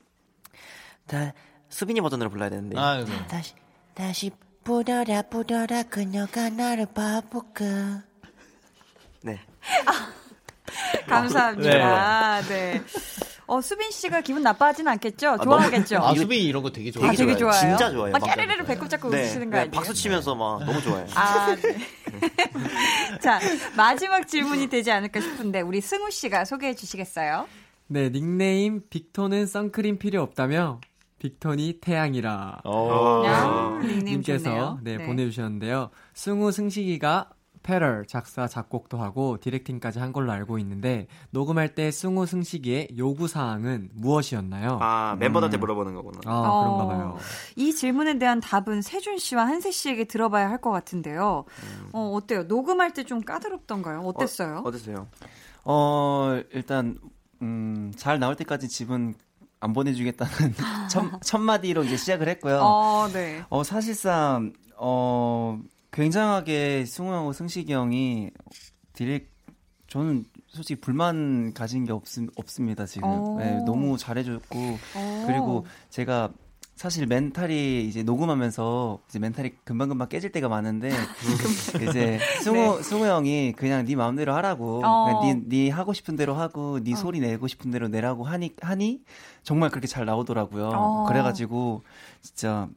다 1.08 1.34
수빈이 1.70 2.00
버전으로 2.02 2.30
불러야 2.30 2.50
되는데 2.50 2.78
아이고. 2.80 3.10
다시 3.28 3.54
다시 3.94 4.32
불어라 4.64 5.24
불어라 5.24 5.84
그녀가 5.84 6.50
나를 6.50 6.86
바볼까 6.94 8.04
네 9.24 9.40
감사합니다. 11.08 12.42
네. 12.44 12.82
어, 13.48 13.60
수빈 13.60 13.92
씨가 13.92 14.22
기분 14.22 14.44
나빠하진 14.44 14.88
않겠죠? 14.88 15.38
좋아하겠죠? 15.44 15.98
아, 15.98 16.16
수빈이 16.16 16.46
이런 16.46 16.64
거 16.64 16.72
되게 16.72 16.90
아, 16.90 16.92
좋아해요. 16.94 17.18
되게 17.18 17.36
좋아해요. 17.36 17.62
좋아요. 17.62 17.78
진짜 17.78 17.92
좋아해요. 17.92 18.14
막막 18.14 18.30
까르르르 18.36 18.64
배꼽 18.64 18.90
잡고 18.90 19.10
네, 19.10 19.24
웃으시는 19.24 19.50
거 19.50 19.58
네, 19.58 19.62
아니에요? 19.64 19.72
박수 19.72 19.94
치면서 19.94 20.36
막 20.36 20.64
너무 20.64 20.82
좋아해요. 20.82 21.08
아, 21.16 21.56
네. 21.56 21.78
자, 23.20 23.40
마지막 23.76 24.26
질문이 24.28 24.68
되지 24.68 24.92
않을까 24.92 25.20
싶은데 25.20 25.60
우리 25.62 25.82
승우 25.82 26.10
씨가 26.12 26.46
소개해 26.46 26.76
주시겠어요? 26.76 27.48
네, 27.88 28.10
닉네임 28.10 28.82
빅톤은 28.90 29.48
선크림 29.48 29.98
필요 29.98 30.22
없다며 30.22 30.80
빅톤이 31.20 31.80
태양이라 31.82 32.62
어. 32.64 33.24
야, 33.26 33.80
닉네임 33.82 34.06
님께서 34.06 34.46
좋네요. 34.46 34.80
네, 34.82 34.98
보내주셨는데요. 35.06 35.90
승우 36.14 36.52
승식이가 36.54 37.30
패럴 37.64 38.06
작사 38.08 38.48
작곡도 38.48 38.98
하고 38.98 39.38
디렉팅까지 39.40 40.00
한 40.00 40.14
걸로 40.14 40.32
알고 40.32 40.58
있는데 40.60 41.08
녹음할 41.30 41.76
때 41.76 41.92
승우 41.92 42.26
승식이의 42.26 42.90
요구 42.98 43.28
사항은 43.28 43.90
무엇이었나요? 43.94 44.80
아 44.82 45.16
멤버들한테 45.20 45.58
물어보는 45.58 45.94
거구나. 45.94 46.20
아, 46.26 46.40
어, 46.40 46.64
그런가 46.64 46.86
봐요. 46.96 47.18
이 47.56 47.74
질문에 47.74 48.18
대한 48.18 48.40
답은 48.40 48.82
세준 48.82 49.18
씨와 49.18 49.46
한세 49.48 49.72
씨에게 49.72 50.06
들어봐야 50.06 50.50
할 50.50 50.62
것 50.62 50.70
같은데요. 50.72 51.46
어, 51.92 52.12
어때요? 52.16 52.44
녹음할 52.44 52.94
때 52.94 53.04
좀 53.04 53.22
까다롭던가요? 53.22 54.02
어땠어요? 54.02 54.62
어떠세요? 54.64 55.08
어, 55.64 56.40
일단, 56.54 56.98
음, 57.42 57.92
잘 57.96 58.20
나올 58.20 58.36
때까지 58.36 58.68
집은 58.70 59.16
안 59.60 59.74
보내주겠다는 59.74 60.54
첫, 60.90 61.22
첫 61.24 61.38
마디로 61.40 61.84
이제 61.84 61.98
시작을 61.98 62.28
했고요. 62.30 62.60
어, 62.62 63.08
네. 63.12 63.44
어, 63.50 63.64
사실상, 63.64 64.54
어, 64.78 65.60
굉장하게 65.92 66.86
승우 66.86 67.10
형하고 67.10 67.34
승식이 67.34 67.72
형이 67.74 68.32
direc, 68.94 69.30
저는 69.88 70.26
솔직히 70.48 70.80
불만 70.80 71.54
가진 71.54 71.86
게 71.86 71.92
없, 71.92 72.04
없습니다, 72.36 72.86
지금. 72.86 73.10
오. 73.10 73.40
네, 73.40 73.62
너무 73.66 73.98
잘해줬고, 73.98 74.60
어. 74.96 75.24
그리고 75.28 75.66
제가 75.90 76.32
사실 76.82 77.06
멘탈이 77.06 77.86
이제 77.86 78.02
녹음하면서 78.02 79.02
이제 79.08 79.20
멘탈이 79.20 79.52
금방금방 79.66 80.10
깨질 80.10 80.32
때가 80.32 80.50
많은데 80.50 80.90
이제 81.88 82.20
승우 82.44 82.82
승우 82.82 83.06
형이 83.06 83.54
그냥 83.56 83.86
네 83.86 83.96
마음대로 83.96 84.34
하라고 84.34 84.80
네. 84.82 84.88
어. 84.88 85.22
네, 85.24 85.42
네 85.46 85.70
하고 85.70 85.94
싶은 85.94 86.16
대로 86.16 86.34
하고 86.34 86.80
네 86.84 86.94
어. 86.94 86.96
소리 86.96 87.20
내고 87.20 87.48
싶은 87.48 87.70
대로 87.70 87.88
내라고 87.88 88.24
하니 88.24 88.56
하니 88.62 89.04
정말 89.44 89.70
그렇게 89.70 89.86
잘 89.86 90.06
나오더라고요. 90.06 90.72
어. 90.74 91.06
그래가지고 91.08 91.84
진짜 92.22 92.68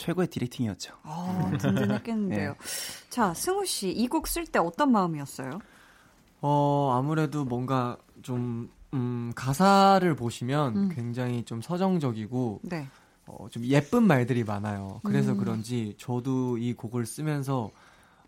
최고의 0.00 0.28
디렉팅이었죠. 0.28 0.94
어, 1.04 1.50
든든했겠는데요. 1.58 2.50
네. 2.52 2.58
자, 3.10 3.34
승우 3.34 3.66
씨, 3.66 3.90
이 3.90 4.08
곡 4.08 4.26
쓸 4.26 4.46
때 4.46 4.58
어떤 4.58 4.90
마음이었어요? 4.92 5.58
어, 6.40 6.94
아무래도 6.98 7.44
뭔가 7.44 7.98
좀, 8.22 8.70
음, 8.94 9.30
가사를 9.36 10.16
보시면 10.16 10.76
음. 10.76 10.88
굉장히 10.94 11.44
좀 11.44 11.60
서정적이고, 11.60 12.60
네. 12.62 12.86
어, 13.26 13.46
좀 13.50 13.64
예쁜 13.66 14.04
말들이 14.04 14.42
많아요. 14.42 15.00
그래서 15.04 15.32
음. 15.32 15.36
그런지 15.36 15.94
저도 15.98 16.56
이 16.58 16.72
곡을 16.72 17.04
쓰면서 17.06 17.70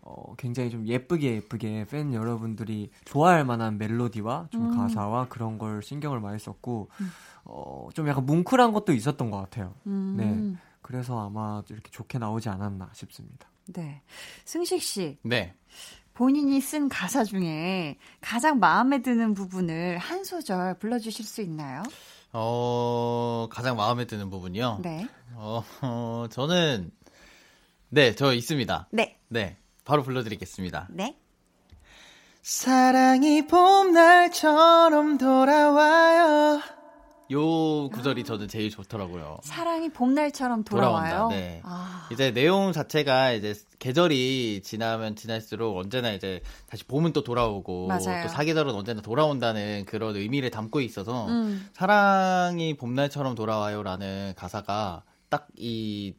어, 0.05 0.35
굉장히 0.37 0.69
좀 0.69 0.85
예쁘게 0.85 1.35
예쁘게 1.35 1.85
팬 1.89 2.13
여러분들이 2.13 2.91
좋아할 3.05 3.45
만한 3.45 3.77
멜로디와 3.77 4.47
좀 4.51 4.69
음. 4.71 4.77
가사와 4.77 5.27
그런 5.29 5.57
걸 5.57 5.81
신경을 5.81 6.19
많이 6.19 6.37
썼고, 6.39 6.89
음. 7.01 7.09
어, 7.45 7.87
좀 7.93 8.07
약간 8.07 8.25
뭉클한 8.25 8.73
것도 8.73 8.91
있었던 8.93 9.31
것 9.31 9.37
같아요. 9.37 9.73
음, 9.87 10.15
네. 10.17 10.59
그래서 10.83 11.25
아마 11.25 11.63
이렇게 11.69 11.89
좋게 11.89 12.19
나오지 12.19 12.49
않았나 12.49 12.91
싶습니다. 12.93 13.49
네. 13.65 14.03
승식 14.45 14.83
씨, 14.83 15.17
네. 15.23 15.55
본인이 16.13 16.61
쓴 16.61 16.89
가사 16.89 17.23
중에 17.23 17.97
가장 18.21 18.59
마음에 18.59 19.01
드는 19.01 19.33
부분을 19.33 19.97
한 19.97 20.23
소절 20.23 20.77
불러주실 20.77 21.25
수 21.25 21.41
있나요? 21.41 21.81
어, 22.33 23.47
가장 23.49 23.75
마음에 23.75 24.05
드는 24.05 24.29
부분이요. 24.29 24.79
네. 24.83 25.07
어, 25.33 25.63
어, 25.81 26.27
저는 26.29 26.91
네, 27.89 28.13
저 28.15 28.33
있습니다. 28.33 28.89
네. 28.91 29.17
네. 29.29 29.57
바로 29.85 30.03
불러드리겠습니다. 30.03 30.89
네. 30.91 31.17
사랑이 32.41 33.47
봄날처럼 33.47 35.17
돌아와요. 35.17 36.61
요 37.31 37.89
구절이 37.89 38.23
저는 38.23 38.47
제일 38.47 38.69
좋더라고요. 38.69 39.37
사랑이 39.43 39.89
봄날처럼 39.89 40.63
돌아와요. 40.63 41.11
돌아온다, 41.11 41.35
네. 41.35 41.61
아, 41.63 42.07
이제 42.11 42.31
내용 42.31 42.71
자체가 42.71 43.31
이제 43.31 43.53
계절이 43.79 44.61
지나면 44.63 45.15
지날수록 45.15 45.77
언제나 45.77 46.11
이제 46.11 46.41
다시 46.67 46.83
봄은 46.85 47.13
또 47.13 47.23
돌아오고 47.23 47.87
맞아요. 47.87 48.23
또 48.23 48.29
사계절은 48.29 48.73
언제나 48.73 49.01
돌아온다는 49.01 49.85
그런 49.85 50.15
의미를 50.15 50.51
담고 50.51 50.81
있어서 50.81 51.27
음. 51.27 51.67
사랑이 51.73 52.75
봄날처럼 52.75 53.35
돌아와요라는 53.35 54.33
가사가 54.35 55.03
딱 55.29 55.47
이 55.57 56.13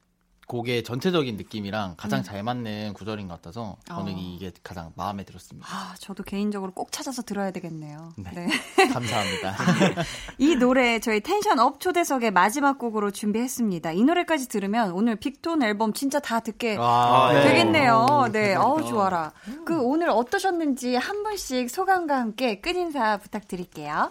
곡의 0.47 0.85
전체적인 0.85 1.37
느낌이랑 1.37 1.95
가장 1.97 2.23
잘 2.23 2.43
맞는 2.43 2.93
구절인 2.95 3.29
것 3.29 3.35
같아서 3.35 3.77
저는 3.87 4.13
음. 4.13 4.17
어. 4.17 4.35
이게 4.37 4.53
가장 4.63 4.93
마음에 4.97 5.25
들었습니다. 5.25 5.67
아, 5.71 5.95
저도 5.99 6.23
개인적으로 6.23 6.73
꼭 6.73 6.93
찾아서 6.93 7.23
들어야 7.23 7.51
되겠네요. 7.51 8.13
네. 8.17 8.31
네. 8.33 8.47
감사합니다. 8.93 9.57
이 10.39 10.57
노래 10.57 10.99
저희 11.01 11.21
tension 11.21 11.59
up 11.59 11.81
초대석의 11.81 12.31
마지막 12.33 12.79
곡으로 12.79 13.11
준비했습니다. 13.11 13.93
이 13.93 14.03
노래까지 14.05 14.49
들으면 14.49 14.93
오늘 14.93 15.17
빅톤 15.17 15.63
앨범 15.63 15.93
진짜 15.93 16.21
다 16.21 16.41
듣게 16.41 16.77
와, 16.77 17.33
네. 17.33 17.43
되겠네요. 17.45 18.29
네, 18.33 18.55
어우 18.55 18.85
좋아라. 18.87 19.33
그 19.65 19.81
오늘 19.81 20.11
어떠셨는지 20.11 20.97
한 20.97 21.23
분씩 21.23 21.71
소감과 21.71 22.19
함께 22.19 22.61
끝인사 22.61 23.19
부탁드릴게요. 23.19 24.11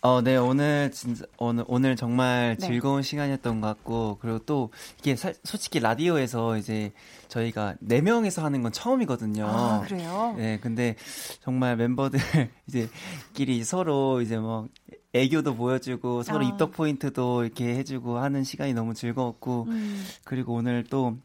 어, 0.00 0.20
네, 0.22 0.36
오늘 0.36 0.92
진짜, 0.92 1.24
오늘, 1.38 1.64
오늘 1.66 1.96
정말 1.96 2.56
네. 2.60 2.66
즐거운 2.68 3.02
시간이었던 3.02 3.60
것 3.60 3.66
같고, 3.66 4.18
그리고 4.20 4.38
또, 4.40 4.70
이게 5.00 5.16
사- 5.16 5.32
솔직히 5.42 5.80
라디오에서 5.80 6.56
이제 6.56 6.92
저희가 7.26 7.74
네명이서 7.80 8.44
하는 8.44 8.62
건 8.62 8.70
처음이거든요. 8.70 9.46
아, 9.48 9.80
그래요? 9.80 10.34
네, 10.38 10.60
근데 10.60 10.94
정말 11.40 11.76
멤버들 11.76 12.20
이제 12.68 12.88
끼리 13.34 13.64
서로 13.64 14.20
이제 14.22 14.38
뭐 14.38 14.68
애교도 15.14 15.56
보여주고 15.56 16.22
서로 16.22 16.44
아. 16.46 16.48
입덕 16.48 16.72
포인트도 16.72 17.44
이렇게 17.44 17.74
해주고 17.76 18.18
하는 18.18 18.44
시간이 18.44 18.74
너무 18.74 18.94
즐거웠고, 18.94 19.64
음. 19.68 20.06
그리고 20.22 20.54
오늘 20.54 20.84
또 20.84 21.16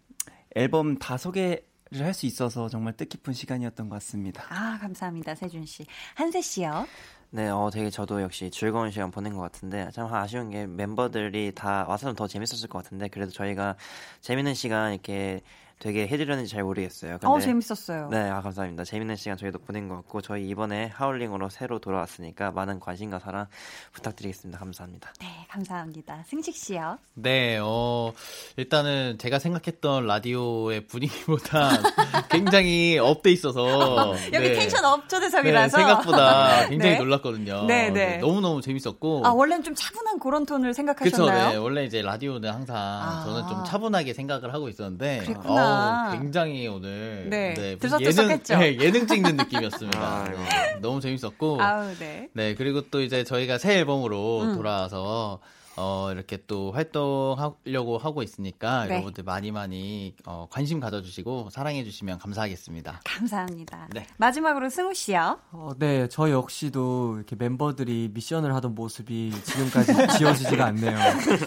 앨범 0.56 0.98
다 0.98 1.18
소개 1.18 1.62
를 1.92 2.02
할 2.06 2.12
수 2.16 2.26
있어서 2.26 2.70
정말 2.70 2.94
뜻깊은 2.98 3.34
시간이었던 3.36 3.88
것 3.88 3.94
같습니다. 3.98 4.44
아, 4.50 4.80
감사합니다. 4.82 5.36
세준 5.36 5.64
씨. 5.68 5.86
한세 6.16 6.42
씨요. 6.42 6.88
네, 7.36 7.50
어, 7.50 7.72
되게 7.74 7.90
저도 7.90 8.22
역시 8.22 8.52
즐거운 8.52 8.92
시간 8.92 9.10
보낸 9.10 9.34
것 9.34 9.40
같은데, 9.42 9.90
참 9.92 10.14
아쉬운 10.14 10.52
게 10.52 10.68
멤버들이 10.68 11.52
다 11.56 11.84
와서는 11.88 12.14
더 12.14 12.28
재밌었을 12.28 12.70
것 12.70 12.84
같은데, 12.84 13.08
그래도 13.08 13.32
저희가 13.32 13.76
재밌는 14.22 14.54
시간 14.54 14.94
이렇게 14.94 15.42
되게 15.80 16.08
해드렸는지 16.08 16.52
잘 16.52 16.64
모르겠어요. 16.64 17.18
근데 17.20 17.28
어, 17.28 17.40
재밌었어요. 17.40 18.08
네, 18.10 18.30
아, 18.30 18.42
감사합니다. 18.42 18.86
재밌는 18.86 19.16
시간 19.18 19.38
저희도 19.38 19.60
보낸 19.60 19.90
것 19.90 19.96
같고, 19.96 20.22
저희 20.22 20.48
이번에 20.48 20.88
Howling으로 20.94 21.50
새로 21.50 21.80
돌아왔으니까 21.80 22.52
많은 22.52 22.80
관심과 22.80 23.20
사랑 23.20 23.48
부탁드리겠습니다. 23.92 24.60
감사합니다. 24.60 25.12
네, 25.20 25.28
감사합니다. 25.50 26.24
승식 26.28 26.56
씨요. 26.56 26.98
네, 27.16 27.60
어, 27.62 28.14
일단은 28.56 29.18
제가 29.18 29.40
생각했던 29.40 30.06
라디오의 30.08 30.88
분위기보다 30.88 31.72
굉장히 32.32 32.98
up돼 32.98 33.32
있어서. 33.32 34.16
여기 34.32 34.50
네. 34.50 34.54
tension 34.54 34.86
up 34.86 35.10
초대석이라서. 35.10 35.78
네, 35.78 35.84
생각보다 35.84 36.68
굉장히 36.70 36.94
네. 36.94 36.98
놀랐거든요. 37.00 37.66
네, 37.66 37.90
네. 37.90 38.18
너무 38.18 38.40
너무 38.40 38.62
재밌었고. 38.62 39.24
아, 39.26 39.32
원래는 39.32 39.64
좀 39.64 39.76
차분한 39.76 40.20
그런 40.20 40.46
톤을 40.46 40.74
생각하셨나요? 40.74 41.50
네. 41.50 41.56
원래 41.58 41.84
이제 41.84 42.02
라디오는 42.02 42.50
항상 42.50 42.78
아. 42.78 43.24
저는 43.26 43.48
좀 43.50 43.64
차분하게 43.66 44.14
생각을 44.14 44.54
하고 44.54 44.70
있었는데. 44.70 45.24
그랬구나. 45.26 45.72
어 45.72 45.73
우, 45.74 46.12
굉장히 46.18 46.68
오늘. 46.68 47.28
네, 47.30 47.78
들썩들썩했죠? 47.80 48.54
예능, 48.54 48.78
네, 48.78 48.86
예능 48.86 49.08
찍는 49.08 49.38
느낌이었습니다. 49.38 50.24
네, 50.30 50.80
너무 50.82 51.02
재밌었고. 51.02 51.62
아우, 51.62 51.94
네. 52.00 52.30
네, 52.34 52.56
그리고 52.56 52.82
또 52.90 53.02
이제 53.02 53.24
저희가 53.24 53.58
새 53.58 53.80
앨범으로 53.80 54.42
음. 54.42 54.56
돌아와서 54.56 55.40
어, 55.76 56.10
이렇게 56.12 56.38
또 56.46 56.72
활동하려고 56.72 57.98
하고 57.98 58.22
있으니까 58.22 58.86
네. 58.86 58.96
여러분들 58.96 59.24
많이 59.24 59.52
많이 59.52 60.16
어, 60.26 60.48
관심 60.50 60.80
가져주시고 60.80 61.50
사랑해주시면 61.52 62.20
감사하겠습니다. 62.20 63.02
감사합니다. 63.04 63.88
네. 63.92 64.06
마지막으로 64.18 64.70
승우 64.70 64.94
씨요. 64.94 65.40
어, 65.52 65.72
네, 65.78 66.08
저 66.10 66.30
역시도 66.30 67.16
이렇게 67.18 67.36
멤버들이 67.36 68.12
미션을 68.14 68.54
하던 68.56 68.76
모습이 68.76 69.32
지금까지 69.44 69.94
지워지지가 70.18 70.66
않네요. 70.68 70.98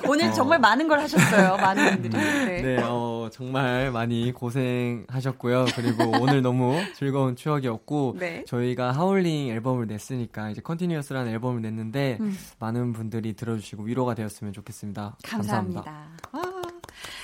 오늘 0.08 0.32
정말 0.32 0.58
많은 0.58 0.88
걸 0.88 1.00
하셨어요. 1.00 1.56
많은 1.56 2.02
분들이. 2.02 2.12
네. 2.16 2.62
네, 2.62 2.82
어, 2.82 3.28
정말 3.32 3.92
많이 3.92 4.32
고생하셨고요. 4.32 5.66
그리고 5.76 6.10
오늘 6.20 6.42
너무 6.42 6.76
즐거운 6.96 7.36
추억이었고, 7.36 8.16
네. 8.18 8.44
저희가 8.46 8.92
하울링 8.92 9.48
앨범을 9.50 9.86
냈으니까 9.86 10.50
이제 10.50 10.60
Continuous라는 10.60 11.30
앨범을 11.32 11.62
냈는데, 11.62 12.18
음. 12.20 12.36
많은 12.58 12.92
분들이 12.92 13.34
들어주시고 13.34 13.84
위로가 13.84 14.15
되었으면 14.16 14.52
좋겠습니다. 14.52 15.16
감사합니다. 15.22 16.08
아, 16.32 16.62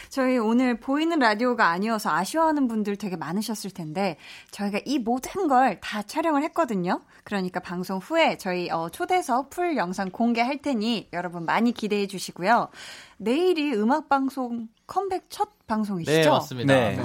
저희 0.09 0.37
오늘 0.39 0.79
보이는 0.79 1.19
라디오가 1.19 1.69
아니어서 1.69 2.11
아쉬워하는 2.11 2.69
분들 2.69 2.97
되게 2.97 3.17
많으셨을 3.17 3.71
텐데 3.71 4.19
저희가 4.51 4.81
이 4.85 4.99
모든 4.99 5.49
걸 5.49 5.81
다 5.81 6.03
촬영을 6.03 6.43
했거든요. 6.45 7.01
그러니까 7.25 7.59
방송 7.61 7.99
후에 7.99 8.37
저희 8.37 8.71
어, 8.71 8.89
초대석 8.91 9.51
풀 9.51 9.77
영상 9.77 10.11
공개할 10.11 10.59
테니 10.63 11.09
여러분 11.13 11.45
많이 11.47 11.73
기대해 11.73 12.07
주시고요. 12.07 12.69
내일이 13.17 13.73
음악 13.75 14.09
방송 14.09 14.69
컴백 14.93 15.25
첫 15.31 15.49
방송이시죠? 15.67 16.21
네, 16.21 16.29
맞습니다. 16.29 16.75
네. 16.75 17.01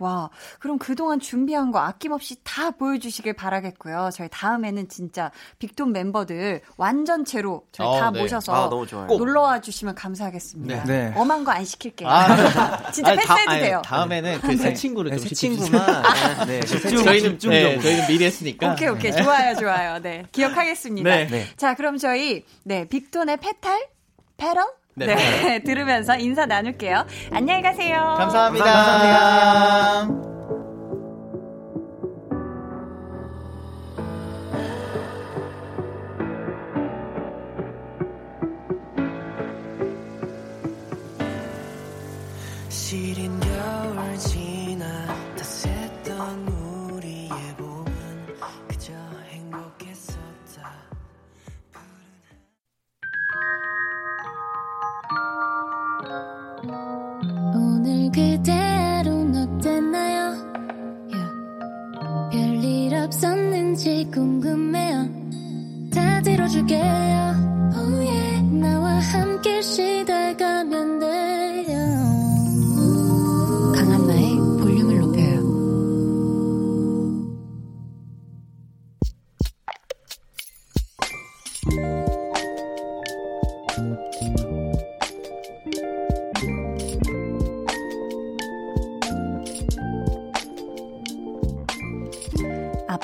와, 0.00 0.28
그럼 0.58 0.76
그동안 0.76 1.20
준비한 1.20 1.70
거 1.70 1.78
아낌없이 1.78 2.34
다 2.42 2.72
보여주시길 2.72 3.34
바라겠고요. 3.34 4.10
저희 4.12 4.28
다음에는 4.28 4.88
진짜 4.88 5.30
빅톤 5.60 5.92
멤버들 5.92 6.62
완전체로 6.76 7.62
저희 7.70 7.86
어, 7.86 8.00
다 8.00 8.10
네. 8.10 8.20
모셔서 8.20 8.52
아, 8.52 8.68
너무 8.68 8.88
좋아요. 8.88 9.06
놀러와 9.06 9.60
주시면 9.60 9.94
감사하겠습니다. 9.94 10.82
네. 10.82 11.12
엄한 11.14 11.44
거 11.44 11.52
안 11.52 11.64
시킬게요. 11.64 12.08
아, 12.08 12.26
진짜 12.90 13.12
아니, 13.12 13.20
다- 13.22 13.34
패스해도 13.36 13.50
아니, 13.52 13.60
돼요. 13.60 13.82
다음에는 13.84 14.40
그 14.40 14.56
새 14.56 14.74
친구를 14.74 15.10
네, 15.12 15.16
좀 15.18 15.28
새. 15.28 15.34
친구만. 15.36 16.02
네, 16.48 16.60
집중, 16.62 17.04
저희는, 17.04 17.30
집중적으로. 17.38 17.70
네, 17.70 17.80
저희는 17.80 18.06
미리 18.08 18.24
했으니까. 18.24 18.72
오케이, 18.72 18.88
오케이. 18.88 19.12
좋아요, 19.12 19.54
좋아요. 19.54 20.00
네. 20.02 20.24
기억하겠습니다. 20.32 21.08
네. 21.08 21.26
네. 21.28 21.46
자, 21.56 21.74
그럼 21.76 21.98
저희, 21.98 22.44
네, 22.64 22.84
빅톤의 22.88 23.36
페탈? 23.36 23.86
패럴? 24.36 24.66
네, 25.06 25.14
네. 25.14 25.58
들으면서 25.60 26.16
인사 26.18 26.46
나눌게요. 26.46 27.06
안녕히 27.32 27.62
가세요. 27.62 28.14
감사합니다. 28.18 28.64
감사합니다. 28.64 30.27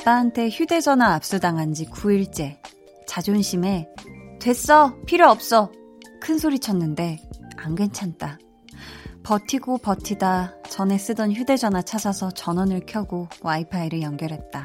아빠한테 0.05 0.51
휴대전화 0.51 1.15
압수당한 1.15 1.73
지 1.73 1.87
9일째. 1.87 2.59
자존심에 3.07 3.89
됐어! 4.39 4.95
필요 5.07 5.31
없어! 5.31 5.73
큰 6.21 6.37
소리 6.37 6.59
쳤는데 6.59 7.19
안 7.57 7.75
괜찮다. 7.75 8.39
버티고 9.23 9.79
버티다 9.79 10.57
전에 10.69 10.99
쓰던 10.99 11.33
휴대전화 11.33 11.81
찾아서 11.81 12.31
전원을 12.31 12.83
켜고 12.85 13.29
와이파이를 13.41 14.03
연결했다. 14.03 14.65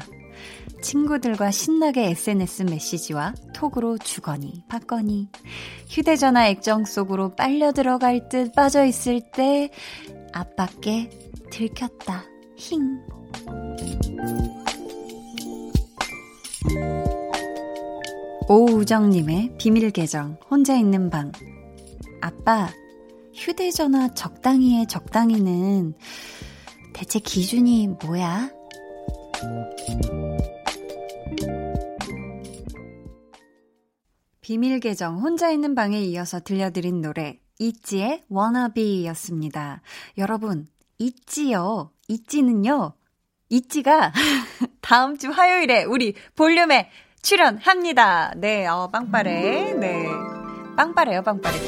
친구들과 0.82 1.50
신나게 1.50 2.10
SNS 2.10 2.64
메시지와 2.64 3.32
톡으로 3.54 3.96
주거니 3.96 4.64
받거니 4.68 5.30
휴대전화 5.88 6.48
액정 6.48 6.84
속으로 6.84 7.34
빨려 7.34 7.72
들어갈 7.72 8.28
듯 8.28 8.54
빠져 8.54 8.84
있을 8.84 9.22
때 9.32 9.70
아빠께 10.34 11.08
들켰다. 11.50 12.24
힝. 12.56 13.00
오우정님의 18.48 19.54
비밀 19.58 19.90
계정, 19.90 20.36
혼자 20.50 20.76
있는 20.76 21.08
방. 21.08 21.32
아빠, 22.20 22.68
휴대전화 23.34 24.14
적당히의 24.14 24.86
적당히는 24.86 25.94
대체 26.92 27.18
기준이 27.18 27.88
뭐야? 28.04 28.50
비밀 34.40 34.80
계정 34.80 35.20
혼자 35.20 35.50
있는 35.50 35.74
방에 35.74 36.00
이어서 36.02 36.40
들려드린 36.40 37.00
노래 37.00 37.40
있지의 37.58 38.24
워너비였습니다. 38.28 39.80
여러분, 40.18 40.66
있지요. 40.98 41.92
있지는요. 42.08 42.94
있지가 43.50 44.12
다음 44.80 45.18
주 45.18 45.28
화요일에 45.30 45.84
우리 45.84 46.14
볼륨에 46.36 46.90
출연합니다. 47.22 48.32
네, 48.36 48.66
어, 48.66 48.88
빵빠레. 48.88 49.74
네. 49.74 50.06
빵빠레요, 50.76 51.22
빵빠레. 51.22 51.58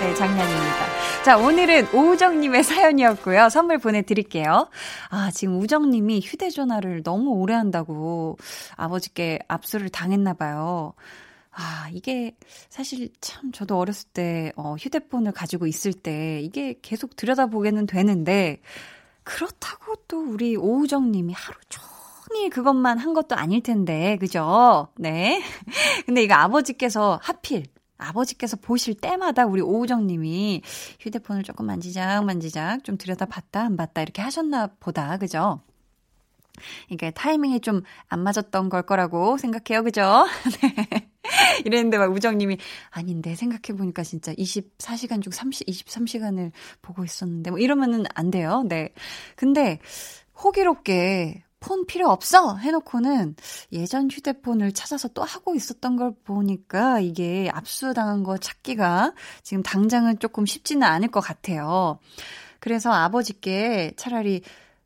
네, 0.00 0.14
장난입니다. 0.14 1.24
자, 1.24 1.38
오늘은 1.38 1.94
오우정님의 1.94 2.62
사연이었고요. 2.64 3.48
선물 3.48 3.78
보내드릴게요. 3.78 4.68
아, 5.08 5.30
지금 5.32 5.58
우정님이 5.58 6.20
휴대전화를 6.20 7.02
너무 7.02 7.30
오래 7.30 7.54
한다고 7.54 8.36
아버지께 8.76 9.38
압수를 9.48 9.88
당했나봐요. 9.88 10.92
아, 11.52 11.88
이게 11.92 12.36
사실 12.68 13.08
참 13.22 13.52
저도 13.52 13.78
어렸을 13.78 14.08
때, 14.12 14.52
어, 14.56 14.74
휴대폰을 14.74 15.32
가지고 15.32 15.66
있을 15.66 15.94
때 15.94 16.40
이게 16.42 16.74
계속 16.82 17.16
들여다보게는 17.16 17.86
되는데, 17.86 18.60
그렇다고 19.24 19.96
또 20.06 20.22
우리 20.22 20.56
오우정 20.56 21.10
님이 21.10 21.32
하루 21.32 21.58
종일 21.68 22.50
그것만 22.50 22.98
한 22.98 23.14
것도 23.14 23.34
아닐 23.34 23.62
텐데, 23.62 24.16
그죠? 24.18 24.88
네. 24.96 25.42
근데 26.06 26.22
이거 26.22 26.34
아버지께서 26.34 27.18
하필 27.22 27.64
아버지께서 27.96 28.56
보실 28.56 28.94
때마다 28.94 29.46
우리 29.46 29.60
오우정 29.62 30.06
님이 30.06 30.62
휴대폰을 31.00 31.42
조금 31.42 31.66
만지작 31.66 32.24
만지작 32.24 32.84
좀 32.84 32.98
들여다 32.98 33.26
봤다 33.26 33.62
안 33.62 33.76
봤다 33.76 34.02
이렇게 34.02 34.20
하셨나 34.20 34.68
보다. 34.80 35.16
그죠? 35.16 35.60
이게 36.88 37.10
타이밍이 37.10 37.60
좀 37.60 37.82
안 38.08 38.20
맞았던 38.20 38.68
걸 38.68 38.82
거라고 38.82 39.36
생각해요. 39.38 39.82
그죠? 39.82 40.26
네. 40.62 41.10
이랬는데 41.64 41.98
막 41.98 42.12
우정님이 42.12 42.58
아닌데 42.90 43.34
생각해보니까 43.34 44.02
진짜 44.02 44.32
24시간 44.34 45.22
중 45.22 45.32
30, 45.32 45.66
23시간을 45.66 46.52
보고 46.82 47.04
있었는데 47.04 47.50
뭐 47.50 47.58
이러면은 47.58 48.04
안 48.14 48.30
돼요. 48.30 48.64
네. 48.68 48.92
근데 49.36 49.80
호기롭게 50.42 51.42
폰 51.60 51.86
필요 51.86 52.10
없어! 52.10 52.56
해놓고는 52.58 53.36
예전 53.72 54.10
휴대폰을 54.10 54.72
찾아서 54.72 55.08
또 55.08 55.22
하고 55.22 55.54
있었던 55.54 55.96
걸 55.96 56.12
보니까 56.24 57.00
이게 57.00 57.50
압수당한 57.54 58.22
거 58.22 58.36
찾기가 58.36 59.14
지금 59.42 59.62
당장은 59.62 60.18
조금 60.18 60.44
쉽지는 60.44 60.82
않을 60.82 61.08
것 61.08 61.20
같아요. 61.20 61.98
그래서 62.60 62.92
아버지께 62.92 63.92
차라리 63.96 64.42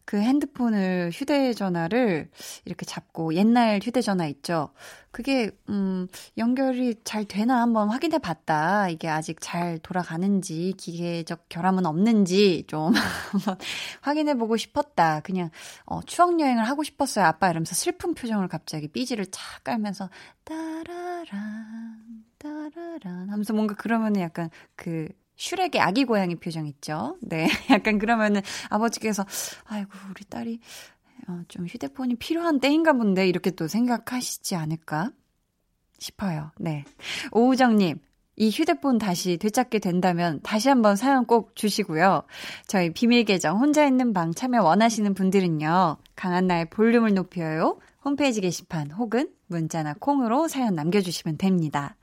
그 0.08 0.16
핸드폰을 0.16 1.10
휴대전화를 1.12 2.30
이렇게 2.64 2.86
잡고 2.86 3.34
옛날 3.34 3.78
휴대전화 3.82 4.26
있죠. 4.28 4.70
그게 5.10 5.50
음 5.68 6.08
연결이 6.38 6.94
잘 7.04 7.26
되나 7.26 7.60
한번 7.60 7.90
확인해 7.90 8.16
봤다. 8.16 8.88
이게 8.88 9.06
아직 9.06 9.36
잘 9.42 9.78
돌아가는지 9.80 10.72
기계적 10.78 11.50
결함은 11.50 11.84
없는지 11.84 12.64
좀 12.68 12.94
한번 13.32 13.58
확인해 14.00 14.32
보고 14.32 14.56
싶었다. 14.56 15.20
그냥 15.20 15.50
어 15.84 16.00
추억 16.00 16.40
여행을 16.40 16.64
하고 16.66 16.82
싶었어요. 16.84 17.26
아빠 17.26 17.50
이러면서 17.50 17.74
슬픈 17.74 18.14
표정을 18.14 18.48
갑자기 18.48 18.88
삐지를 18.88 19.26
착 19.30 19.62
깔면서 19.64 20.08
따라란 20.44 22.24
따라란 22.38 23.28
하면서 23.28 23.52
뭔가 23.52 23.74
그러면은 23.74 24.22
약간 24.22 24.48
그 24.74 25.08
슈렉의 25.38 25.80
아기 25.80 26.04
고양이 26.04 26.34
표정 26.34 26.66
있죠? 26.66 27.16
네. 27.22 27.48
약간 27.70 27.98
그러면은 27.98 28.42
아버지께서, 28.68 29.24
아이고, 29.64 29.90
우리 30.10 30.24
딸이 30.24 30.60
어, 31.28 31.42
좀 31.48 31.66
휴대폰이 31.66 32.16
필요한 32.16 32.60
때인가 32.60 32.92
본데, 32.92 33.28
이렇게 33.28 33.50
또 33.52 33.68
생각하시지 33.68 34.54
않을까 34.56 35.12
싶어요. 35.98 36.50
네. 36.58 36.84
오우정님, 37.32 37.98
이 38.36 38.50
휴대폰 38.50 38.98
다시 38.98 39.36
되찾게 39.36 39.78
된다면 39.80 40.40
다시 40.42 40.68
한번 40.68 40.94
사연 40.96 41.24
꼭 41.24 41.56
주시고요. 41.56 42.22
저희 42.66 42.92
비밀 42.92 43.24
계정 43.24 43.58
혼자 43.58 43.84
있는 43.84 44.12
방 44.12 44.32
참여 44.32 44.62
원하시는 44.62 45.12
분들은요. 45.14 45.96
강한나의 46.14 46.70
볼륨을 46.70 47.14
높여요. 47.14 47.78
홈페이지 48.04 48.40
게시판 48.40 48.92
혹은 48.92 49.28
문자나 49.48 49.94
콩으로 49.98 50.46
사연 50.46 50.76
남겨주시면 50.76 51.36
됩니다. 51.36 51.96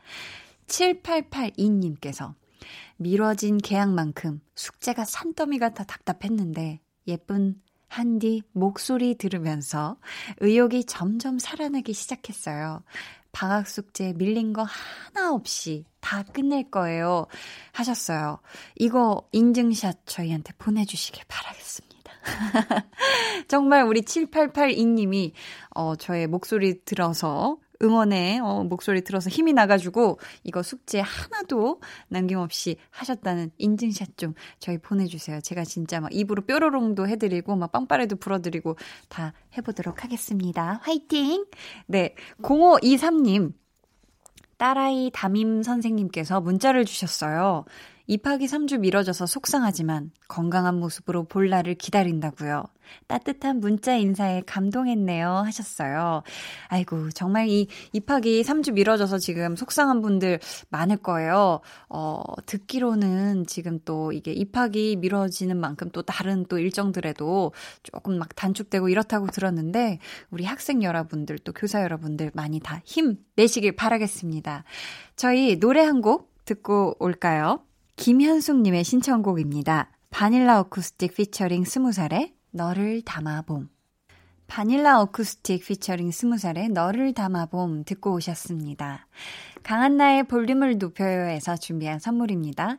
7882님께서 0.68 2.34
미뤄진 2.98 3.58
계약만큼 3.58 4.42
숙제가 4.56 5.06
산더미 5.06 5.60
같아 5.60 5.84
답답했는데 5.84 6.80
예쁜 7.08 7.62
한디 7.88 8.42
목소리 8.52 9.16
들으면서 9.16 9.98
의욕이 10.40 10.86
점점 10.86 11.40
살아나기 11.40 11.94
시작했어요. 11.94 12.84
방학 13.32 13.68
숙제 13.68 14.14
밀린 14.14 14.54
거 14.54 14.64
하나 14.64 15.34
없이 15.34 15.86
다 16.00 16.24
끝낼 16.24 16.72
거예요. 16.72 17.28
하셨어요. 17.74 18.40
이거 18.76 19.28
인증샷 19.34 20.06
저희한테 20.06 20.54
보내주시길 20.58 21.24
바라겠습니다. 21.28 22.12
정말 23.48 23.84
우리 23.84 24.02
7882님이, 24.02 25.34
어, 25.72 25.96
저의 25.96 26.28
목소리 26.28 26.84
들어서 26.86 27.58
응원의 27.82 28.40
어, 28.40 28.64
목소리 28.64 29.02
들어서 29.02 29.30
힘이 29.30 29.54
나가지고 29.54 30.20
이거 30.44 30.64
숙제 30.64 31.00
하나도 31.00 31.82
남김없이 32.08 32.78
하셨다는 32.90 33.52
인증샷 33.58 34.18
좀 34.18 34.34
저희 34.60 34.78
보내주세요. 34.78 35.42
제가 35.42 35.64
진짜 35.64 36.00
막 36.00 36.14
입으로 36.14 36.44
뾰로롱도 36.44 37.08
해드리고 37.08 37.56
막 37.56 37.72
빵빠레도 37.72 38.18
불어드리고 38.18 38.78
다 39.10 39.34
해보도록 39.58 40.04
하겠습니다. 40.04 40.80
화이팅! 40.84 41.46
네, 41.88 42.16
0523님. 42.42 43.54
딸아이 44.58 45.12
담임 45.14 45.64
선생님께서 45.64 46.40
문자를 46.40 46.86
주셨어요. 46.86 47.66
입학이 48.08 48.46
3주 48.46 48.80
미뤄져서 48.80 49.26
속상하지만 49.26 50.12
건강한 50.28 50.80
모습으로 50.80 51.24
볼 51.24 51.50
날을 51.50 51.76
기다린다고요. 51.76 52.64
따뜻한 53.08 53.60
문자 53.62 53.96
인사에 53.96 54.44
감동했네요 54.46 55.28
하셨어요. 55.28 56.22
아이고 56.68 57.10
정말 57.12 57.50
이 57.50 57.68
입학이 57.94 58.44
3주 58.44 58.74
미뤄져서 58.74 59.18
지금 59.18 59.56
속상한 59.56 60.02
분들 60.04 60.40
많을 60.70 60.98
거예요. 60.98 61.62
어 61.90 62.22
듣기로는 62.46 63.46
지금 63.48 63.80
또 63.86 64.12
이게 64.12 64.32
입학이 64.34 64.98
미뤄지는 64.98 65.58
만큼 65.58 65.90
또 65.92 66.04
다른 66.04 66.46
또 66.48 66.60
일정들에도 66.60 67.54
조금 67.82 68.20
막 68.20 68.36
단축되고 68.36 68.88
이렇다고 68.90 69.28
들었는데 69.28 69.98
우리 70.30 70.46
학생 70.46 70.84
여러분들 70.84 71.40
또 71.40 71.54
교사 71.54 71.82
여러분들 71.82 72.32
많이 72.36 72.60
다 72.60 72.82
힘 72.86 73.18
내시길 73.36 73.76
바라겠습니다. 73.76 74.64
저희 75.16 75.60
노래 75.60 75.82
한 75.82 76.02
곡 76.02 76.36
듣고 76.46 76.96
올까요? 77.00 77.64
김현숙님의 77.98 78.84
신청곡입니다. 78.84 79.90
바닐라 80.10 80.60
어쿠스틱 80.60 81.16
피처링 81.16 81.64
스무 81.64 81.94
살의 81.94 82.34
너를 82.52 83.02
담아봄. 83.02 83.70
바닐라 84.48 85.00
어쿠스틱 85.02 85.64
피처링 85.66 86.12
스무 86.12 86.38
살의 86.38 86.70
너를 86.70 87.14
담아봄 87.14 87.86
듣고 87.86 88.14
오셨습니다. 88.16 89.08
강한나의 89.64 90.28
볼륨을 90.28 90.78
높여요에서 90.78 91.56
준비한 91.56 92.00
선물입니다. 92.00 92.78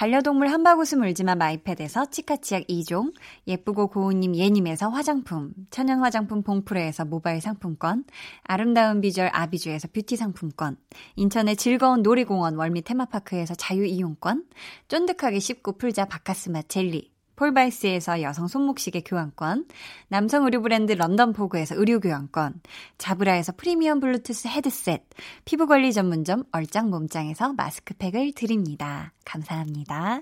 반려동물 0.00 0.48
한바구음 0.48 1.02
울지마 1.02 1.34
마이패드에서 1.34 2.06
치카치약 2.06 2.68
2종, 2.68 3.12
예쁘고 3.46 3.88
고운님 3.88 4.34
예님에서 4.34 4.88
화장품, 4.88 5.52
천연 5.68 6.00
화장품 6.00 6.42
봉프레에서 6.42 7.04
모바일 7.04 7.42
상품권, 7.42 8.04
아름다운 8.42 9.02
비주얼 9.02 9.28
아비주에서 9.30 9.88
뷰티 9.92 10.16
상품권, 10.16 10.78
인천의 11.16 11.56
즐거운 11.56 12.00
놀이공원 12.00 12.56
월미 12.56 12.80
테마파크에서 12.80 13.54
자유이용권, 13.54 14.46
쫀득하게 14.88 15.38
씹고 15.38 15.76
풀자 15.76 16.06
박카스맛 16.06 16.62
젤리, 16.62 17.10
폴바이스에서 17.40 18.20
여성 18.20 18.48
손목시계 18.48 19.00
교환권, 19.00 19.66
남성 20.08 20.44
의류 20.44 20.60
브랜드 20.60 20.92
런던포그에서 20.92 21.74
의류 21.76 21.98
교환권, 22.00 22.60
자브라에서 22.98 23.52
프리미엄 23.56 23.98
블루투스 24.00 24.48
헤드셋, 24.48 25.02
피부관리 25.46 25.94
전문점 25.94 26.44
얼짱 26.52 26.90
몸짱에서 26.90 27.54
마스크팩을 27.54 28.32
드립니다. 28.34 29.14
감사합니다. 29.24 30.20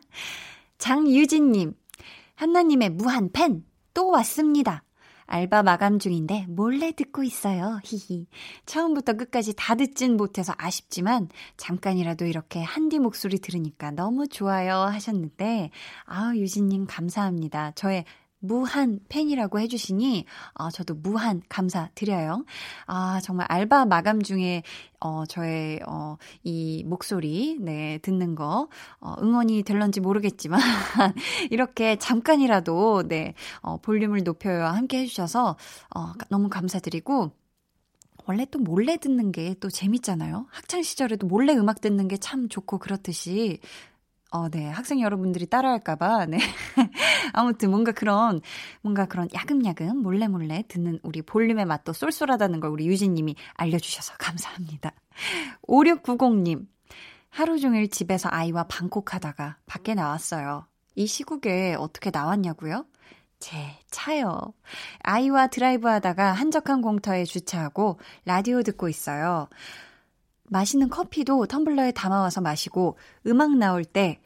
장유진님, 0.78 1.74
한나님의 2.36 2.90
무한 2.90 3.30
팬 3.32 3.68
또 3.98 4.10
왔습니다. 4.10 4.84
알바 5.28 5.62
마감 5.62 5.98
중인데 5.98 6.46
몰래 6.48 6.90
듣고 6.92 7.22
있어요. 7.22 7.78
히히. 7.84 8.26
처음부터 8.64 9.12
끝까지 9.12 9.54
다 9.56 9.74
듣진 9.74 10.16
못해서 10.16 10.54
아쉽지만 10.56 11.28
잠깐이라도 11.58 12.24
이렇게 12.24 12.62
한디 12.62 12.98
목소리 12.98 13.38
들으니까 13.38 13.90
너무 13.90 14.26
좋아요 14.26 14.74
하셨는데 14.76 15.70
아 16.06 16.32
유진 16.34 16.68
님 16.68 16.86
감사합니다. 16.86 17.72
저의 17.72 18.06
무한 18.40 19.00
팬이라고 19.08 19.58
해주시니, 19.60 20.24
아, 20.54 20.70
저도 20.70 20.94
무한 20.94 21.42
감사드려요. 21.48 22.44
아, 22.86 23.20
정말 23.22 23.46
알바 23.50 23.86
마감 23.86 24.22
중에, 24.22 24.62
어, 25.00 25.24
저의, 25.26 25.80
어, 25.88 26.16
이 26.44 26.84
목소리, 26.86 27.56
네, 27.60 27.98
듣는 28.02 28.36
거, 28.36 28.68
어, 29.00 29.14
응원이 29.20 29.64
될런지 29.64 30.00
모르겠지만, 30.00 30.60
이렇게 31.50 31.96
잠깐이라도, 31.96 33.08
네, 33.08 33.34
어, 33.60 33.78
볼륨을 33.78 34.22
높여요. 34.24 34.66
함께 34.66 34.98
해주셔서, 35.02 35.56
어, 35.96 36.12
너무 36.30 36.48
감사드리고, 36.48 37.32
원래 38.26 38.46
또 38.50 38.58
몰래 38.58 38.96
듣는 38.98 39.32
게 39.32 39.54
또 39.60 39.70
재밌잖아요. 39.70 40.46
학창 40.50 40.82
시절에도 40.82 41.26
몰래 41.26 41.54
음악 41.56 41.80
듣는 41.80 42.08
게 42.08 42.18
참 42.18 42.48
좋고 42.48 42.78
그렇듯이 42.78 43.58
어, 44.30 44.48
네. 44.50 44.68
학생 44.68 45.00
여러분들이 45.00 45.46
따라할까봐, 45.46 46.26
네. 46.26 46.38
아무튼 47.32 47.70
뭔가 47.70 47.92
그런, 47.92 48.40
뭔가 48.82 49.06
그런 49.06 49.28
야금야금 49.34 50.02
몰래 50.02 50.28
몰래 50.28 50.64
듣는 50.68 51.00
우리 51.02 51.22
볼륨의 51.22 51.64
맛도 51.64 51.92
쏠쏠하다는 51.92 52.60
걸 52.60 52.70
우리 52.70 52.86
유진님이 52.86 53.36
알려주셔서 53.54 54.14
감사합니다. 54.18 54.92
5690님. 55.66 56.66
하루 57.30 57.58
종일 57.58 57.88
집에서 57.88 58.28
아이와 58.30 58.64
방콕하다가 58.64 59.58
밖에 59.66 59.94
나왔어요. 59.94 60.66
이 60.94 61.06
시국에 61.06 61.74
어떻게 61.78 62.10
나왔냐고요? 62.10 62.84
제 63.38 63.56
차요. 63.90 64.52
아이와 65.02 65.46
드라이브 65.46 65.88
하다가 65.88 66.32
한적한 66.32 66.82
공터에 66.82 67.24
주차하고 67.24 68.00
라디오 68.24 68.62
듣고 68.62 68.88
있어요. 68.88 69.48
마시는 70.50 70.88
커피도 70.88 71.46
텀블러에 71.46 71.94
담아와서 71.94 72.40
마시고 72.40 72.96
음악 73.26 73.56
나올 73.56 73.84
때 73.84 74.20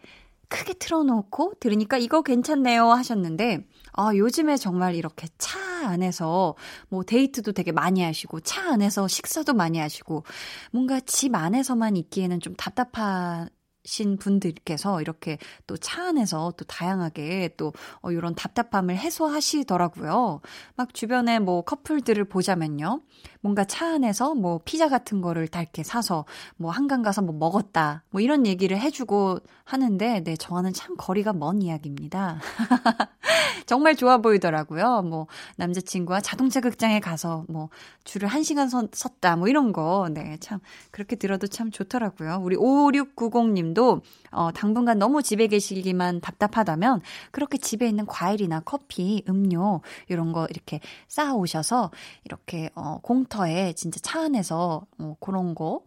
크게 0.48 0.74
틀어놓고 0.74 1.54
들으니까 1.60 1.96
이거 1.96 2.22
괜찮네요 2.22 2.90
하셨는데 2.90 3.66
아, 3.94 4.14
요즘에 4.14 4.56
정말 4.56 4.94
이렇게 4.94 5.28
차 5.38 5.58
안에서 5.88 6.54
뭐 6.88 7.04
데이트도 7.04 7.52
되게 7.52 7.72
많이 7.72 8.02
하시고 8.02 8.40
차 8.40 8.72
안에서 8.72 9.08
식사도 9.08 9.54
많이 9.54 9.78
하시고 9.78 10.24
뭔가 10.72 11.00
집 11.00 11.34
안에서만 11.34 11.96
있기에는 11.96 12.40
좀 12.40 12.54
답답한 12.54 13.48
신 13.84 14.16
분들께서 14.16 15.00
이렇게 15.00 15.38
또 15.66 15.76
차 15.76 16.04
안에서 16.06 16.52
또 16.56 16.64
다양하게 16.64 17.54
또 17.56 17.72
어, 18.00 18.12
이런 18.12 18.34
답답함을 18.34 18.96
해소하시더라고요. 18.96 20.40
막 20.76 20.94
주변에 20.94 21.40
뭐 21.40 21.62
커플들을 21.62 22.24
보자면요. 22.26 23.00
뭔가 23.42 23.64
차 23.64 23.94
안에서 23.94 24.34
뭐 24.34 24.60
피자 24.64 24.88
같은 24.88 25.20
거를 25.20 25.48
다 25.48 25.60
이렇게 25.60 25.82
사서 25.82 26.24
뭐 26.56 26.70
한강 26.70 27.02
가서 27.02 27.22
뭐 27.22 27.34
먹었다. 27.34 28.04
뭐 28.10 28.20
이런 28.20 28.46
얘기를 28.46 28.78
해주고 28.78 29.40
하는데 29.64 30.20
네, 30.22 30.36
저와는 30.36 30.72
참 30.72 30.96
거리가 30.96 31.32
먼 31.32 31.60
이야기입니다. 31.60 32.38
정말 33.66 33.96
좋아 33.96 34.18
보이더라고요. 34.18 35.02
뭐 35.02 35.26
남자친구와 35.56 36.20
자동차 36.20 36.60
극장에 36.60 37.00
가서 37.00 37.44
뭐 37.48 37.68
줄을 38.04 38.28
한 38.28 38.44
시간 38.44 38.68
서, 38.68 38.86
섰다. 38.92 39.36
뭐 39.36 39.48
이런 39.48 39.72
거. 39.72 40.08
네, 40.12 40.36
참 40.40 40.60
그렇게 40.92 41.16
들어도 41.16 41.48
참 41.48 41.70
좋더라고요. 41.72 42.40
우리 42.42 42.56
5690 42.56 43.52
님도 43.52 44.02
어, 44.30 44.50
당분간 44.52 44.98
너무 44.98 45.22
집에 45.22 45.48
계시기만 45.48 46.20
답답하다면 46.20 47.02
그렇게 47.32 47.58
집에 47.58 47.88
있는 47.88 48.06
과일이나 48.06 48.60
커피, 48.60 49.24
음료 49.28 49.80
이런 50.08 50.32
거 50.32 50.46
이렇게 50.48 50.80
쌓아 51.08 51.34
오셔서 51.34 51.90
이렇게 52.24 52.70
어, 52.76 52.98
공 53.02 53.24
터에 53.32 53.72
진짜 53.72 53.98
차 54.02 54.20
안에서 54.20 54.86
어, 54.98 55.16
그런 55.18 55.54
거 55.54 55.82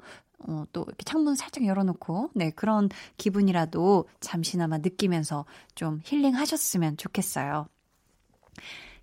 어, 0.48 0.66
또 0.74 0.84
이렇게 0.88 1.04
창문 1.04 1.36
살짝 1.36 1.66
열어놓고, 1.66 2.32
네, 2.34 2.52
그런 2.52 2.90
기분이라도 3.18 4.08
잠시나마 4.20 4.78
느끼면서 4.78 5.46
좀 5.76 6.02
힐링하셨으면 6.04 6.98
좋겠어요. 6.98 7.68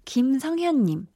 김성현님, 0.05 1.07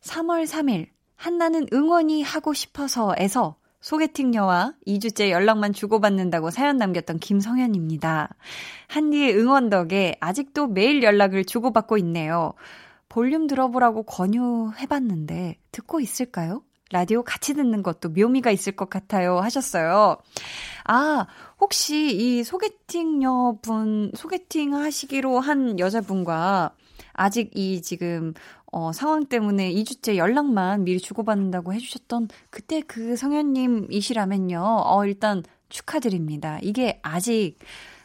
3월 0.00 0.46
3일, 0.46 0.88
한나는 1.16 1.66
응원이 1.72 2.22
하고 2.22 2.52
싶어서에서 2.52 3.56
소개팅녀와 3.80 4.74
2주째 4.86 5.30
연락만 5.30 5.72
주고받는다고 5.72 6.50
사연 6.50 6.76
남겼던 6.76 7.18
김성현입니다. 7.18 8.34
한디의 8.88 9.38
응원 9.38 9.70
덕에 9.70 10.16
아직도 10.20 10.66
매일 10.66 11.02
연락을 11.02 11.44
주고받고 11.44 11.96
있네요. 11.98 12.52
볼륨 13.08 13.46
들어보라고 13.46 14.02
권유해봤는데 14.02 15.58
듣고 15.72 16.00
있을까요? 16.00 16.62
라디오 16.92 17.22
같이 17.22 17.54
듣는 17.54 17.82
것도 17.82 18.10
묘미가 18.10 18.50
있을 18.50 18.72
것 18.72 18.90
같아요 18.90 19.38
하셨어요. 19.38 20.16
아, 20.84 21.26
혹시 21.60 22.14
이 22.14 22.42
소개팅녀분, 22.42 24.12
소개팅 24.14 24.74
하시기로 24.74 25.40
한 25.40 25.78
여자분과 25.78 26.74
아직 27.12 27.50
이 27.54 27.82
지금 27.82 28.34
어, 28.72 28.92
상황 28.92 29.26
때문에 29.26 29.72
2주째 29.72 30.16
연락만 30.16 30.84
미리 30.84 31.00
주고받는다고 31.00 31.74
해주셨던 31.74 32.28
그때 32.50 32.80
그 32.80 33.16
성현님이시라면요. 33.16 34.60
어, 34.84 35.06
일단 35.06 35.42
축하드립니다. 35.68 36.58
이게 36.62 37.00
아직 37.02 37.58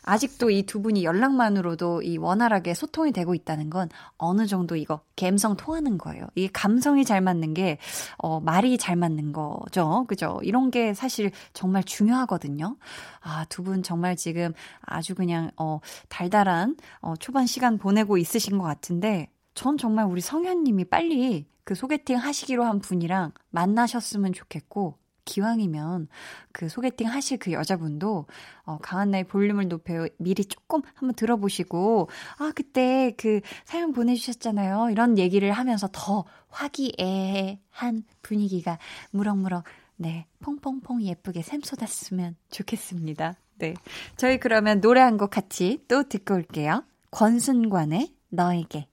아직도 0.06 0.52
이 0.52 0.64
두 0.66 0.82
분이 0.82 1.04
연락만으로도 1.04 2.02
이 2.04 2.18
원활하게 2.18 2.74
소통이 2.74 3.12
되고 3.12 3.34
있다는 3.36 3.70
건 3.70 3.90
어느 4.18 4.46
정도 4.48 4.76
이거 4.76 5.02
감성 5.16 5.56
통하는 5.58 5.98
거예요. 5.98 6.28
이게 6.36 6.50
감성이 6.54 7.06
잘 7.06 7.22
맞는 7.22 7.54
게, 7.54 7.78
어, 8.18 8.40
말이 8.40 8.78
잘 8.78 8.96
맞는 8.96 9.34
거죠. 9.34 10.06
그죠? 10.08 10.40
이런 10.44 10.72
게 10.72 10.94
사실 10.94 11.32
정말 11.54 11.84
중요하거든요. 11.84 12.78
아, 13.22 13.46
두 13.50 13.64
분 13.64 13.82
정말 13.84 14.16
지금 14.16 14.54
아주 14.82 15.16
그냥, 15.16 15.50
어, 15.58 15.80
달달한, 16.10 16.76
어, 17.02 17.16
초반 17.18 17.48
시간 17.48 17.78
보내고 17.80 18.18
있으신 18.18 18.58
것 18.60 18.64
같은데, 18.66 19.30
전 19.56 19.78
정말 19.78 20.06
우리 20.06 20.22
성현님이 20.22 20.86
빨리 20.86 21.48
그 21.64 21.74
소개팅 21.76 22.18
하시기로 22.18 22.64
한 22.64 22.80
분이랑 22.80 23.32
만나셨으면 23.50 24.34
좋겠고, 24.34 25.00
기왕이면 25.26 26.08
그 26.52 26.70
소개팅 26.70 27.08
하실 27.08 27.38
그 27.38 27.52
여자분도 27.52 28.26
어, 28.64 28.78
강한나의 28.82 29.26
볼륨을 29.26 29.68
높여 29.68 30.08
미리 30.18 30.46
조금 30.46 30.82
한번 30.94 31.14
들어보시고 31.16 32.10
아 32.38 32.52
그때 32.56 33.14
그 33.18 33.42
사연 33.66 33.92
보내주셨잖아요 33.92 34.90
이런 34.92 35.18
얘기를 35.18 35.52
하면서 35.52 35.90
더 35.92 36.24
화기애애한 36.50 38.04
분위기가 38.22 38.78
무럭무럭 39.12 39.64
네 39.98 40.26
퐁퐁퐁 40.42 41.02
예쁘게 41.04 41.42
샘솟았으면 41.42 42.36
좋겠습니다. 42.52 43.36
네 43.58 43.74
저희 44.18 44.40
그러면 44.40 44.82
노래 44.82 45.02
한 45.02 45.18
곡 45.18 45.30
같이 45.32 45.84
또 45.88 46.04
듣고 46.04 46.36
올게요. 46.36 46.84
권순관의 47.12 48.14
너에게 48.30 48.88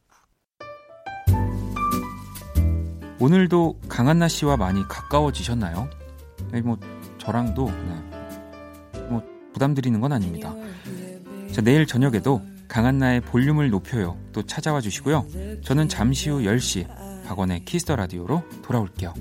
오늘도 3.20 3.80
강한나 3.88 4.26
씨와 4.28 4.56
많이 4.56 4.82
가까워지셨나요? 4.88 6.01
네, 6.52 6.60
뭐 6.60 6.78
저랑도 7.18 7.70
네, 7.70 9.00
뭐 9.08 9.22
부담 9.52 9.74
드리는 9.74 9.98
건 10.00 10.12
아닙니다. 10.12 10.54
자, 11.50 11.60
내일 11.62 11.86
저녁에도 11.86 12.42
강한나의 12.68 13.22
볼륨을 13.22 13.70
높여요. 13.70 14.18
또 14.32 14.42
찾아와 14.42 14.80
주시고요. 14.80 15.26
저는 15.62 15.88
잠시 15.88 16.30
후 16.30 16.40
10시 16.40 16.86
박원의 17.26 17.64
Kiss 17.64 17.83
the 17.83 17.96
Radio로 17.96 18.42
돌아올게요. 18.62 19.14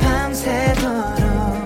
밤새도록 0.00 1.65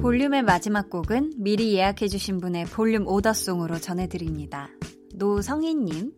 볼륨의 0.00 0.42
마지막 0.42 0.90
곡은 0.90 1.32
미리 1.38 1.74
예약해주신 1.74 2.38
분의 2.40 2.66
볼륨 2.66 3.06
오더송으로 3.08 3.80
전해드립니다. 3.80 4.68
노성희님, 5.14 6.12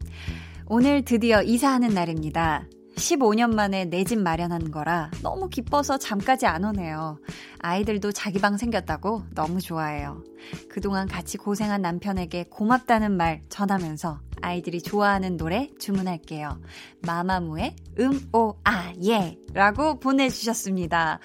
오늘 0.67 1.03
드디어 1.03 1.43
이사하는 1.43 1.89
날입니다. 1.89 2.67
15년 2.97 3.55
만에 3.55 3.87
내 3.87 4.05
집 4.05 4.19
마련한 4.21 4.71
거라 4.71 5.11
너무 5.23 5.49
기뻐서 5.49 5.97
잠까지 5.97 6.45
안 6.45 6.65
오네요. 6.65 7.19
아이들도 7.61 8.13
자기 8.13 8.39
방 8.39 8.59
생겼다고 8.59 9.23
너무 9.35 9.61
좋아해요. 9.63 10.23
그동안 10.69 11.09
같이 11.09 11.39
고생한 11.39 11.81
남편에게 11.81 12.47
고맙다는 12.51 13.17
말 13.17 13.41
전하면서 13.49 14.21
아이들이 14.43 14.81
좋아하는 14.83 15.37
노래 15.37 15.71
주문할게요. 15.79 16.61
마마무의 17.03 17.77
음, 18.01 18.29
오, 18.33 18.55
아, 18.65 18.93
예. 19.05 19.37
라고 19.53 19.99
보내주셨습니다. 20.01 21.19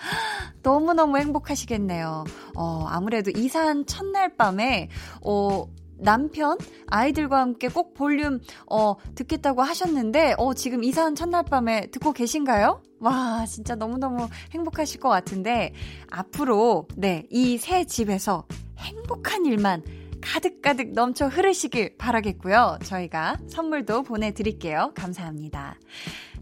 너무너무 0.62 1.18
행복하시겠네요. 1.18 2.24
어, 2.56 2.86
아무래도 2.88 3.32
이사한 3.32 3.86
첫날 3.86 4.36
밤에, 4.36 4.90
어, 5.22 5.66
남편, 5.98 6.58
아이들과 6.88 7.40
함께 7.40 7.70
꼭 7.70 7.94
볼륨, 7.94 8.40
어, 8.70 8.96
듣겠다고 9.16 9.62
하셨는데, 9.62 10.36
어, 10.38 10.54
지금 10.54 10.84
이사한 10.84 11.16
첫날 11.16 11.44
밤에 11.44 11.88
듣고 11.92 12.12
계신가요? 12.12 12.82
와, 13.00 13.46
진짜 13.48 13.76
너무너무 13.76 14.28
행복하실 14.52 15.00
것 15.00 15.08
같은데, 15.10 15.74
앞으로, 16.10 16.88
네, 16.98 17.24
이 17.30 17.58
새 17.58 17.86
집에서 17.86 18.46
행복한 18.78 19.46
일만 19.46 19.84
가득가득 20.26 20.94
넘쳐 20.94 21.28
흐르시길 21.28 21.98
바라겠고요. 21.98 22.80
저희가 22.84 23.38
선물도 23.48 24.04
보내드릴게요. 24.04 24.92
감사합니다. 24.96 25.78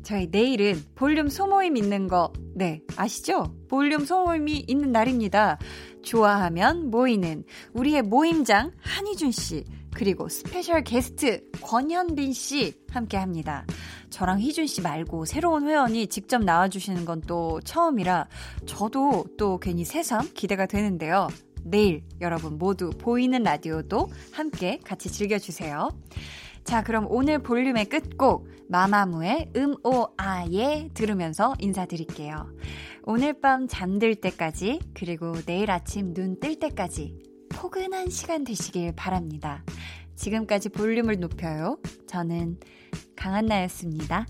저희 0.03 0.27
내일은 0.27 0.81
볼륨 0.95 1.29
소모임 1.29 1.77
있는 1.77 2.07
거, 2.07 2.31
네, 2.55 2.81
아시죠? 2.95 3.55
볼륨 3.69 4.05
소모임이 4.05 4.65
있는 4.67 4.91
날입니다. 4.91 5.59
좋아하면 6.01 6.89
모이는 6.89 7.43
우리의 7.73 8.01
모임장 8.01 8.71
한희준 8.79 9.31
씨, 9.31 9.63
그리고 9.93 10.27
special 10.27 10.83
게스트 10.83 11.41
권현빈 11.61 12.33
씨 12.33 12.73
함께 12.89 13.17
합니다. 13.17 13.65
저랑 14.09 14.39
희준 14.39 14.67
씨 14.67 14.81
말고 14.81 15.25
새로운 15.25 15.67
회원이 15.67 16.07
직접 16.07 16.43
나와주시는 16.43 17.05
건 17.05 17.21
또 17.25 17.61
처음이라 17.61 18.27
저도 18.65 19.25
또 19.37 19.57
괜히 19.59 19.85
새삼 19.85 20.31
기대가 20.33 20.65
되는데요. 20.65 21.27
내일 21.63 22.03
여러분 22.21 22.57
모두 22.57 22.89
보이는 22.91 23.41
라디오도 23.41 24.09
함께 24.31 24.79
같이 24.83 25.11
즐겨주세요. 25.11 25.89
자, 26.63 26.81
그럼 26.83 27.07
오늘 27.09 27.39
볼륨의 27.39 27.85
끝곡 27.85 28.47
마마무의 28.69 29.51
음오아예 29.55 30.91
들으면서 30.93 31.53
인사드릴게요. 31.59 32.49
오늘 33.03 33.33
밤 33.39 33.67
잠들 33.67 34.15
때까지 34.15 34.79
그리고 34.93 35.33
내일 35.45 35.71
아침 35.71 36.13
눈 36.13 36.39
뜰 36.39 36.57
때까지 36.57 37.17
포근한 37.49 38.09
시간 38.09 38.43
되시길 38.43 38.93
바랍니다. 38.95 39.63
지금까지 40.15 40.69
볼륨을 40.69 41.19
높여요. 41.19 41.77
저는 42.07 42.59
강한나였습니다. 43.15 44.25